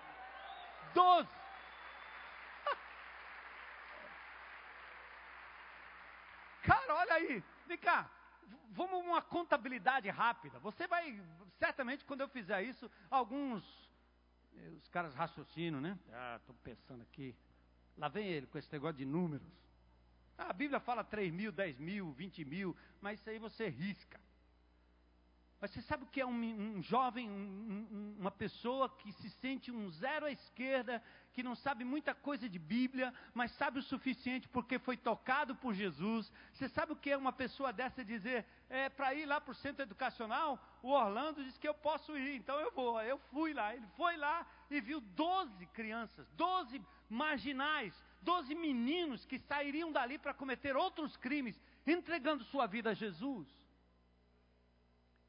Doze! 0.95 1.29
Cara, 6.65 6.95
olha 6.95 7.15
aí, 7.15 7.45
vem 7.67 7.79
cá, 7.79 8.11
vamos 8.71 9.05
uma 9.05 9.21
contabilidade 9.21 10.09
rápida. 10.09 10.59
Você 10.61 10.87
vai, 10.87 11.21
certamente, 11.59 12.05
quando 12.05 12.21
eu 12.23 12.29
fizer 12.29 12.63
isso, 12.63 12.91
alguns 13.11 13.83
os 14.77 14.89
caras 14.89 15.15
raciocinam, 15.15 15.81
né? 15.81 15.99
Ah, 16.13 16.37
estou 16.41 16.55
pensando 16.63 17.03
aqui. 17.03 17.35
Lá 17.97 18.09
vem 18.09 18.27
ele 18.27 18.47
com 18.47 18.59
esse 18.59 18.73
negócio 18.73 18.97
de 18.97 19.05
números. 19.05 19.47
Ah, 20.37 20.51
a 20.51 20.53
Bíblia 20.53 20.81
fala 20.81 21.05
3 21.05 21.33
mil, 21.33 21.53
10 21.53 21.79
mil, 21.79 22.13
20 22.13 22.45
mil, 22.45 22.77
mas 23.01 23.21
isso 23.21 23.31
aí 23.31 23.39
você 23.39 23.69
risca. 23.69 24.21
Mas 25.63 25.71
você 25.71 25.83
sabe 25.83 26.03
o 26.03 26.09
que 26.09 26.21
é 26.21 26.27
um, 26.27 26.33
um 26.33 26.83
jovem, 26.83 27.31
um, 27.31 28.17
uma 28.19 28.33
pessoa 28.33 28.89
que 28.89 29.13
se 29.13 29.31
sente 29.31 29.71
um 29.71 29.89
zero 29.91 30.27
à 30.27 30.33
esquerda, 30.33 31.01
que 31.33 31.41
não 31.41 31.55
sabe 31.55 31.85
muita 31.85 32.13
coisa 32.13 32.49
de 32.49 32.59
Bíblia, 32.59 33.15
mas 33.33 33.53
sabe 33.53 33.79
o 33.79 33.83
suficiente 33.83 34.49
porque 34.49 34.81
foi 34.81 34.97
tocado 34.97 35.55
por 35.55 35.73
Jesus. 35.73 36.33
Você 36.53 36.69
sabe 36.69 36.93
o 36.93 36.97
que 36.97 37.11
é 37.11 37.17
uma 37.17 37.33
pessoa 37.33 37.73
dessa 37.73 38.05
dizer, 38.05 38.45
é, 38.69 38.89
para 38.89 39.15
ir 39.15 39.25
lá 39.25 39.41
para 39.41 39.53
o 39.53 39.55
centro 39.55 39.83
educacional? 39.83 40.59
O 40.83 40.91
Orlando 40.91 41.45
disse 41.45 41.61
que 41.61 41.69
eu 41.69 41.75
posso 41.75 42.17
ir, 42.17 42.35
então 42.35 42.59
eu 42.59 42.73
vou. 42.73 43.01
Eu 43.01 43.17
fui 43.31 43.55
lá. 43.55 43.75
Ele 43.75 43.87
foi 43.97 44.17
lá 44.17 44.45
e 44.69 44.81
viu 44.81 45.01
12 45.01 45.67
crianças, 45.67 46.27
12 46.33 46.83
marginais, 47.09 47.95
12 48.21 48.53
meninos 48.55 49.25
que 49.25 49.39
sairiam 49.39 49.93
dali 49.93 50.19
para 50.19 50.35
cometer 50.35 50.77
outros 50.77 51.17
crimes, 51.17 51.61
entregando 51.87 52.43
sua 52.45 52.67
vida 52.67 52.91
a 52.91 52.95
Jesus. 52.95 53.49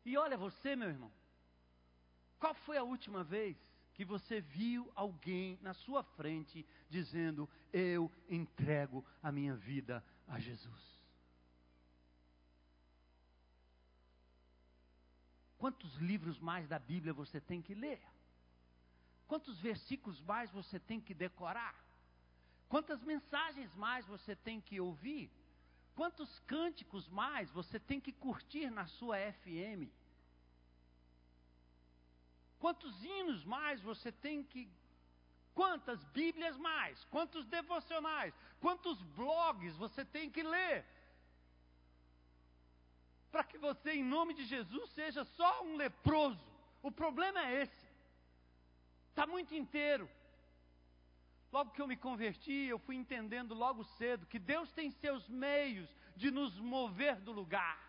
E 0.04 0.18
olha 0.18 0.36
você, 0.36 0.76
meu 0.76 0.90
irmão, 0.90 1.12
qual 2.40 2.56
foi 2.56 2.78
a 2.78 2.84
última 2.84 3.24
vez 3.24 3.56
que 3.94 4.04
você 4.04 4.42
viu 4.42 4.92
alguém 4.96 5.60
na 5.62 5.74
sua 5.74 6.04
frente 6.04 6.66
dizendo: 6.90 7.48
Eu 7.72 8.12
entrego 8.28 9.06
a 9.22 9.32
minha 9.32 9.56
vida 9.56 10.04
a 10.28 10.40
Jesus? 10.40 10.93
Quantos 15.64 15.96
livros 15.96 16.38
mais 16.42 16.68
da 16.68 16.78
Bíblia 16.78 17.14
você 17.14 17.40
tem 17.40 17.62
que 17.62 17.74
ler? 17.74 18.02
Quantos 19.30 19.62
versículos 19.62 20.20
mais 20.20 20.52
você 20.52 20.78
tem 20.78 21.00
que 21.00 21.14
decorar? 21.14 21.74
Quantas 22.68 23.02
mensagens 23.02 23.74
mais 23.76 24.06
você 24.06 24.36
tem 24.36 24.60
que 24.60 24.82
ouvir? 24.82 25.32
Quantos 25.96 26.38
cânticos 26.42 27.08
mais 27.08 27.50
você 27.50 27.80
tem 27.80 28.02
que 28.02 28.12
curtir 28.12 28.70
na 28.70 28.88
sua 28.88 29.16
FM? 29.32 29.88
Quantos 32.60 33.02
hinos 33.02 33.46
mais 33.46 33.80
você 33.80 34.12
tem 34.12 34.44
que. 34.44 34.70
Quantas 35.56 36.04
Bíblias 36.20 36.58
mais? 36.58 37.06
Quantos 37.06 37.46
devocionais? 37.46 38.34
Quantos 38.60 39.02
blogs 39.02 39.78
você 39.78 40.04
tem 40.04 40.30
que 40.30 40.44
ler? 40.44 40.86
Para 43.34 43.44
que 43.44 43.58
você, 43.58 43.94
em 43.94 44.04
nome 44.04 44.32
de 44.36 44.46
Jesus, 44.46 44.92
seja 44.92 45.24
só 45.26 45.64
um 45.64 45.76
leproso. 45.76 46.48
O 46.84 46.92
problema 46.92 47.40
é 47.44 47.64
esse. 47.64 47.86
Está 49.10 49.26
muito 49.26 49.56
inteiro. 49.56 50.08
Logo 51.52 51.72
que 51.72 51.82
eu 51.82 51.88
me 51.88 51.98
converti, 51.98 52.54
eu 52.74 52.78
fui 52.78 52.96
entendendo 52.96 53.56
logo 53.56 53.84
cedo 53.98 54.28
que 54.28 54.38
Deus 54.38 54.72
tem 54.72 54.92
seus 54.92 55.28
meios 55.28 55.90
de 56.16 56.30
nos 56.30 56.60
mover 56.60 57.16
do 57.22 57.32
lugar. 57.32 57.80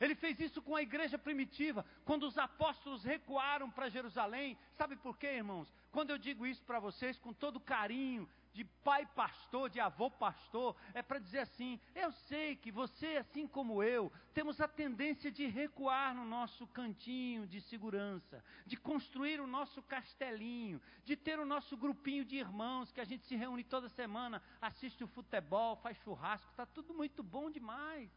Ele 0.00 0.14
fez 0.14 0.38
isso 0.38 0.62
com 0.62 0.76
a 0.76 0.82
igreja 0.82 1.18
primitiva, 1.18 1.84
quando 2.04 2.22
os 2.22 2.38
apóstolos 2.38 3.02
recuaram 3.02 3.68
para 3.68 3.88
Jerusalém. 3.88 4.56
Sabe 4.76 4.94
por 4.94 5.18
quê, 5.18 5.32
irmãos? 5.42 5.74
Quando 5.90 6.10
eu 6.10 6.18
digo 6.18 6.46
isso 6.46 6.62
para 6.62 6.78
vocês 6.78 7.18
com 7.18 7.32
todo 7.32 7.58
carinho, 7.58 8.28
de 8.58 8.64
pai 8.64 9.06
pastor, 9.14 9.70
de 9.70 9.78
avô 9.78 10.10
pastor, 10.10 10.74
é 10.92 11.00
para 11.00 11.20
dizer 11.20 11.38
assim: 11.38 11.80
eu 11.94 12.10
sei 12.10 12.56
que 12.56 12.72
você, 12.72 13.16
assim 13.16 13.46
como 13.46 13.84
eu, 13.84 14.10
temos 14.34 14.60
a 14.60 14.66
tendência 14.66 15.30
de 15.30 15.46
recuar 15.46 16.12
no 16.12 16.24
nosso 16.24 16.66
cantinho 16.66 17.46
de 17.46 17.60
segurança, 17.60 18.44
de 18.66 18.76
construir 18.76 19.40
o 19.40 19.46
nosso 19.46 19.80
castelinho, 19.80 20.82
de 21.04 21.14
ter 21.14 21.38
o 21.38 21.46
nosso 21.46 21.76
grupinho 21.76 22.24
de 22.24 22.34
irmãos 22.34 22.90
que 22.90 23.00
a 23.00 23.04
gente 23.04 23.24
se 23.26 23.36
reúne 23.36 23.62
toda 23.62 23.88
semana, 23.90 24.42
assiste 24.60 25.04
o 25.04 25.06
futebol, 25.06 25.76
faz 25.76 25.96
churrasco, 25.98 26.50
está 26.50 26.66
tudo 26.66 26.92
muito 26.92 27.22
bom 27.22 27.48
demais. 27.52 28.10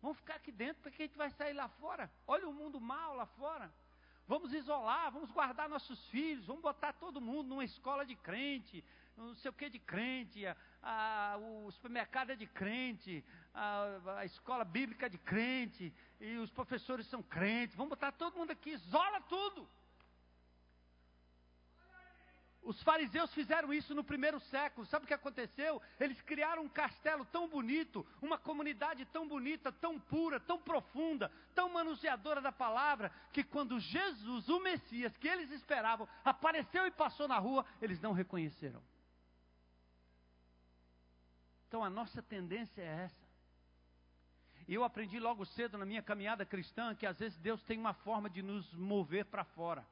Vamos 0.00 0.16
ficar 0.16 0.36
aqui 0.36 0.50
dentro, 0.50 0.82
porque 0.82 1.02
a 1.02 1.06
gente 1.06 1.18
vai 1.18 1.30
sair 1.32 1.52
lá 1.52 1.68
fora. 1.68 2.10
Olha 2.26 2.48
o 2.48 2.54
mundo 2.54 2.80
mal 2.80 3.14
lá 3.14 3.26
fora. 3.26 3.70
Vamos 4.26 4.52
isolar, 4.52 5.12
vamos 5.12 5.30
guardar 5.30 5.68
nossos 5.68 6.04
filhos, 6.08 6.46
vamos 6.46 6.62
botar 6.62 6.92
todo 6.94 7.20
mundo 7.20 7.48
numa 7.48 7.64
escola 7.64 8.04
de 8.04 8.16
crente, 8.16 8.84
não 9.16 9.34
sei 9.36 9.50
o 9.50 9.54
que 9.54 9.70
de 9.70 9.78
crente, 9.78 10.46
a, 10.46 10.56
a, 10.82 11.36
o 11.38 11.70
supermercado 11.72 12.30
é 12.30 12.36
de 12.36 12.46
crente, 12.46 13.24
a, 13.54 14.18
a, 14.18 14.24
escola 14.24 14.64
bíblica 14.64 15.06
é 15.06 15.08
de 15.08 15.18
crente, 15.18 15.92
e 16.20 16.36
os 16.36 16.50
professores 16.50 17.06
são 17.06 17.22
crentes. 17.22 17.74
Vamos 17.76 17.90
botar 17.90 18.12
todo 18.12 18.36
mundo 18.36 18.50
aqui, 18.50 18.70
isola 18.70 19.20
tudo. 19.22 19.66
Os 22.62 22.82
fariseus 22.82 23.32
fizeram 23.32 23.72
isso 23.72 23.94
no 23.94 24.02
primeiro 24.02 24.40
século. 24.40 24.84
Sabe 24.88 25.04
o 25.04 25.06
que 25.06 25.14
aconteceu? 25.14 25.80
Eles 26.00 26.20
criaram 26.22 26.64
um 26.64 26.68
castelo 26.68 27.24
tão 27.26 27.48
bonito, 27.48 28.04
uma 28.20 28.36
comunidade 28.36 29.04
tão 29.06 29.26
bonita, 29.26 29.70
tão 29.70 30.00
pura, 30.00 30.40
tão 30.40 30.58
profunda, 30.58 31.30
tão 31.54 31.72
manuseadora 31.72 32.40
da 32.40 32.50
palavra, 32.50 33.12
que 33.32 33.44
quando 33.44 33.78
Jesus, 33.78 34.48
o 34.48 34.58
Messias 34.58 35.16
que 35.16 35.28
eles 35.28 35.52
esperavam, 35.52 36.08
apareceu 36.24 36.88
e 36.88 36.90
passou 36.90 37.28
na 37.28 37.38
rua, 37.38 37.64
eles 37.80 38.00
não 38.00 38.12
reconheceram. 38.12 38.82
Então 41.76 41.84
a 41.84 41.90
nossa 41.90 42.22
tendência 42.22 42.80
é 42.80 43.04
essa. 43.04 43.26
E 44.66 44.72
eu 44.72 44.82
aprendi 44.82 45.20
logo 45.20 45.44
cedo 45.44 45.76
na 45.76 45.84
minha 45.84 46.00
caminhada 46.00 46.42
cristã 46.46 46.94
que 46.94 47.04
às 47.04 47.18
vezes 47.18 47.36
Deus 47.36 47.62
tem 47.64 47.78
uma 47.78 47.92
forma 47.92 48.30
de 48.30 48.40
nos 48.40 48.72
mover 48.72 49.26
para 49.26 49.44
fora. 49.44 49.86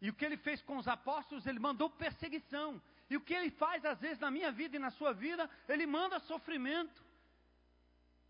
E 0.00 0.10
o 0.10 0.12
que 0.12 0.24
ele 0.24 0.36
fez 0.36 0.60
com 0.62 0.76
os 0.78 0.88
apóstolos, 0.88 1.46
ele 1.46 1.60
mandou 1.60 1.88
perseguição. 1.88 2.82
E 3.08 3.16
o 3.16 3.20
que 3.20 3.32
ele 3.32 3.52
faz 3.52 3.84
às 3.84 4.00
vezes 4.00 4.18
na 4.18 4.32
minha 4.32 4.50
vida 4.50 4.74
e 4.74 4.80
na 4.80 4.90
sua 4.90 5.12
vida, 5.12 5.48
ele 5.68 5.86
manda 5.86 6.18
sofrimento. 6.18 7.00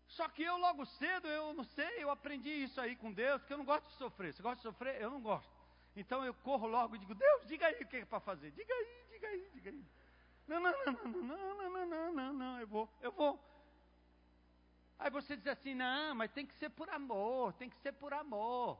Só 0.09 0.29
que 0.29 0.43
eu 0.43 0.55
logo 0.57 0.85
cedo, 0.85 1.27
eu 1.27 1.55
não 1.55 1.63
sei, 1.63 2.03
eu 2.03 2.11
aprendi 2.11 2.51
isso 2.51 2.79
aí 2.79 2.95
com 2.95 3.11
Deus, 3.11 3.43
que 3.43 3.53
eu 3.53 3.57
não 3.57 3.65
gosto 3.65 3.87
de 3.87 3.95
sofrer. 3.95 4.35
Você 4.35 4.43
gosta 4.43 4.57
de 4.57 4.61
sofrer? 4.61 5.01
Eu 5.01 5.09
não 5.09 5.19
gosto. 5.19 5.51
Então 5.95 6.23
eu 6.23 6.33
corro 6.35 6.67
logo 6.67 6.95
e 6.95 6.99
digo, 6.99 7.15
Deus, 7.15 7.47
diga 7.47 7.65
aí 7.65 7.81
o 7.81 7.87
que 7.87 7.97
é 7.97 8.05
para 8.05 8.19
fazer. 8.19 8.51
Diga 8.51 8.71
aí, 8.71 9.05
diga 9.09 9.27
aí, 9.29 9.49
diga 9.55 9.69
aí. 9.71 9.96
Não, 10.47 10.59
não, 10.59 10.71
não, 10.85 10.93
não, 10.93 11.21
não, 11.21 11.57
não, 11.57 11.69
não, 11.69 11.85
não, 11.85 12.13
não, 12.13 12.33
não, 12.33 12.59
eu 12.59 12.67
vou, 12.67 12.89
eu 13.01 13.11
vou. 13.11 13.39
Aí 14.97 15.11
você 15.11 15.35
diz 15.35 15.47
assim, 15.47 15.75
não, 15.75 16.15
mas 16.15 16.31
tem 16.31 16.45
que 16.45 16.55
ser 16.55 16.69
por 16.69 16.89
amor, 16.89 17.53
tem 17.53 17.69
que 17.69 17.77
ser 17.77 17.91
por 17.91 18.13
amor. 18.13 18.79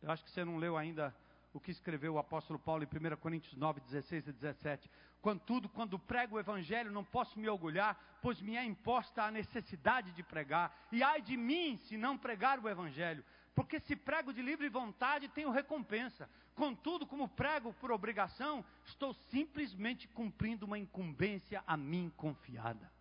Eu 0.00 0.10
acho 0.10 0.24
que 0.24 0.30
você 0.30 0.44
não 0.44 0.56
leu 0.56 0.76
ainda 0.76 1.14
o 1.52 1.60
que 1.60 1.70
escreveu 1.70 2.14
o 2.14 2.18
apóstolo 2.18 2.58
Paulo 2.58 2.84
em 2.84 2.86
1 2.86 3.16
Coríntios 3.16 3.56
9, 3.56 3.80
16 3.80 4.28
e 4.28 4.32
17. 4.32 4.90
Contudo, 5.20 5.68
quando 5.68 5.98
prego 5.98 6.36
o 6.36 6.38
evangelho, 6.38 6.92
não 6.92 7.04
posso 7.04 7.38
me 7.38 7.48
orgulhar, 7.48 7.98
pois 8.22 8.40
me 8.40 8.56
é 8.56 8.64
imposta 8.64 9.24
a 9.24 9.30
necessidade 9.30 10.12
de 10.12 10.22
pregar. 10.22 10.86
E 10.92 11.02
ai 11.02 11.20
de 11.20 11.36
mim 11.36 11.76
se 11.76 11.96
não 11.96 12.16
pregar 12.16 12.60
o 12.60 12.68
evangelho, 12.68 13.24
porque 13.56 13.80
se 13.80 13.96
prego 13.96 14.34
de 14.34 14.42
livre 14.42 14.68
vontade, 14.68 15.30
tenho 15.30 15.50
recompensa. 15.50 16.28
Contudo, 16.54 17.06
como 17.06 17.26
prego 17.26 17.72
por 17.72 17.90
obrigação, 17.90 18.62
estou 18.84 19.14
simplesmente 19.14 20.06
cumprindo 20.08 20.66
uma 20.66 20.78
incumbência 20.78 21.64
a 21.66 21.74
mim 21.74 22.12
confiada. 22.18 22.92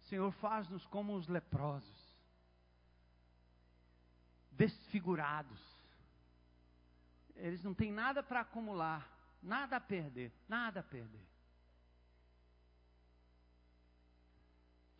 Senhor, 0.00 0.32
faz-nos 0.32 0.86
como 0.86 1.14
os 1.14 1.28
leprosos 1.28 2.16
desfigurados. 4.50 5.60
Eles 7.36 7.62
não 7.62 7.74
têm 7.74 7.92
nada 7.92 8.22
para 8.22 8.40
acumular, 8.40 9.06
nada 9.42 9.76
a 9.76 9.80
perder, 9.80 10.32
nada 10.48 10.80
a 10.80 10.82
perder. 10.82 11.31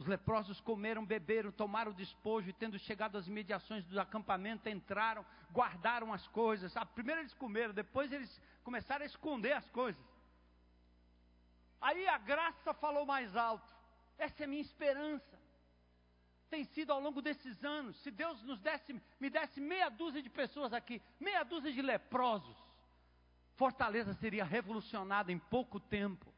Os 0.03 0.09
leprosos 0.09 0.61
comeram, 0.61 1.07
beberam, 1.07 1.53
tomaram 1.53 1.93
o 1.93 1.95
despojo 1.95 2.51
e, 2.51 2.53
tendo 2.53 2.77
chegado 2.77 3.17
às 3.17 3.29
mediações 3.29 3.85
do 3.85 4.01
acampamento, 4.01 4.69
entraram, 4.69 5.25
guardaram 5.53 6.13
as 6.13 6.27
coisas. 6.27 6.77
Ah, 6.77 6.85
primeiro 6.85 7.21
eles 7.21 7.35
comeram, 7.35 7.73
depois 7.73 8.11
eles 8.11 8.41
começaram 8.65 9.05
a 9.05 9.07
esconder 9.07 9.53
as 9.53 9.71
coisas. 9.71 10.05
Aí 11.81 12.09
a 12.09 12.19
graça 12.19 12.75
falou 12.75 13.07
mais 13.07 13.37
alto. 13.37 13.73
Essa 14.19 14.43
é 14.43 14.45
a 14.45 14.49
minha 14.49 14.63
esperança 14.63 15.41
tem 16.51 16.65
sido 16.65 16.93
ao 16.93 17.01
longo 17.01 17.23
desses 17.23 17.65
anos. 17.65 17.97
Se 18.03 18.11
Deus 18.11 18.43
nos 18.43 18.61
desse, 18.61 18.93
me 19.19 19.31
desse 19.31 19.59
meia 19.59 19.89
dúzia 19.89 20.23
de 20.23 20.29
pessoas 20.29 20.75
aqui, 20.75 21.01
meia 21.19 21.45
dúzia 21.45 21.73
de 21.73 21.81
leprosos, 21.81 22.57
Fortaleza 23.55 24.13
seria 24.15 24.45
revolucionada 24.45 25.33
em 25.33 25.39
pouco 25.39 25.81
tempo. 25.81 26.32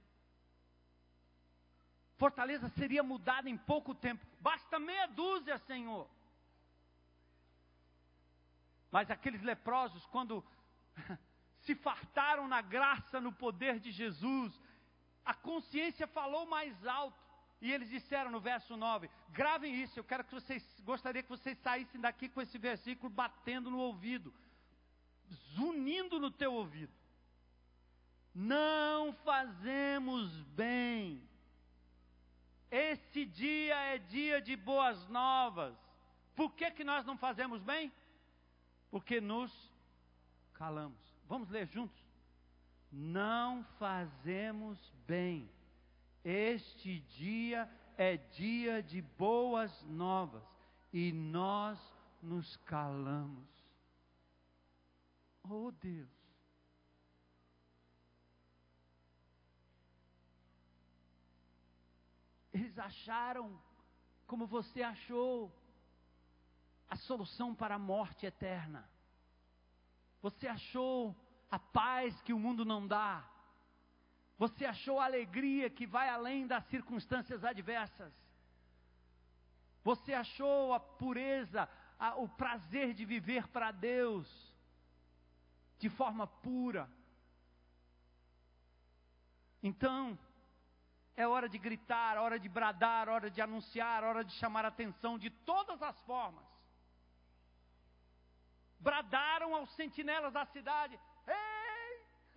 Fortaleza 2.17 2.69
seria 2.71 3.03
mudada 3.03 3.51
em 3.51 3.57
pouco 3.57 3.95
tempo. 3.95 4.25
Basta 4.41 4.79
meia 4.79 5.07
dúzia, 5.07 5.59
Senhor. 5.59 6.09
Mas 8.91 9.11
aqueles 9.11 9.43
leprosos, 9.43 10.07
quando 10.07 10.45
se 11.63 11.75
fartaram 11.75 12.47
na 12.47 12.61
graça, 12.61 13.21
no 13.21 13.33
poder 13.33 13.81
de 13.81 13.91
Jesus, 13.91 14.53
a 15.25 15.35
consciência 15.35 16.07
falou 16.07 16.47
mais 16.47 16.87
alto. 16.87 17.25
E 17.61 17.73
eles 17.73 17.89
disseram 17.89 18.31
no 18.31 18.41
verso 18.41 18.77
9: 18.77 19.11
gravem 19.31 19.83
isso, 19.83 19.99
eu 19.99 20.05
quero 20.05 20.23
que 20.23 20.35
vocês, 20.35 20.63
gostaria 20.85 21.23
que 21.23 21.29
vocês 21.29 21.59
saíssem 21.59 22.01
daqui 22.01 22.29
com 22.29 22.41
esse 22.41 22.59
versículo 22.59 23.11
batendo 23.11 23.71
no 23.71 23.79
ouvido, 23.79 24.33
zunindo 25.57 26.21
no 26.21 26.31
teu 26.31 26.53
ouvido. 26.53 26.93
Não 28.35 29.13
fazemos 29.25 30.31
bem. 30.49 31.27
Esse 32.75 33.25
dia 33.25 33.77
é 33.95 33.99
dia 33.99 34.41
de 34.41 34.57
boas 34.57 35.07
novas. 35.09 35.77
Por 36.35 36.53
que, 36.53 36.71
que 36.71 36.83
nós 36.83 37.05
não 37.05 37.17
fazemos 37.17 37.63
bem? 37.63 37.93
Porque 38.91 39.21
nos 39.21 39.53
calamos. 40.53 40.99
Vamos 41.29 41.49
ler 41.49 41.67
juntos? 41.69 42.03
Não 42.91 43.65
fazemos 43.79 44.79
bem 45.07 45.49
este 46.25 47.01
dia 47.01 47.69
é 47.99 48.17
dia 48.17 48.83
de 48.83 49.03
boas 49.03 49.83
novas 49.83 50.43
e 50.91 51.13
nós 51.13 51.79
nos 52.23 52.57
calamos. 52.57 53.47
Oh 55.47 55.71
Deus. 55.71 56.24
Eles 62.55 62.79
acharam, 62.79 63.61
como 64.29 64.47
você 64.47 64.81
achou, 64.81 65.53
a 66.89 66.95
solução 66.95 67.53
para 67.53 67.75
a 67.75 67.79
morte 67.79 68.25
eterna. 68.25 68.89
Você 70.23 70.47
achou 70.47 71.17
a 71.51 71.59
paz 71.59 72.19
que 72.23 72.33
o 72.33 72.39
mundo 72.39 72.65
não 72.65 72.87
dá. 72.87 73.29
Você 74.39 74.65
achou 74.65 75.01
a 75.01 75.05
alegria 75.05 75.69
que 75.69 75.85
vai 75.85 76.09
além 76.09 76.47
das 76.47 76.65
circunstâncias 76.67 77.45
adversas. 77.45 78.15
Você 79.83 80.15
achou 80.15 80.73
a 80.73 80.79
pureza, 80.79 81.69
a, 81.99 82.15
o 82.15 82.29
prazer 82.29 82.95
de 82.95 83.05
viver 83.05 83.49
para 83.49 83.73
Deus 83.73 84.55
de 85.79 85.91
forma 85.91 86.27
pura. 86.27 86.89
Então, 89.61 90.17
é 91.17 91.27
hora 91.27 91.49
de 91.49 91.59
gritar, 91.59 92.19
hora 92.19 92.39
de 92.39 92.49
bradar, 92.49 93.09
hora 93.09 93.31
de 93.31 93.41
anunciar, 93.41 94.03
hora 94.03 94.25
de 94.25 94.33
chamar 94.33 94.65
atenção 94.65 95.19
de 95.19 95.31
todas 95.31 95.81
as 95.81 95.99
formas. 96.03 96.45
Bradaram 98.81 99.55
aos 99.55 99.71
sentinelas 99.77 100.33
da 100.33 100.45
cidade: 100.47 100.99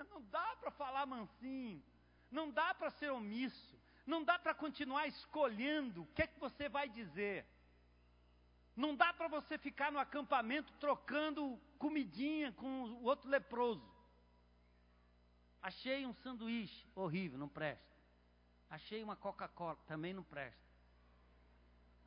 Não 0.10 0.22
dá 0.24 0.56
para 0.60 0.72
falar 0.72 1.06
mansinho. 1.06 1.84
Não 2.30 2.52
dá 2.52 2.74
para 2.74 2.92
ser 2.92 3.12
omisso. 3.12 3.78
Não 4.06 4.24
dá 4.24 4.38
para 4.38 4.54
continuar 4.54 5.08
escolhendo 5.08 6.04
o 6.04 6.08
que 6.08 6.22
é 6.22 6.28
que 6.28 6.40
você 6.40 6.70
vai 6.70 6.88
dizer. 6.88 7.46
Não 8.76 8.96
dá 8.96 9.12
para 9.12 9.28
você 9.28 9.58
ficar 9.58 9.92
no 9.92 10.00
acampamento 10.00 10.72
trocando 10.74 11.60
comidinha 11.80 12.52
com 12.52 12.84
o 12.84 13.04
outro 13.04 13.28
leproso. 13.28 13.84
Achei 15.62 16.06
um 16.06 16.14
sanduíche, 16.14 16.88
horrível, 16.96 17.40
não 17.40 17.50
presta. 17.50 17.97
Achei 18.70 19.04
uma 19.04 19.16
Coca-Cola, 19.16 19.78
também 19.88 20.14
não 20.14 20.24
presta. 20.24 20.68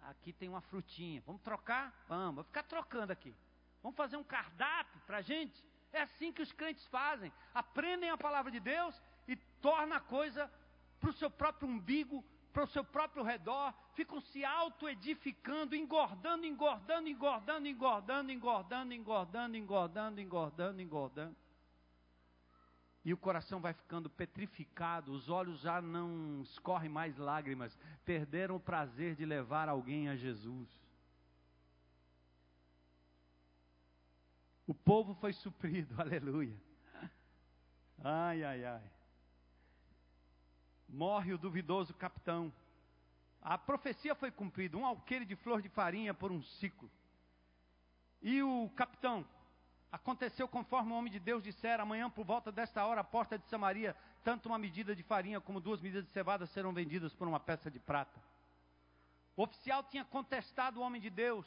Aqui 0.02 0.32
tem 0.32 0.48
uma 0.48 0.60
frutinha. 0.60 1.22
Vamos 1.26 1.42
trocar? 1.42 2.04
Vamos, 2.08 2.36
vou 2.36 2.44
ficar 2.44 2.62
trocando 2.62 3.12
aqui. 3.12 3.34
Vamos 3.82 3.96
fazer 3.96 4.16
um 4.16 4.24
cardápio 4.24 5.00
para 5.06 5.22
gente? 5.22 5.64
É 5.92 6.02
assim 6.02 6.32
que 6.32 6.42
os 6.42 6.52
crentes 6.52 6.86
fazem. 6.86 7.32
Aprendem 7.54 8.10
a 8.10 8.16
palavra 8.16 8.50
de 8.50 8.60
Deus 8.60 9.00
e 9.26 9.36
torna 9.60 9.96
a 9.96 10.00
coisa 10.00 10.50
para 10.98 11.10
o 11.10 11.14
seu 11.14 11.30
próprio 11.30 11.68
umbigo, 11.68 12.24
para 12.52 12.64
o 12.64 12.68
seu 12.68 12.84
próprio 12.84 13.22
redor, 13.22 13.72
ficam 13.94 14.20
se 14.20 14.44
auto-edificando, 14.44 15.74
engordando, 15.74 16.44
engordando, 16.44 17.08
engordando, 17.08 17.68
engordando, 17.68 18.30
engordando, 18.30 18.94
engordando, 18.94 19.56
engordando, 19.56 20.20
engordando, 20.20 20.82
engordando. 20.82 21.36
E 23.04 23.14
o 23.14 23.16
coração 23.16 23.60
vai 23.60 23.72
ficando 23.72 24.10
petrificado, 24.10 25.12
os 25.12 25.28
olhos 25.30 25.60
já 25.60 25.80
não 25.80 26.42
escorrem 26.42 26.90
mais 26.90 27.16
lágrimas, 27.16 27.76
perderam 28.04 28.56
o 28.56 28.60
prazer 28.60 29.14
de 29.16 29.24
levar 29.24 29.68
alguém 29.68 30.08
a 30.08 30.16
Jesus. 30.16 30.68
O 34.66 34.74
povo 34.74 35.14
foi 35.14 35.32
suprido, 35.32 35.94
aleluia. 36.00 36.56
Ai, 38.04 38.44
ai, 38.44 38.64
ai. 38.64 38.90
Morre 40.88 41.32
o 41.32 41.38
duvidoso 41.38 41.94
capitão. 41.94 42.52
A 43.40 43.56
profecia 43.56 44.14
foi 44.14 44.30
cumprida, 44.30 44.76
um 44.76 44.84
alqueire 44.84 45.24
de 45.24 45.36
flor 45.36 45.62
de 45.62 45.68
farinha 45.70 46.12
por 46.12 46.30
um 46.30 46.42
ciclo. 46.42 46.90
E 48.20 48.42
o 48.42 48.68
capitão, 48.76 49.26
aconteceu 49.92 50.46
conforme 50.46 50.92
o 50.92 50.96
homem 50.96 51.12
de 51.12 51.18
Deus 51.18 51.42
dissera, 51.42 51.82
amanhã 51.82 52.08
por 52.08 52.24
volta 52.24 52.52
desta 52.52 52.84
hora, 52.84 53.00
a 53.00 53.04
porta 53.04 53.38
de 53.38 53.46
Samaria, 53.46 53.96
tanto 54.22 54.48
uma 54.48 54.58
medida 54.58 54.94
de 54.94 55.02
farinha 55.02 55.40
como 55.40 55.60
duas 55.60 55.80
medidas 55.80 56.04
de 56.04 56.12
cevada 56.12 56.46
serão 56.46 56.72
vendidas 56.72 57.14
por 57.14 57.26
uma 57.26 57.40
peça 57.40 57.70
de 57.70 57.78
prata. 57.78 58.20
O 59.36 59.42
oficial 59.42 59.82
tinha 59.84 60.04
contestado 60.04 60.78
o 60.78 60.82
homem 60.82 61.00
de 61.00 61.10
Deus, 61.10 61.46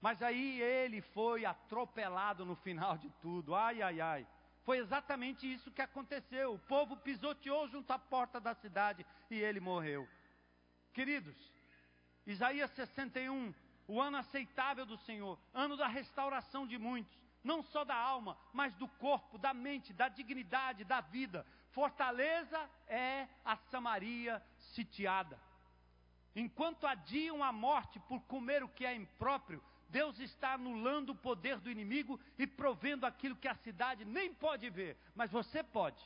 mas 0.00 0.22
aí 0.22 0.60
ele 0.60 1.00
foi 1.00 1.44
atropelado 1.44 2.44
no 2.44 2.56
final 2.56 2.96
de 2.96 3.10
tudo. 3.20 3.54
Ai, 3.54 3.82
ai, 3.82 4.00
ai. 4.00 4.26
Foi 4.64 4.78
exatamente 4.78 5.52
isso 5.52 5.70
que 5.70 5.82
aconteceu. 5.82 6.54
O 6.54 6.58
povo 6.58 6.96
pisoteou 6.96 7.68
junto 7.68 7.92
à 7.92 7.98
porta 7.98 8.40
da 8.40 8.54
cidade 8.54 9.04
e 9.30 9.38
ele 9.38 9.60
morreu. 9.60 10.08
Queridos, 10.92 11.36
Isaías 12.26 12.70
61, 12.72 13.52
o 13.88 14.00
ano 14.00 14.16
aceitável 14.18 14.86
do 14.86 14.96
Senhor, 14.98 15.38
ano 15.52 15.76
da 15.76 15.88
restauração 15.88 16.66
de 16.66 16.78
muitos, 16.78 17.16
não 17.42 17.62
só 17.62 17.84
da 17.84 17.96
alma, 17.96 18.36
mas 18.52 18.74
do 18.74 18.86
corpo, 18.86 19.38
da 19.38 19.52
mente, 19.52 19.92
da 19.92 20.08
dignidade, 20.08 20.84
da 20.84 21.00
vida. 21.00 21.46
Fortaleza 21.70 22.68
é 22.86 23.26
a 23.44 23.56
Samaria 23.70 24.42
sitiada. 24.58 25.38
Enquanto 26.34 26.86
adiam 26.86 27.42
a 27.42 27.52
morte 27.52 27.98
por 28.00 28.20
comer 28.22 28.62
o 28.62 28.68
que 28.68 28.86
é 28.86 28.94
impróprio, 28.94 29.62
Deus 29.88 30.18
está 30.18 30.54
anulando 30.54 31.10
o 31.10 31.14
poder 31.14 31.58
do 31.58 31.70
inimigo 31.70 32.18
e 32.38 32.46
provendo 32.46 33.04
aquilo 33.04 33.36
que 33.36 33.48
a 33.48 33.54
cidade 33.56 34.04
nem 34.06 34.32
pode 34.32 34.70
ver, 34.70 34.96
mas 35.14 35.30
você 35.30 35.62
pode. 35.62 36.02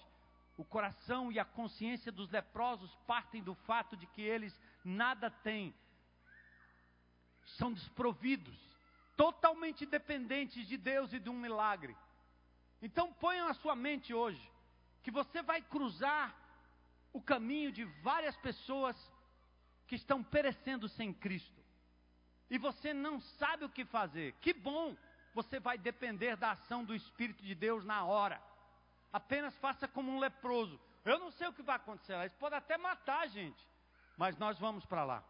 O 0.57 0.64
coração 0.64 1.30
e 1.30 1.39
a 1.39 1.45
consciência 1.45 2.11
dos 2.11 2.28
leprosos 2.30 2.93
partem 3.07 3.43
do 3.43 3.55
fato 3.55 3.97
de 3.97 4.07
que 4.07 4.22
eles 4.22 4.59
nada 4.84 5.30
têm, 5.30 5.72
são 7.59 7.72
desprovidos, 7.72 8.59
totalmente 9.16 9.86
dependentes 9.86 10.66
de 10.66 10.76
Deus 10.76 11.12
e 11.12 11.18
de 11.18 11.30
um 11.30 11.38
milagre. 11.38 11.96
Então 12.80 13.12
ponha 13.12 13.46
na 13.46 13.54
sua 13.54 13.74
mente 13.74 14.12
hoje 14.12 14.52
que 15.02 15.10
você 15.10 15.42
vai 15.42 15.62
cruzar 15.62 16.34
o 17.12 17.20
caminho 17.20 17.72
de 17.72 17.84
várias 18.02 18.36
pessoas 18.36 18.96
que 19.86 19.94
estão 19.94 20.22
perecendo 20.22 20.88
sem 20.88 21.12
Cristo 21.12 21.56
e 22.48 22.58
você 22.58 22.94
não 22.94 23.20
sabe 23.20 23.64
o 23.64 23.68
que 23.68 23.84
fazer, 23.84 24.32
que 24.40 24.52
bom, 24.52 24.96
você 25.34 25.58
vai 25.58 25.76
depender 25.76 26.36
da 26.36 26.52
ação 26.52 26.84
do 26.84 26.94
Espírito 26.94 27.42
de 27.42 27.54
Deus 27.54 27.84
na 27.84 28.04
hora. 28.04 28.40
Apenas 29.12 29.56
faça 29.58 29.88
como 29.88 30.10
um 30.10 30.18
leproso. 30.18 30.80
Eu 31.04 31.18
não 31.18 31.30
sei 31.30 31.48
o 31.48 31.52
que 31.52 31.62
vai 31.62 31.76
acontecer, 31.76 32.14
eles 32.14 32.34
podem 32.34 32.58
até 32.58 32.76
matar 32.76 33.20
a 33.20 33.26
gente, 33.26 33.66
mas 34.16 34.36
nós 34.36 34.58
vamos 34.58 34.84
para 34.86 35.04
lá. 35.04 35.24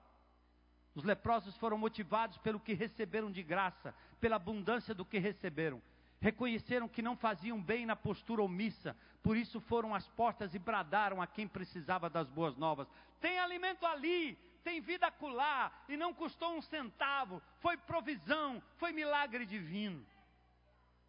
Os 0.96 1.04
leprosos 1.04 1.54
foram 1.58 1.76
motivados 1.76 2.38
pelo 2.38 2.58
que 2.58 2.72
receberam 2.72 3.30
de 3.30 3.42
graça, 3.42 3.94
pela 4.18 4.36
abundância 4.36 4.94
do 4.94 5.04
que 5.04 5.18
receberam. 5.18 5.82
Reconheceram 6.18 6.88
que 6.88 7.02
não 7.02 7.14
faziam 7.14 7.62
bem 7.62 7.84
na 7.84 7.94
postura 7.94 8.42
omissa, 8.42 8.96
por 9.22 9.36
isso 9.36 9.60
foram 9.60 9.94
às 9.94 10.08
portas 10.08 10.54
e 10.54 10.58
bradaram 10.58 11.20
a 11.20 11.26
quem 11.26 11.46
precisava 11.46 12.08
das 12.08 12.30
boas 12.30 12.56
novas: 12.56 12.88
tem 13.20 13.38
alimento 13.38 13.84
ali, 13.84 14.36
tem 14.64 14.80
vida 14.80 15.06
acolá, 15.06 15.70
e 15.86 15.98
não 15.98 16.14
custou 16.14 16.56
um 16.56 16.62
centavo, 16.62 17.42
foi 17.60 17.76
provisão, 17.76 18.62
foi 18.78 18.90
milagre 18.90 19.44
divino. 19.44 20.02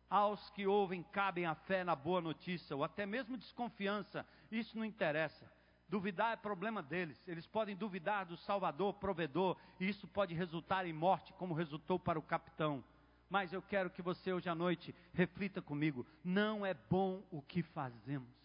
Aos 0.09 0.49
que 0.49 0.67
ouvem, 0.67 1.01
cabem 1.01 1.45
a 1.45 1.55
fé 1.55 1.85
na 1.85 1.95
boa 1.95 2.19
notícia, 2.19 2.75
ou 2.75 2.83
até 2.83 3.05
mesmo 3.05 3.37
desconfiança, 3.37 4.27
isso 4.51 4.77
não 4.77 4.83
interessa. 4.83 5.49
Duvidar 5.89 6.33
é 6.33 6.35
problema 6.35 6.83
deles, 6.83 7.21
eles 7.27 7.47
podem 7.47 7.75
duvidar 7.75 8.25
do 8.25 8.35
Salvador, 8.35 8.95
provedor, 8.95 9.57
e 9.79 9.87
isso 9.87 10.05
pode 10.07 10.33
resultar 10.33 10.85
em 10.85 10.91
morte, 10.91 11.31
como 11.33 11.53
resultou 11.53 11.97
para 11.97 12.19
o 12.19 12.21
capitão. 12.21 12.83
Mas 13.29 13.53
eu 13.53 13.61
quero 13.61 13.89
que 13.89 14.01
você 14.01 14.33
hoje 14.33 14.49
à 14.49 14.55
noite 14.55 14.93
reflita 15.13 15.61
comigo: 15.61 16.05
não 16.23 16.65
é 16.65 16.73
bom 16.73 17.23
o 17.31 17.41
que 17.41 17.63
fazemos. 17.63 18.35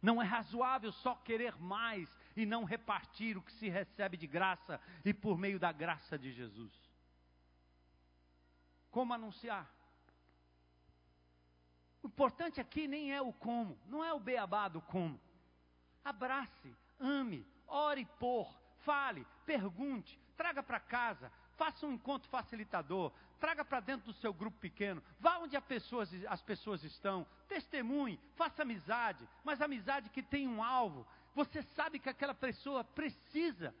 Não 0.00 0.20
é 0.20 0.24
razoável 0.24 0.90
só 0.90 1.14
querer 1.14 1.56
mais 1.60 2.08
e 2.34 2.44
não 2.44 2.64
repartir 2.64 3.36
o 3.36 3.42
que 3.42 3.52
se 3.52 3.68
recebe 3.68 4.16
de 4.16 4.26
graça 4.26 4.80
e 5.04 5.14
por 5.14 5.38
meio 5.38 5.60
da 5.60 5.70
graça 5.70 6.18
de 6.18 6.32
Jesus. 6.32 6.72
Como 8.90 9.14
anunciar? 9.14 9.70
O 12.02 12.08
importante 12.08 12.60
aqui 12.60 12.88
nem 12.88 13.12
é 13.12 13.22
o 13.22 13.32
como, 13.32 13.78
não 13.86 14.02
é 14.02 14.12
o 14.12 14.18
beabá 14.18 14.68
do 14.68 14.80
como. 14.80 15.20
Abrace, 16.04 16.74
ame, 16.98 17.46
ore 17.66 18.04
por, 18.18 18.52
fale, 18.78 19.26
pergunte, 19.46 20.20
traga 20.36 20.62
para 20.62 20.80
casa, 20.80 21.30
faça 21.56 21.86
um 21.86 21.92
encontro 21.92 22.28
facilitador, 22.28 23.12
traga 23.38 23.64
para 23.64 23.80
dentro 23.80 24.06
do 24.06 24.18
seu 24.18 24.32
grupo 24.32 24.58
pequeno, 24.58 25.02
vá 25.20 25.38
onde 25.38 25.60
pessoas, 25.60 26.10
as 26.28 26.42
pessoas 26.42 26.82
estão, 26.82 27.26
testemunhe, 27.48 28.18
faça 28.34 28.62
amizade, 28.62 29.28
mas 29.44 29.60
amizade 29.60 30.10
que 30.10 30.22
tem 30.22 30.48
um 30.48 30.62
alvo. 30.62 31.06
Você 31.34 31.62
sabe 31.62 31.98
que 31.98 32.08
aquela 32.08 32.34
pessoa 32.34 32.82
precisa 32.82 33.74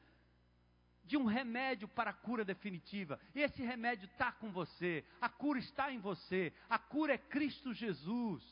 de 1.04 1.16
um 1.16 1.24
remédio 1.24 1.88
para 1.88 2.10
a 2.10 2.14
cura 2.14 2.44
definitiva. 2.44 3.18
E 3.34 3.40
esse 3.40 3.62
remédio 3.62 4.06
está 4.06 4.32
com 4.32 4.50
você. 4.50 5.04
A 5.20 5.28
cura 5.28 5.58
está 5.58 5.92
em 5.92 5.98
você. 5.98 6.52
A 6.68 6.78
cura 6.78 7.14
é 7.14 7.18
Cristo 7.18 7.74
Jesus. 7.74 8.42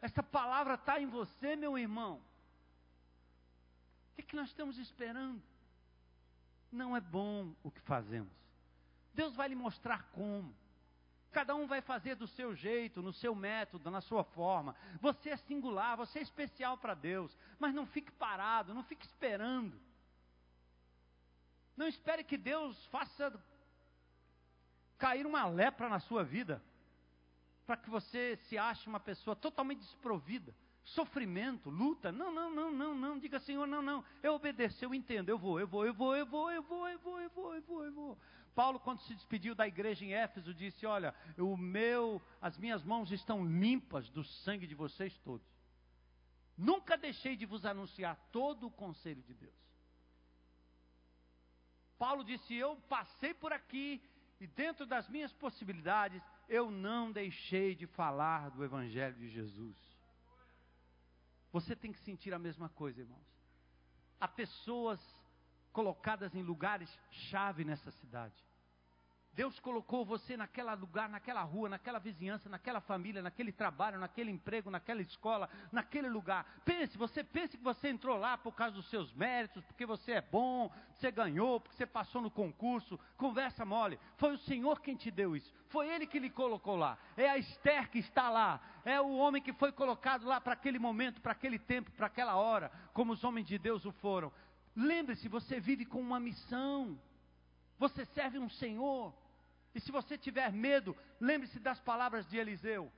Essa 0.00 0.22
palavra 0.22 0.74
está 0.74 1.00
em 1.00 1.06
você, 1.06 1.56
meu 1.56 1.76
irmão. 1.78 2.16
O 4.12 4.14
que, 4.16 4.22
é 4.22 4.24
que 4.24 4.36
nós 4.36 4.48
estamos 4.48 4.78
esperando? 4.78 5.42
Não 6.70 6.96
é 6.96 7.00
bom 7.00 7.54
o 7.62 7.70
que 7.70 7.80
fazemos. 7.80 8.32
Deus 9.14 9.34
vai 9.34 9.48
lhe 9.48 9.54
mostrar 9.54 10.10
como. 10.12 10.54
Cada 11.30 11.54
um 11.54 11.66
vai 11.66 11.82
fazer 11.82 12.14
do 12.14 12.26
seu 12.26 12.54
jeito, 12.54 13.02
no 13.02 13.12
seu 13.12 13.34
método, 13.34 13.90
na 13.90 14.00
sua 14.00 14.24
forma. 14.24 14.74
Você 15.00 15.30
é 15.30 15.36
singular, 15.36 15.96
você 15.96 16.20
é 16.20 16.22
especial 16.22 16.78
para 16.78 16.94
Deus. 16.94 17.36
Mas 17.58 17.74
não 17.74 17.86
fique 17.86 18.10
parado, 18.10 18.72
não 18.72 18.82
fique 18.82 19.04
esperando. 19.04 19.78
Não 21.78 21.86
espere 21.86 22.24
que 22.24 22.36
Deus 22.36 22.76
faça 22.86 23.32
cair 24.98 25.24
uma 25.24 25.46
lepra 25.46 25.88
na 25.88 26.00
sua 26.00 26.24
vida, 26.24 26.60
para 27.64 27.76
que 27.76 27.88
você 27.88 28.36
se 28.48 28.58
ache 28.58 28.88
uma 28.88 28.98
pessoa 28.98 29.36
totalmente 29.36 29.78
desprovida. 29.78 30.52
Sofrimento, 30.82 31.70
luta. 31.70 32.10
Não, 32.10 32.32
não, 32.32 32.50
não, 32.50 32.72
não, 32.72 32.94
não. 32.96 33.18
Diga, 33.18 33.38
Senhor, 33.38 33.64
não, 33.64 33.80
não. 33.80 34.04
Eu 34.24 34.34
obedeço, 34.34 34.84
eu 34.84 34.92
entendo, 34.92 35.28
eu 35.28 35.38
vou, 35.38 35.60
eu 35.60 35.68
vou, 35.68 35.86
eu 35.86 35.94
vou, 35.94 36.16
eu 36.16 36.26
vou, 36.26 36.50
eu 36.50 36.62
vou, 36.62 36.88
eu 36.88 36.98
vou, 36.98 37.20
eu 37.20 37.30
vou, 37.30 37.54
eu 37.54 37.62
vou, 37.62 37.84
eu 37.84 37.92
vou. 37.92 38.18
Paulo, 38.56 38.80
quando 38.80 39.00
se 39.02 39.14
despediu 39.14 39.54
da 39.54 39.68
igreja 39.68 40.04
em 40.04 40.14
Éfeso, 40.14 40.52
disse: 40.52 40.84
Olha, 40.84 41.14
o 41.36 41.56
meu, 41.56 42.20
as 42.42 42.58
minhas 42.58 42.82
mãos 42.82 43.12
estão 43.12 43.46
limpas 43.46 44.10
do 44.10 44.24
sangue 44.24 44.66
de 44.66 44.74
vocês 44.74 45.16
todos. 45.18 45.46
Nunca 46.56 46.96
deixei 46.96 47.36
de 47.36 47.46
vos 47.46 47.64
anunciar 47.64 48.16
todo 48.32 48.66
o 48.66 48.70
conselho 48.70 49.22
de 49.22 49.34
Deus. 49.34 49.67
Paulo 51.98 52.24
disse: 52.24 52.54
Eu 52.54 52.76
passei 52.88 53.34
por 53.34 53.52
aqui 53.52 54.02
e 54.40 54.46
dentro 54.46 54.86
das 54.86 55.08
minhas 55.08 55.32
possibilidades, 55.32 56.22
eu 56.48 56.70
não 56.70 57.10
deixei 57.10 57.74
de 57.74 57.86
falar 57.86 58.50
do 58.50 58.64
Evangelho 58.64 59.16
de 59.16 59.28
Jesus. 59.28 59.76
Você 61.52 61.74
tem 61.74 61.92
que 61.92 61.98
sentir 62.00 62.32
a 62.32 62.38
mesma 62.38 62.68
coisa, 62.68 63.00
irmãos. 63.00 63.26
Há 64.20 64.28
pessoas 64.28 65.00
colocadas 65.72 66.34
em 66.34 66.42
lugares 66.42 66.88
chave 67.10 67.64
nessa 67.64 67.90
cidade. 67.90 68.34
Deus 69.38 69.60
colocou 69.60 70.04
você 70.04 70.36
naquele 70.36 70.74
lugar, 70.74 71.08
naquela 71.08 71.42
rua, 71.42 71.68
naquela 71.68 72.00
vizinhança, 72.00 72.48
naquela 72.48 72.80
família, 72.80 73.22
naquele 73.22 73.52
trabalho, 73.52 73.96
naquele 73.96 74.32
emprego, 74.32 74.68
naquela 74.68 75.00
escola, 75.00 75.48
naquele 75.70 76.08
lugar. 76.08 76.44
Pense, 76.64 76.98
você 76.98 77.22
pense 77.22 77.56
que 77.56 77.62
você 77.62 77.88
entrou 77.88 78.18
lá 78.18 78.36
por 78.36 78.52
causa 78.52 78.74
dos 78.74 78.90
seus 78.90 79.12
méritos, 79.12 79.64
porque 79.64 79.86
você 79.86 80.14
é 80.14 80.20
bom, 80.20 80.68
você 80.92 81.12
ganhou, 81.12 81.60
porque 81.60 81.76
você 81.76 81.86
passou 81.86 82.20
no 82.20 82.32
concurso. 82.32 82.98
Conversa 83.16 83.64
mole. 83.64 83.96
Foi 84.16 84.34
o 84.34 84.38
Senhor 84.38 84.80
quem 84.80 84.96
te 84.96 85.08
deu 85.08 85.36
isso. 85.36 85.54
Foi 85.68 85.88
Ele 85.88 86.08
que 86.08 86.18
lhe 86.18 86.30
colocou 86.30 86.74
lá. 86.74 86.98
É 87.16 87.30
a 87.30 87.38
Esther 87.38 87.88
que 87.90 88.00
está 88.00 88.28
lá. 88.28 88.60
É 88.84 89.00
o 89.00 89.18
homem 89.18 89.40
que 89.40 89.52
foi 89.52 89.70
colocado 89.70 90.26
lá 90.26 90.40
para 90.40 90.54
aquele 90.54 90.80
momento, 90.80 91.20
para 91.20 91.30
aquele 91.30 91.60
tempo, 91.60 91.92
para 91.92 92.08
aquela 92.08 92.34
hora, 92.34 92.72
como 92.92 93.12
os 93.12 93.22
homens 93.22 93.46
de 93.46 93.56
Deus 93.56 93.84
o 93.84 93.92
foram. 93.92 94.32
Lembre-se, 94.74 95.28
você 95.28 95.60
vive 95.60 95.86
com 95.86 96.00
uma 96.00 96.18
missão. 96.18 97.00
Você 97.78 98.04
serve 98.06 98.40
um 98.40 98.50
Senhor. 98.50 99.14
E 99.78 99.80
se 99.80 99.92
você 99.92 100.18
tiver 100.18 100.52
medo, 100.52 100.96
lembre-se 101.20 101.60
das 101.60 101.80
palavras 101.80 102.28
de 102.28 102.36
Eliseu. 102.36 102.92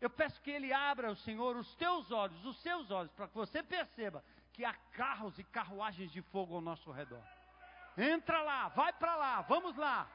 Eu 0.00 0.10
peço 0.10 0.42
que 0.42 0.50
Ele 0.50 0.72
abra, 0.72 1.12
o 1.12 1.14
Senhor, 1.14 1.56
os 1.56 1.72
teus 1.76 2.10
olhos, 2.10 2.44
os 2.44 2.60
seus 2.60 2.90
olhos, 2.90 3.12
para 3.12 3.28
que 3.28 3.36
você 3.36 3.62
perceba 3.62 4.24
que 4.52 4.64
há 4.64 4.74
carros 4.74 5.38
e 5.38 5.44
carruagens 5.44 6.10
de 6.10 6.22
fogo 6.22 6.56
ao 6.56 6.60
nosso 6.60 6.90
redor. 6.90 7.22
Entra 7.96 8.42
lá, 8.42 8.66
vai 8.70 8.92
para 8.94 9.14
lá, 9.14 9.42
vamos 9.42 9.76
lá. 9.76 10.10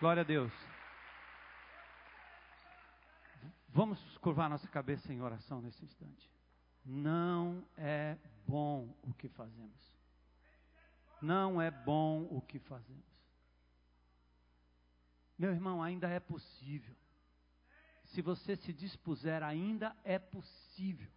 Glória 0.00 0.22
a 0.22 0.24
Deus. 0.24 0.52
Vamos 3.68 4.16
curvar 4.16 4.48
nossa 4.48 4.66
cabeça 4.68 5.12
em 5.12 5.20
oração 5.20 5.60
nesse 5.60 5.84
instante. 5.84 6.32
Não 6.82 7.62
é 7.76 8.16
bom 8.46 8.88
o 9.02 9.12
que 9.12 9.28
fazemos. 9.28 9.97
Não 11.20 11.60
é 11.60 11.70
bom 11.70 12.22
o 12.30 12.40
que 12.40 12.58
fazemos. 12.58 13.04
Meu 15.38 15.50
irmão, 15.50 15.82
ainda 15.82 16.08
é 16.08 16.18
possível. 16.18 16.94
Se 18.06 18.22
você 18.22 18.56
se 18.56 18.72
dispuser, 18.72 19.42
ainda 19.42 19.94
é 20.02 20.18
possível. 20.18 21.10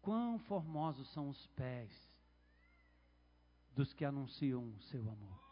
Quão 0.00 0.38
formosos 0.38 1.10
são 1.12 1.28
os 1.28 1.46
pés 1.48 1.90
dos 3.74 3.92
que 3.92 4.04
anunciam 4.04 4.62
o 4.62 4.80
seu 4.82 5.00
amor. 5.02 5.44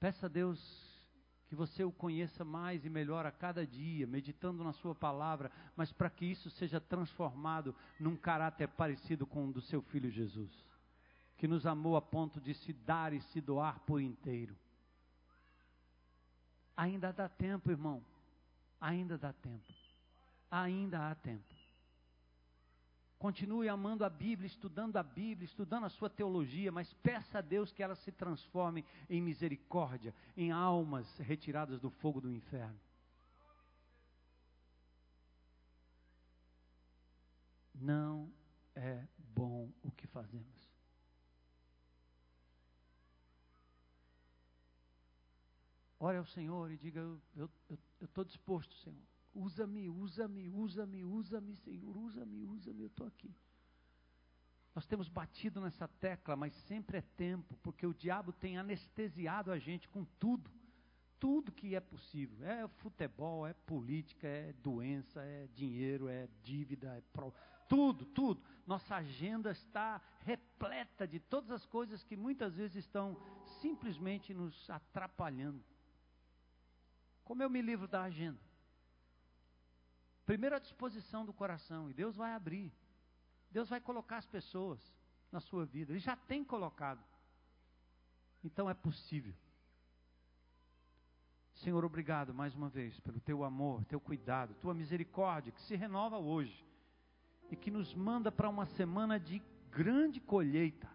Peça 0.00 0.26
a 0.26 0.28
Deus 0.28 0.60
que 1.48 1.54
você 1.54 1.84
o 1.84 1.92
conheça 1.92 2.44
mais 2.44 2.84
e 2.84 2.90
melhor 2.90 3.24
a 3.24 3.30
cada 3.30 3.66
dia, 3.66 4.06
meditando 4.06 4.64
na 4.64 4.72
Sua 4.72 4.94
palavra, 4.94 5.50
mas 5.76 5.92
para 5.92 6.10
que 6.10 6.24
isso 6.24 6.50
seja 6.50 6.80
transformado 6.80 7.74
num 8.00 8.16
caráter 8.16 8.68
parecido 8.68 9.26
com 9.26 9.48
o 9.48 9.52
do 9.52 9.60
seu 9.60 9.80
Filho 9.82 10.10
Jesus, 10.10 10.52
que 11.36 11.46
nos 11.46 11.66
amou 11.66 11.96
a 11.96 12.02
ponto 12.02 12.40
de 12.40 12.54
se 12.54 12.72
dar 12.72 13.12
e 13.12 13.20
se 13.20 13.40
doar 13.40 13.80
por 13.80 14.00
inteiro. 14.00 14.56
Ainda 16.76 17.12
dá 17.12 17.28
tempo, 17.28 17.70
irmão. 17.70 18.04
Ainda 18.80 19.16
dá 19.16 19.32
tempo. 19.32 19.72
Ainda 20.50 21.10
há 21.10 21.14
tempo. 21.14 21.54
Continue 23.18 23.68
amando 23.68 24.04
a 24.04 24.10
Bíblia, 24.10 24.46
estudando 24.46 24.96
a 24.98 25.02
Bíblia, 25.02 25.46
estudando 25.46 25.84
a 25.84 25.88
sua 25.88 26.10
teologia, 26.10 26.70
mas 26.70 26.92
peça 26.94 27.38
a 27.38 27.42
Deus 27.42 27.72
que 27.72 27.82
ela 27.82 27.94
se 27.94 28.12
transforme 28.12 28.84
em 29.08 29.22
misericórdia, 29.22 30.14
em 30.36 30.52
almas 30.52 31.18
retiradas 31.18 31.80
do 31.80 31.88
fogo 31.88 32.20
do 32.20 32.30
inferno. 32.30 32.78
Não 37.74 38.30
é 38.74 39.06
bom 39.34 39.70
o 39.82 39.90
que 39.90 40.06
fazemos. 40.06 40.75
Ore 46.06 46.18
ao 46.18 46.24
Senhor 46.26 46.70
e 46.70 46.76
diga: 46.76 47.00
Eu 47.34 47.50
estou 48.00 48.24
disposto, 48.24 48.72
Senhor. 48.76 49.02
Usa-me, 49.34 49.88
usa-me, 49.88 50.48
usa-me, 50.48 51.04
usa-me, 51.04 51.56
Senhor, 51.56 51.96
usa-me, 51.96 52.44
usa-me, 52.44 52.82
eu 52.82 52.86
estou 52.86 53.08
aqui. 53.08 53.34
Nós 54.72 54.86
temos 54.86 55.08
batido 55.08 55.60
nessa 55.60 55.88
tecla, 55.88 56.36
mas 56.36 56.54
sempre 56.68 56.98
é 56.98 57.02
tempo, 57.16 57.56
porque 57.60 57.84
o 57.84 57.92
diabo 57.92 58.32
tem 58.32 58.56
anestesiado 58.56 59.50
a 59.50 59.58
gente 59.58 59.88
com 59.88 60.04
tudo. 60.20 60.48
Tudo 61.18 61.50
que 61.50 61.74
é 61.74 61.80
possível. 61.80 62.46
É 62.46 62.68
futebol, 62.68 63.44
é 63.44 63.52
política, 63.52 64.28
é 64.28 64.52
doença, 64.52 65.20
é 65.22 65.48
dinheiro, 65.54 66.06
é 66.06 66.28
dívida, 66.44 66.98
é 66.98 67.02
pro... 67.12 67.34
tudo, 67.68 68.06
tudo. 68.06 68.40
Nossa 68.64 68.94
agenda 68.94 69.50
está 69.50 70.00
repleta 70.20 71.04
de 71.08 71.18
todas 71.18 71.50
as 71.50 71.66
coisas 71.66 72.04
que 72.04 72.16
muitas 72.16 72.54
vezes 72.54 72.84
estão 72.84 73.16
simplesmente 73.60 74.32
nos 74.32 74.70
atrapalhando. 74.70 75.64
Como 77.26 77.42
eu 77.42 77.50
me 77.50 77.60
livro 77.60 77.88
da 77.88 78.04
agenda? 78.04 78.40
Primeiro 80.24 80.54
a 80.54 80.60
disposição 80.60 81.26
do 81.26 81.32
coração, 81.32 81.90
e 81.90 81.92
Deus 81.92 82.14
vai 82.14 82.32
abrir. 82.32 82.72
Deus 83.50 83.68
vai 83.68 83.80
colocar 83.80 84.18
as 84.18 84.26
pessoas 84.26 84.80
na 85.32 85.40
sua 85.40 85.66
vida. 85.66 85.92
Ele 85.92 85.98
já 85.98 86.14
tem 86.14 86.44
colocado. 86.44 87.04
Então 88.44 88.70
é 88.70 88.74
possível. 88.74 89.34
Senhor, 91.54 91.84
obrigado 91.84 92.32
mais 92.32 92.54
uma 92.54 92.68
vez 92.68 92.98
pelo 93.00 93.18
teu 93.18 93.42
amor, 93.42 93.84
teu 93.86 93.98
cuidado, 93.98 94.54
tua 94.60 94.72
misericórdia 94.72 95.52
que 95.52 95.62
se 95.62 95.74
renova 95.74 96.18
hoje 96.18 96.64
e 97.50 97.56
que 97.56 97.72
nos 97.72 97.92
manda 97.92 98.30
para 98.30 98.48
uma 98.48 98.66
semana 98.66 99.18
de 99.18 99.42
grande 99.72 100.20
colheita. 100.20 100.88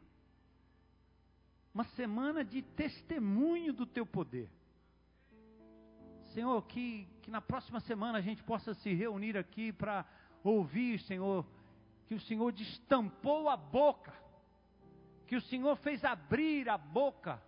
Uma 1.74 1.84
semana 1.84 2.42
de 2.46 2.62
testemunho 2.62 3.74
do 3.74 3.86
teu 3.86 4.06
poder. 4.06 4.50
Senhor, 6.34 6.62
que, 6.64 7.08
que 7.22 7.32
na 7.32 7.42
próxima 7.42 7.80
semana 7.82 8.18
a 8.18 8.22
gente 8.22 8.42
possa 8.44 8.74
se 8.74 8.94
reunir 8.94 9.38
aqui 9.38 9.72
para 9.72 10.06
ouvir, 10.44 11.00
Senhor, 11.02 11.46
que 12.08 12.16
o 12.16 12.20
Senhor 12.22 12.52
destampou 12.52 13.50
a 13.50 13.58
boca, 13.58 14.14
que 15.28 15.36
o 15.36 15.42
Senhor 15.42 15.76
fez 15.78 16.04
abrir 16.04 16.70
a 16.70 16.78
boca 16.78 17.42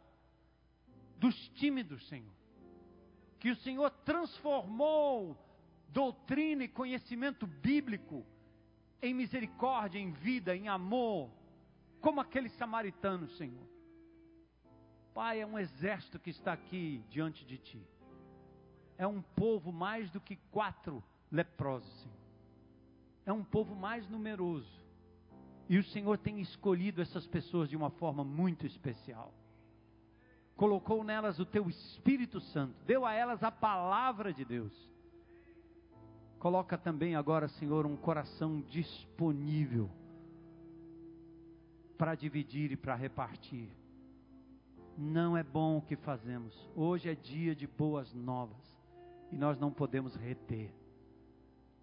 dos 1.18 1.36
tímidos, 1.56 2.06
Senhor, 2.08 2.34
que 3.40 3.52
o 3.52 3.56
Senhor 3.58 3.90
transformou 4.06 5.38
doutrina 5.90 6.64
e 6.64 6.68
conhecimento 6.68 7.48
bíblico 7.48 8.26
em 9.02 9.14
misericórdia, 9.14 10.00
em 10.00 10.12
vida, 10.12 10.56
em 10.56 10.68
amor, 10.68 11.30
como 12.02 12.20
aquele 12.20 12.50
samaritano, 12.50 13.30
Senhor. 13.32 13.68
Pai, 15.14 15.42
é 15.42 15.46
um 15.46 15.60
exército 15.60 16.20
que 16.20 16.32
está 16.32 16.54
aqui 16.54 17.04
diante 17.10 17.46
de 17.46 17.58
Ti 17.58 17.93
é 18.98 19.08
um 19.08 19.22
povo 19.22 19.72
mais 19.72 20.10
do 20.12 20.20
que 20.20 20.36
quatro 20.52 21.04
leprosos, 21.32 21.92
Senhor. 22.02 22.18
É 23.26 23.34
um 23.34 23.44
povo 23.44 23.76
mais 23.76 24.08
numeroso. 24.10 24.84
E 25.70 25.78
o 25.78 25.84
Senhor 25.84 26.18
tem 26.18 26.42
escolhido 26.42 27.02
essas 27.02 27.26
pessoas 27.26 27.70
de 27.70 27.76
uma 27.76 27.90
forma 27.90 28.24
muito 28.24 28.66
especial. 28.66 29.34
Colocou 30.56 31.04
nelas 31.04 31.40
o 31.40 31.46
teu 31.46 31.68
Espírito 31.70 32.40
Santo, 32.40 32.76
deu 32.86 33.06
a 33.06 33.14
elas 33.14 33.42
a 33.44 33.50
palavra 33.50 34.34
de 34.34 34.46
Deus. 34.46 34.74
Coloca 36.38 36.78
também 36.78 37.16
agora, 37.16 37.48
Senhor, 37.48 37.86
um 37.86 37.96
coração 37.96 38.62
disponível 38.62 39.90
para 41.98 42.16
dividir 42.16 42.72
e 42.72 42.76
para 42.76 42.96
repartir. 42.96 43.70
Não 44.98 45.36
é 45.38 45.42
bom 45.42 45.78
o 45.78 45.82
que 45.82 45.96
fazemos. 45.96 46.54
Hoje 46.76 47.10
é 47.10 47.16
dia 47.16 47.56
de 47.56 47.66
boas 47.66 48.14
novas 48.14 48.73
e 49.34 49.38
nós 49.38 49.58
não 49.58 49.72
podemos 49.72 50.16
reter. 50.16 50.72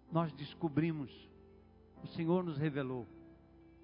Nós 0.09 0.31
descobrimos, 0.31 1.29
o 2.01 2.07
Senhor 2.07 2.45
nos 2.45 2.57
revelou, 2.57 3.05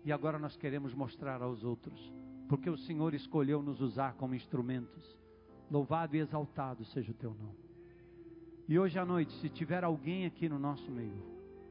e 0.05 0.11
agora 0.11 0.39
nós 0.39 0.55
queremos 0.55 0.93
mostrar 0.93 1.41
aos 1.41 1.65
outros, 1.65 2.13
porque 2.47 2.69
o 2.69 2.77
Senhor 2.77 3.13
escolheu 3.13 3.61
nos 3.61 3.81
usar 3.81 4.13
como 4.13 4.33
instrumentos. 4.33 5.17
Louvado 5.69 6.15
e 6.15 6.19
exaltado 6.19 6.85
seja 6.85 7.11
o 7.11 7.15
teu 7.15 7.33
nome. 7.33 7.59
E 8.69 8.79
hoje 8.79 8.97
à 8.97 9.05
noite, 9.05 9.33
se 9.41 9.49
tiver 9.49 9.83
alguém 9.83 10.25
aqui 10.25 10.47
no 10.47 10.57
nosso 10.57 10.89
meio, 10.89 11.21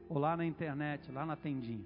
ou 0.07 0.19
lá 0.19 0.37
na 0.37 0.45
internet, 0.45 1.11
lá 1.11 1.25
na 1.25 1.35
tendinha, 1.35 1.85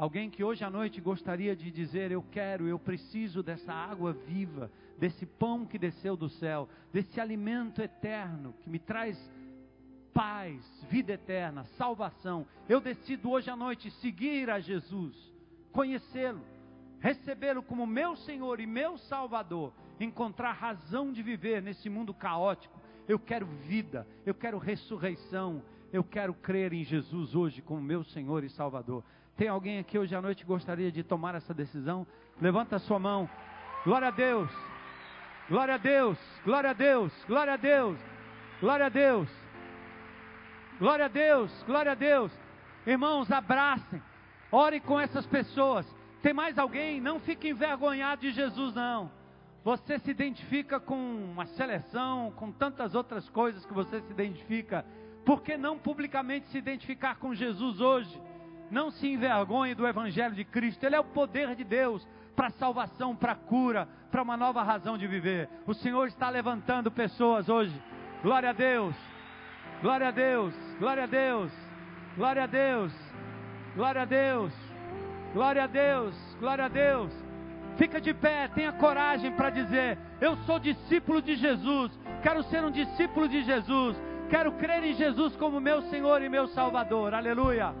alguém 0.00 0.30
que 0.30 0.42
hoje 0.42 0.64
à 0.64 0.70
noite 0.70 0.98
gostaria 0.98 1.54
de 1.54 1.70
dizer: 1.70 2.10
Eu 2.10 2.22
quero, 2.22 2.66
eu 2.66 2.78
preciso 2.78 3.42
dessa 3.42 3.70
água 3.70 4.14
viva, 4.14 4.72
desse 4.96 5.26
pão 5.26 5.66
que 5.66 5.78
desceu 5.78 6.16
do 6.16 6.30
céu, 6.30 6.66
desse 6.90 7.20
alimento 7.20 7.82
eterno 7.82 8.54
que 8.62 8.70
me 8.70 8.78
traz 8.78 9.18
paz, 10.14 10.58
vida 10.88 11.12
eterna, 11.12 11.64
salvação. 11.76 12.46
Eu 12.66 12.80
decido 12.80 13.30
hoje 13.30 13.50
à 13.50 13.56
noite 13.56 13.90
seguir 14.00 14.48
a 14.48 14.58
Jesus, 14.58 15.14
conhecê-lo, 15.70 16.40
recebê-lo 16.98 17.62
como 17.62 17.86
meu 17.86 18.16
Senhor 18.16 18.58
e 18.58 18.66
meu 18.66 18.96
Salvador, 18.96 19.70
encontrar 20.00 20.52
razão 20.52 21.12
de 21.12 21.22
viver 21.22 21.60
nesse 21.60 21.90
mundo 21.90 22.14
caótico. 22.14 22.80
Eu 23.06 23.18
quero 23.18 23.44
vida, 23.44 24.06
eu 24.24 24.34
quero 24.34 24.56
ressurreição, 24.56 25.62
eu 25.92 26.02
quero 26.02 26.32
crer 26.32 26.72
em 26.72 26.84
Jesus 26.84 27.34
hoje 27.34 27.60
como 27.60 27.82
meu 27.82 28.02
Senhor 28.02 28.44
e 28.44 28.48
Salvador. 28.48 29.04
Tem 29.40 29.48
alguém 29.48 29.78
aqui 29.78 29.98
hoje 29.98 30.14
à 30.14 30.20
noite 30.20 30.42
que 30.42 30.46
gostaria 30.46 30.92
de 30.92 31.02
tomar 31.02 31.34
essa 31.34 31.54
decisão? 31.54 32.06
Levanta 32.38 32.76
a 32.76 32.78
sua 32.78 32.98
mão. 32.98 33.26
Glória 33.86 34.08
a 34.08 34.10
Deus. 34.10 34.50
Glória 35.48 35.76
a 35.76 35.78
Deus, 35.78 36.18
glória 36.44 36.68
a 36.68 36.72
Deus, 36.74 37.10
glória 37.26 37.54
a 37.54 37.56
Deus, 37.56 37.98
glória 38.60 38.84
a 38.84 38.88
Deus, 38.90 39.30
glória 40.78 41.04
a 41.06 41.08
Deus, 41.08 41.62
glória 41.62 41.92
a 41.92 41.94
Deus. 41.94 42.30
Irmãos, 42.86 43.32
abracem, 43.32 44.02
ore 44.52 44.78
com 44.78 45.00
essas 45.00 45.24
pessoas. 45.26 45.86
Tem 46.20 46.34
mais 46.34 46.58
alguém? 46.58 47.00
Não 47.00 47.18
fique 47.18 47.48
envergonhado 47.48 48.20
de 48.20 48.32
Jesus, 48.32 48.74
não. 48.74 49.10
Você 49.64 49.98
se 50.00 50.10
identifica 50.10 50.78
com 50.78 50.96
uma 50.96 51.46
seleção, 51.46 52.30
com 52.36 52.52
tantas 52.52 52.94
outras 52.94 53.26
coisas 53.30 53.64
que 53.64 53.72
você 53.72 54.02
se 54.02 54.12
identifica. 54.12 54.84
Por 55.24 55.40
que 55.40 55.56
não 55.56 55.78
publicamente 55.78 56.46
se 56.48 56.58
identificar 56.58 57.16
com 57.16 57.34
Jesus 57.34 57.80
hoje? 57.80 58.29
Não 58.70 58.90
se 58.90 59.08
envergonhe 59.08 59.74
do 59.74 59.86
Evangelho 59.86 60.34
de 60.34 60.44
Cristo, 60.44 60.84
ele 60.84 60.94
é 60.94 61.00
o 61.00 61.04
poder 61.04 61.54
de 61.56 61.64
Deus 61.64 62.06
para 62.36 62.50
salvação, 62.50 63.14
para 63.14 63.34
cura, 63.34 63.88
para 64.10 64.22
uma 64.22 64.36
nova 64.36 64.62
razão 64.62 64.96
de 64.96 65.06
viver. 65.06 65.48
O 65.66 65.74
Senhor 65.74 66.06
está 66.06 66.30
levantando 66.30 66.90
pessoas 66.90 67.48
hoje. 67.48 67.74
Glória 68.22 68.50
a 68.50 68.52
Deus. 68.52 68.94
Glória 69.82 70.08
a 70.08 70.10
Deus. 70.10 70.54
Glória 70.78 71.04
a 71.04 71.06
Deus. 71.06 71.52
Glória 72.16 72.44
a 72.44 72.46
Deus. 72.46 72.92
Glória 73.74 74.02
a 74.02 74.04
Deus. 74.04 74.52
Glória 75.32 75.64
a 75.64 75.66
Deus. 75.66 76.36
Glória 76.38 76.64
a 76.64 76.68
Deus. 76.68 77.12
Fica 77.76 78.00
de 78.00 78.12
pé, 78.12 78.48
tenha 78.48 78.72
coragem 78.72 79.32
para 79.32 79.50
dizer: 79.50 79.98
Eu 80.20 80.36
sou 80.38 80.58
discípulo 80.58 81.22
de 81.22 81.34
Jesus. 81.36 81.98
Quero 82.22 82.42
ser 82.44 82.64
um 82.64 82.70
discípulo 82.70 83.28
de 83.28 83.42
Jesus. 83.42 83.96
Quero 84.28 84.52
crer 84.52 84.84
em 84.84 84.94
Jesus 84.94 85.34
como 85.36 85.60
meu 85.60 85.82
Senhor 85.82 86.22
e 86.22 86.28
meu 86.28 86.46
Salvador. 86.48 87.14
Aleluia. 87.14 87.74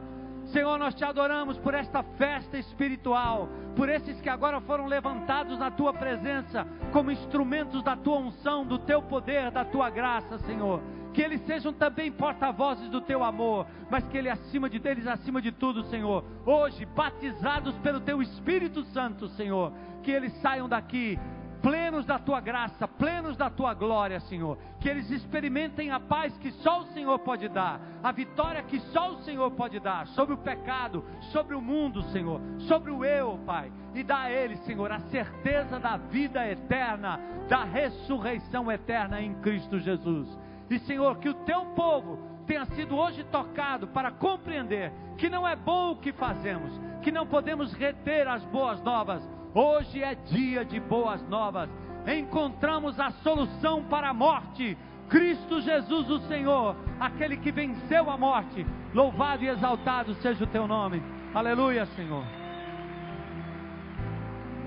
Senhor, 0.52 0.78
nós 0.78 0.94
te 0.94 1.04
adoramos 1.04 1.56
por 1.58 1.74
esta 1.74 2.02
festa 2.02 2.58
espiritual, 2.58 3.48
por 3.76 3.88
esses 3.88 4.20
que 4.20 4.28
agora 4.28 4.60
foram 4.60 4.86
levantados 4.86 5.58
na 5.58 5.70
tua 5.70 5.92
presença 5.92 6.66
como 6.92 7.10
instrumentos 7.10 7.82
da 7.84 7.96
tua 7.96 8.18
unção, 8.18 8.66
do 8.66 8.78
teu 8.78 9.00
poder, 9.00 9.50
da 9.50 9.64
tua 9.64 9.88
graça, 9.90 10.38
Senhor. 10.38 10.82
Que 11.12 11.22
eles 11.22 11.40
sejam 11.46 11.72
também 11.72 12.10
porta-vozes 12.10 12.88
do 12.88 13.00
teu 13.00 13.22
amor, 13.22 13.66
mas 13.88 14.06
que 14.08 14.18
ele 14.18 14.28
acima 14.28 14.68
de 14.68 14.78
deles, 14.78 15.06
acima 15.06 15.40
de 15.40 15.52
tudo, 15.52 15.84
Senhor, 15.84 16.24
hoje 16.44 16.84
batizados 16.84 17.76
pelo 17.78 18.00
teu 18.00 18.20
Espírito 18.20 18.84
Santo, 18.86 19.28
Senhor, 19.28 19.72
que 20.02 20.10
eles 20.10 20.32
saiam 20.40 20.68
daqui 20.68 21.18
plenos 21.62 22.04
da 22.04 22.18
tua 22.18 22.40
graça, 22.40 22.86
plenos 22.86 23.36
da 23.36 23.48
tua 23.48 23.74
glória, 23.74 24.20
Senhor. 24.20 24.58
Que 24.80 24.88
eles 24.88 25.10
experimentem 25.10 25.90
a 25.90 26.00
paz 26.00 26.36
que 26.38 26.50
só 26.52 26.80
o 26.80 26.86
Senhor 26.92 27.18
pode 27.20 27.48
dar, 27.48 27.80
a 28.02 28.12
vitória 28.12 28.62
que 28.62 28.80
só 28.92 29.10
o 29.12 29.22
Senhor 29.22 29.50
pode 29.52 29.78
dar 29.78 30.06
sobre 30.08 30.34
o 30.34 30.38
pecado, 30.38 31.04
sobre 31.32 31.54
o 31.54 31.60
mundo, 31.60 32.02
Senhor, 32.04 32.40
sobre 32.60 32.90
o 32.90 33.04
eu, 33.04 33.38
Pai. 33.46 33.70
E 33.94 34.02
dá 34.02 34.22
a 34.22 34.30
eles, 34.30 34.58
Senhor, 34.60 34.90
a 34.90 35.00
certeza 35.00 35.78
da 35.78 35.96
vida 35.96 36.46
eterna, 36.48 37.20
da 37.48 37.64
ressurreição 37.64 38.70
eterna 38.70 39.20
em 39.20 39.34
Cristo 39.34 39.78
Jesus. 39.78 40.28
E, 40.68 40.78
Senhor, 40.80 41.18
que 41.18 41.28
o 41.28 41.34
teu 41.34 41.66
povo 41.74 42.18
tenha 42.46 42.64
sido 42.66 42.96
hoje 42.96 43.24
tocado 43.24 43.88
para 43.88 44.10
compreender 44.10 44.92
que 45.18 45.28
não 45.28 45.46
é 45.46 45.54
bom 45.54 45.92
o 45.92 45.96
que 45.96 46.12
fazemos, 46.12 46.72
que 47.02 47.12
não 47.12 47.26
podemos 47.26 47.72
reter 47.72 48.26
as 48.26 48.44
boas 48.44 48.80
novas 48.82 49.22
Hoje 49.54 50.02
é 50.02 50.14
dia 50.14 50.64
de 50.64 50.78
boas 50.78 51.20
novas. 51.28 51.68
Encontramos 52.06 52.98
a 53.00 53.10
solução 53.10 53.82
para 53.84 54.10
a 54.10 54.14
morte. 54.14 54.78
Cristo 55.08 55.60
Jesus, 55.60 56.08
o 56.08 56.20
Senhor, 56.28 56.76
aquele 57.00 57.36
que 57.36 57.50
venceu 57.50 58.08
a 58.08 58.16
morte. 58.16 58.64
Louvado 58.94 59.42
e 59.42 59.48
exaltado 59.48 60.14
seja 60.14 60.44
o 60.44 60.46
teu 60.46 60.68
nome. 60.68 61.02
Aleluia, 61.34 61.84
Senhor. 61.86 62.24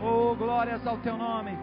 Oh, 0.04 0.36
glórias 0.36 0.86
ao 0.86 0.98
teu 0.98 1.16
nome. 1.16 1.58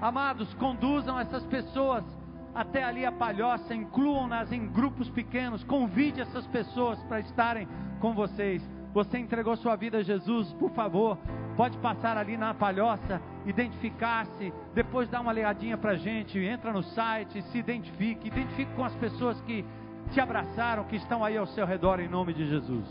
Amados, 0.00 0.52
conduzam 0.54 1.18
essas 1.18 1.44
pessoas 1.44 2.04
até 2.52 2.82
ali 2.82 3.06
a 3.06 3.12
palhoça, 3.12 3.72
incluam-nas 3.72 4.50
em 4.50 4.66
grupos 4.66 5.08
pequenos, 5.10 5.62
convide 5.62 6.20
essas 6.20 6.44
pessoas 6.48 7.00
para 7.04 7.20
estarem 7.20 7.68
com 8.00 8.14
vocês. 8.14 8.68
Você 8.92 9.18
entregou 9.18 9.56
sua 9.56 9.76
vida 9.76 9.98
a 9.98 10.02
Jesus, 10.02 10.52
por 10.54 10.70
favor, 10.70 11.18
pode 11.56 11.76
passar 11.78 12.16
ali 12.16 12.36
na 12.36 12.54
palhoça, 12.54 13.20
identificar-se, 13.44 14.52
depois 14.74 15.08
dá 15.08 15.20
uma 15.20 15.30
olhadinha 15.30 15.76
para 15.76 15.92
a 15.92 15.96
gente, 15.96 16.38
entra 16.38 16.72
no 16.72 16.82
site, 16.82 17.42
se 17.42 17.58
identifique, 17.58 18.28
identifique 18.28 18.72
com 18.74 18.84
as 18.84 18.94
pessoas 18.94 19.40
que 19.42 19.64
te 20.12 20.20
abraçaram, 20.20 20.84
que 20.84 20.96
estão 20.96 21.22
aí 21.22 21.36
ao 21.36 21.46
seu 21.46 21.66
redor, 21.66 22.00
em 22.00 22.08
nome 22.08 22.32
de 22.32 22.48
Jesus. 22.48 22.86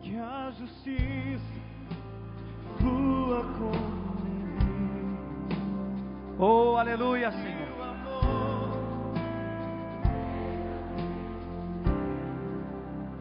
Que 0.00 0.16
a 0.16 0.52
justiça 0.52 1.42
flua 2.78 3.42
comigo. 3.54 3.96
Oh, 6.38 6.76
aleluia, 6.76 7.32
Senhor. 7.32 7.55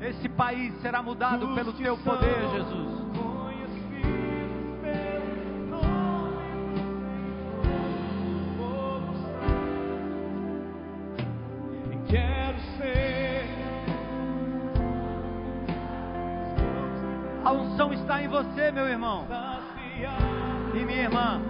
Esse 0.08 0.30
país 0.30 0.72
será 0.82 1.02
mudado 1.02 1.56
pelo 1.56 1.74
teu 1.74 1.98
poder, 1.98 2.50
Jesus. 2.52 3.06
A 17.44 17.52
unção 17.52 17.92
está 17.92 18.22
em 18.22 18.28
você, 18.28 18.72
meu 18.72 18.88
irmão. 18.88 19.28
E 20.76 20.86
minha 20.86 21.02
irmã. 21.02 21.42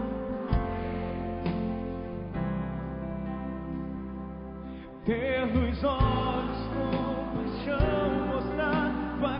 Ter 5.04 5.46
nos 5.48 5.84
olhos 5.84 6.66
mostrar 7.66 7.78
tua 7.78 8.05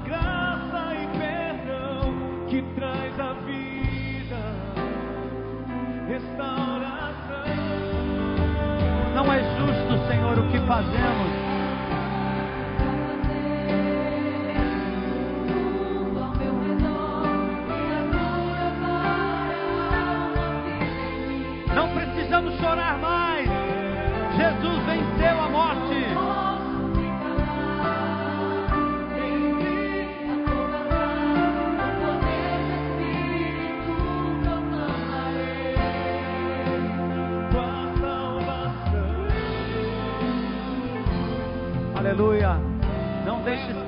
graça 0.06 0.94
e 0.94 1.08
perdão 1.18 2.14
que 2.48 2.62
traz 2.76 3.20
a 3.20 3.34
vida, 3.46 4.42
restauração. 6.08 7.16
Não 9.16 9.34
é 9.34 9.40
justo, 9.58 10.08
Senhor, 10.08 10.40
o 10.40 10.52
que 10.52 10.60
fazemos. 10.68 11.46
Não 21.74 21.90
precisamos 21.94 22.58
chorar 22.60 22.98
mais. 23.00 23.15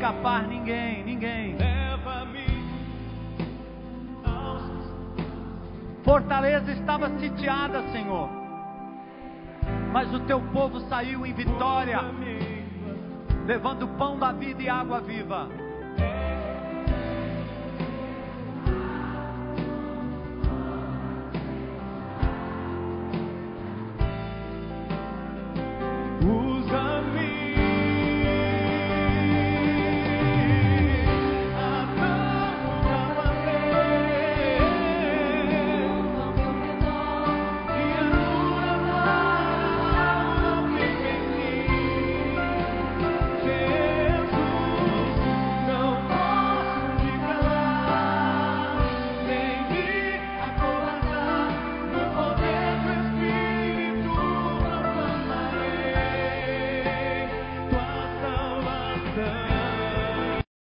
Escapar 0.07 0.47
ninguém, 0.47 1.03
ninguém. 1.03 1.55
Leva-me 1.55 2.45
aos 4.23 4.61
Fortaleza 6.03 6.71
estava 6.71 7.09
sitiada, 7.19 7.81
Senhor. 7.91 8.29
Mas 9.91 10.13
o 10.13 10.19
teu 10.21 10.39
povo 10.53 10.79
saiu 10.87 11.25
em 11.25 11.33
vitória, 11.33 11.99
levando 13.45 13.87
pão 13.97 14.17
da 14.17 14.31
vida 14.31 14.63
e 14.63 14.69
água 14.69 15.01
viva. 15.01 15.49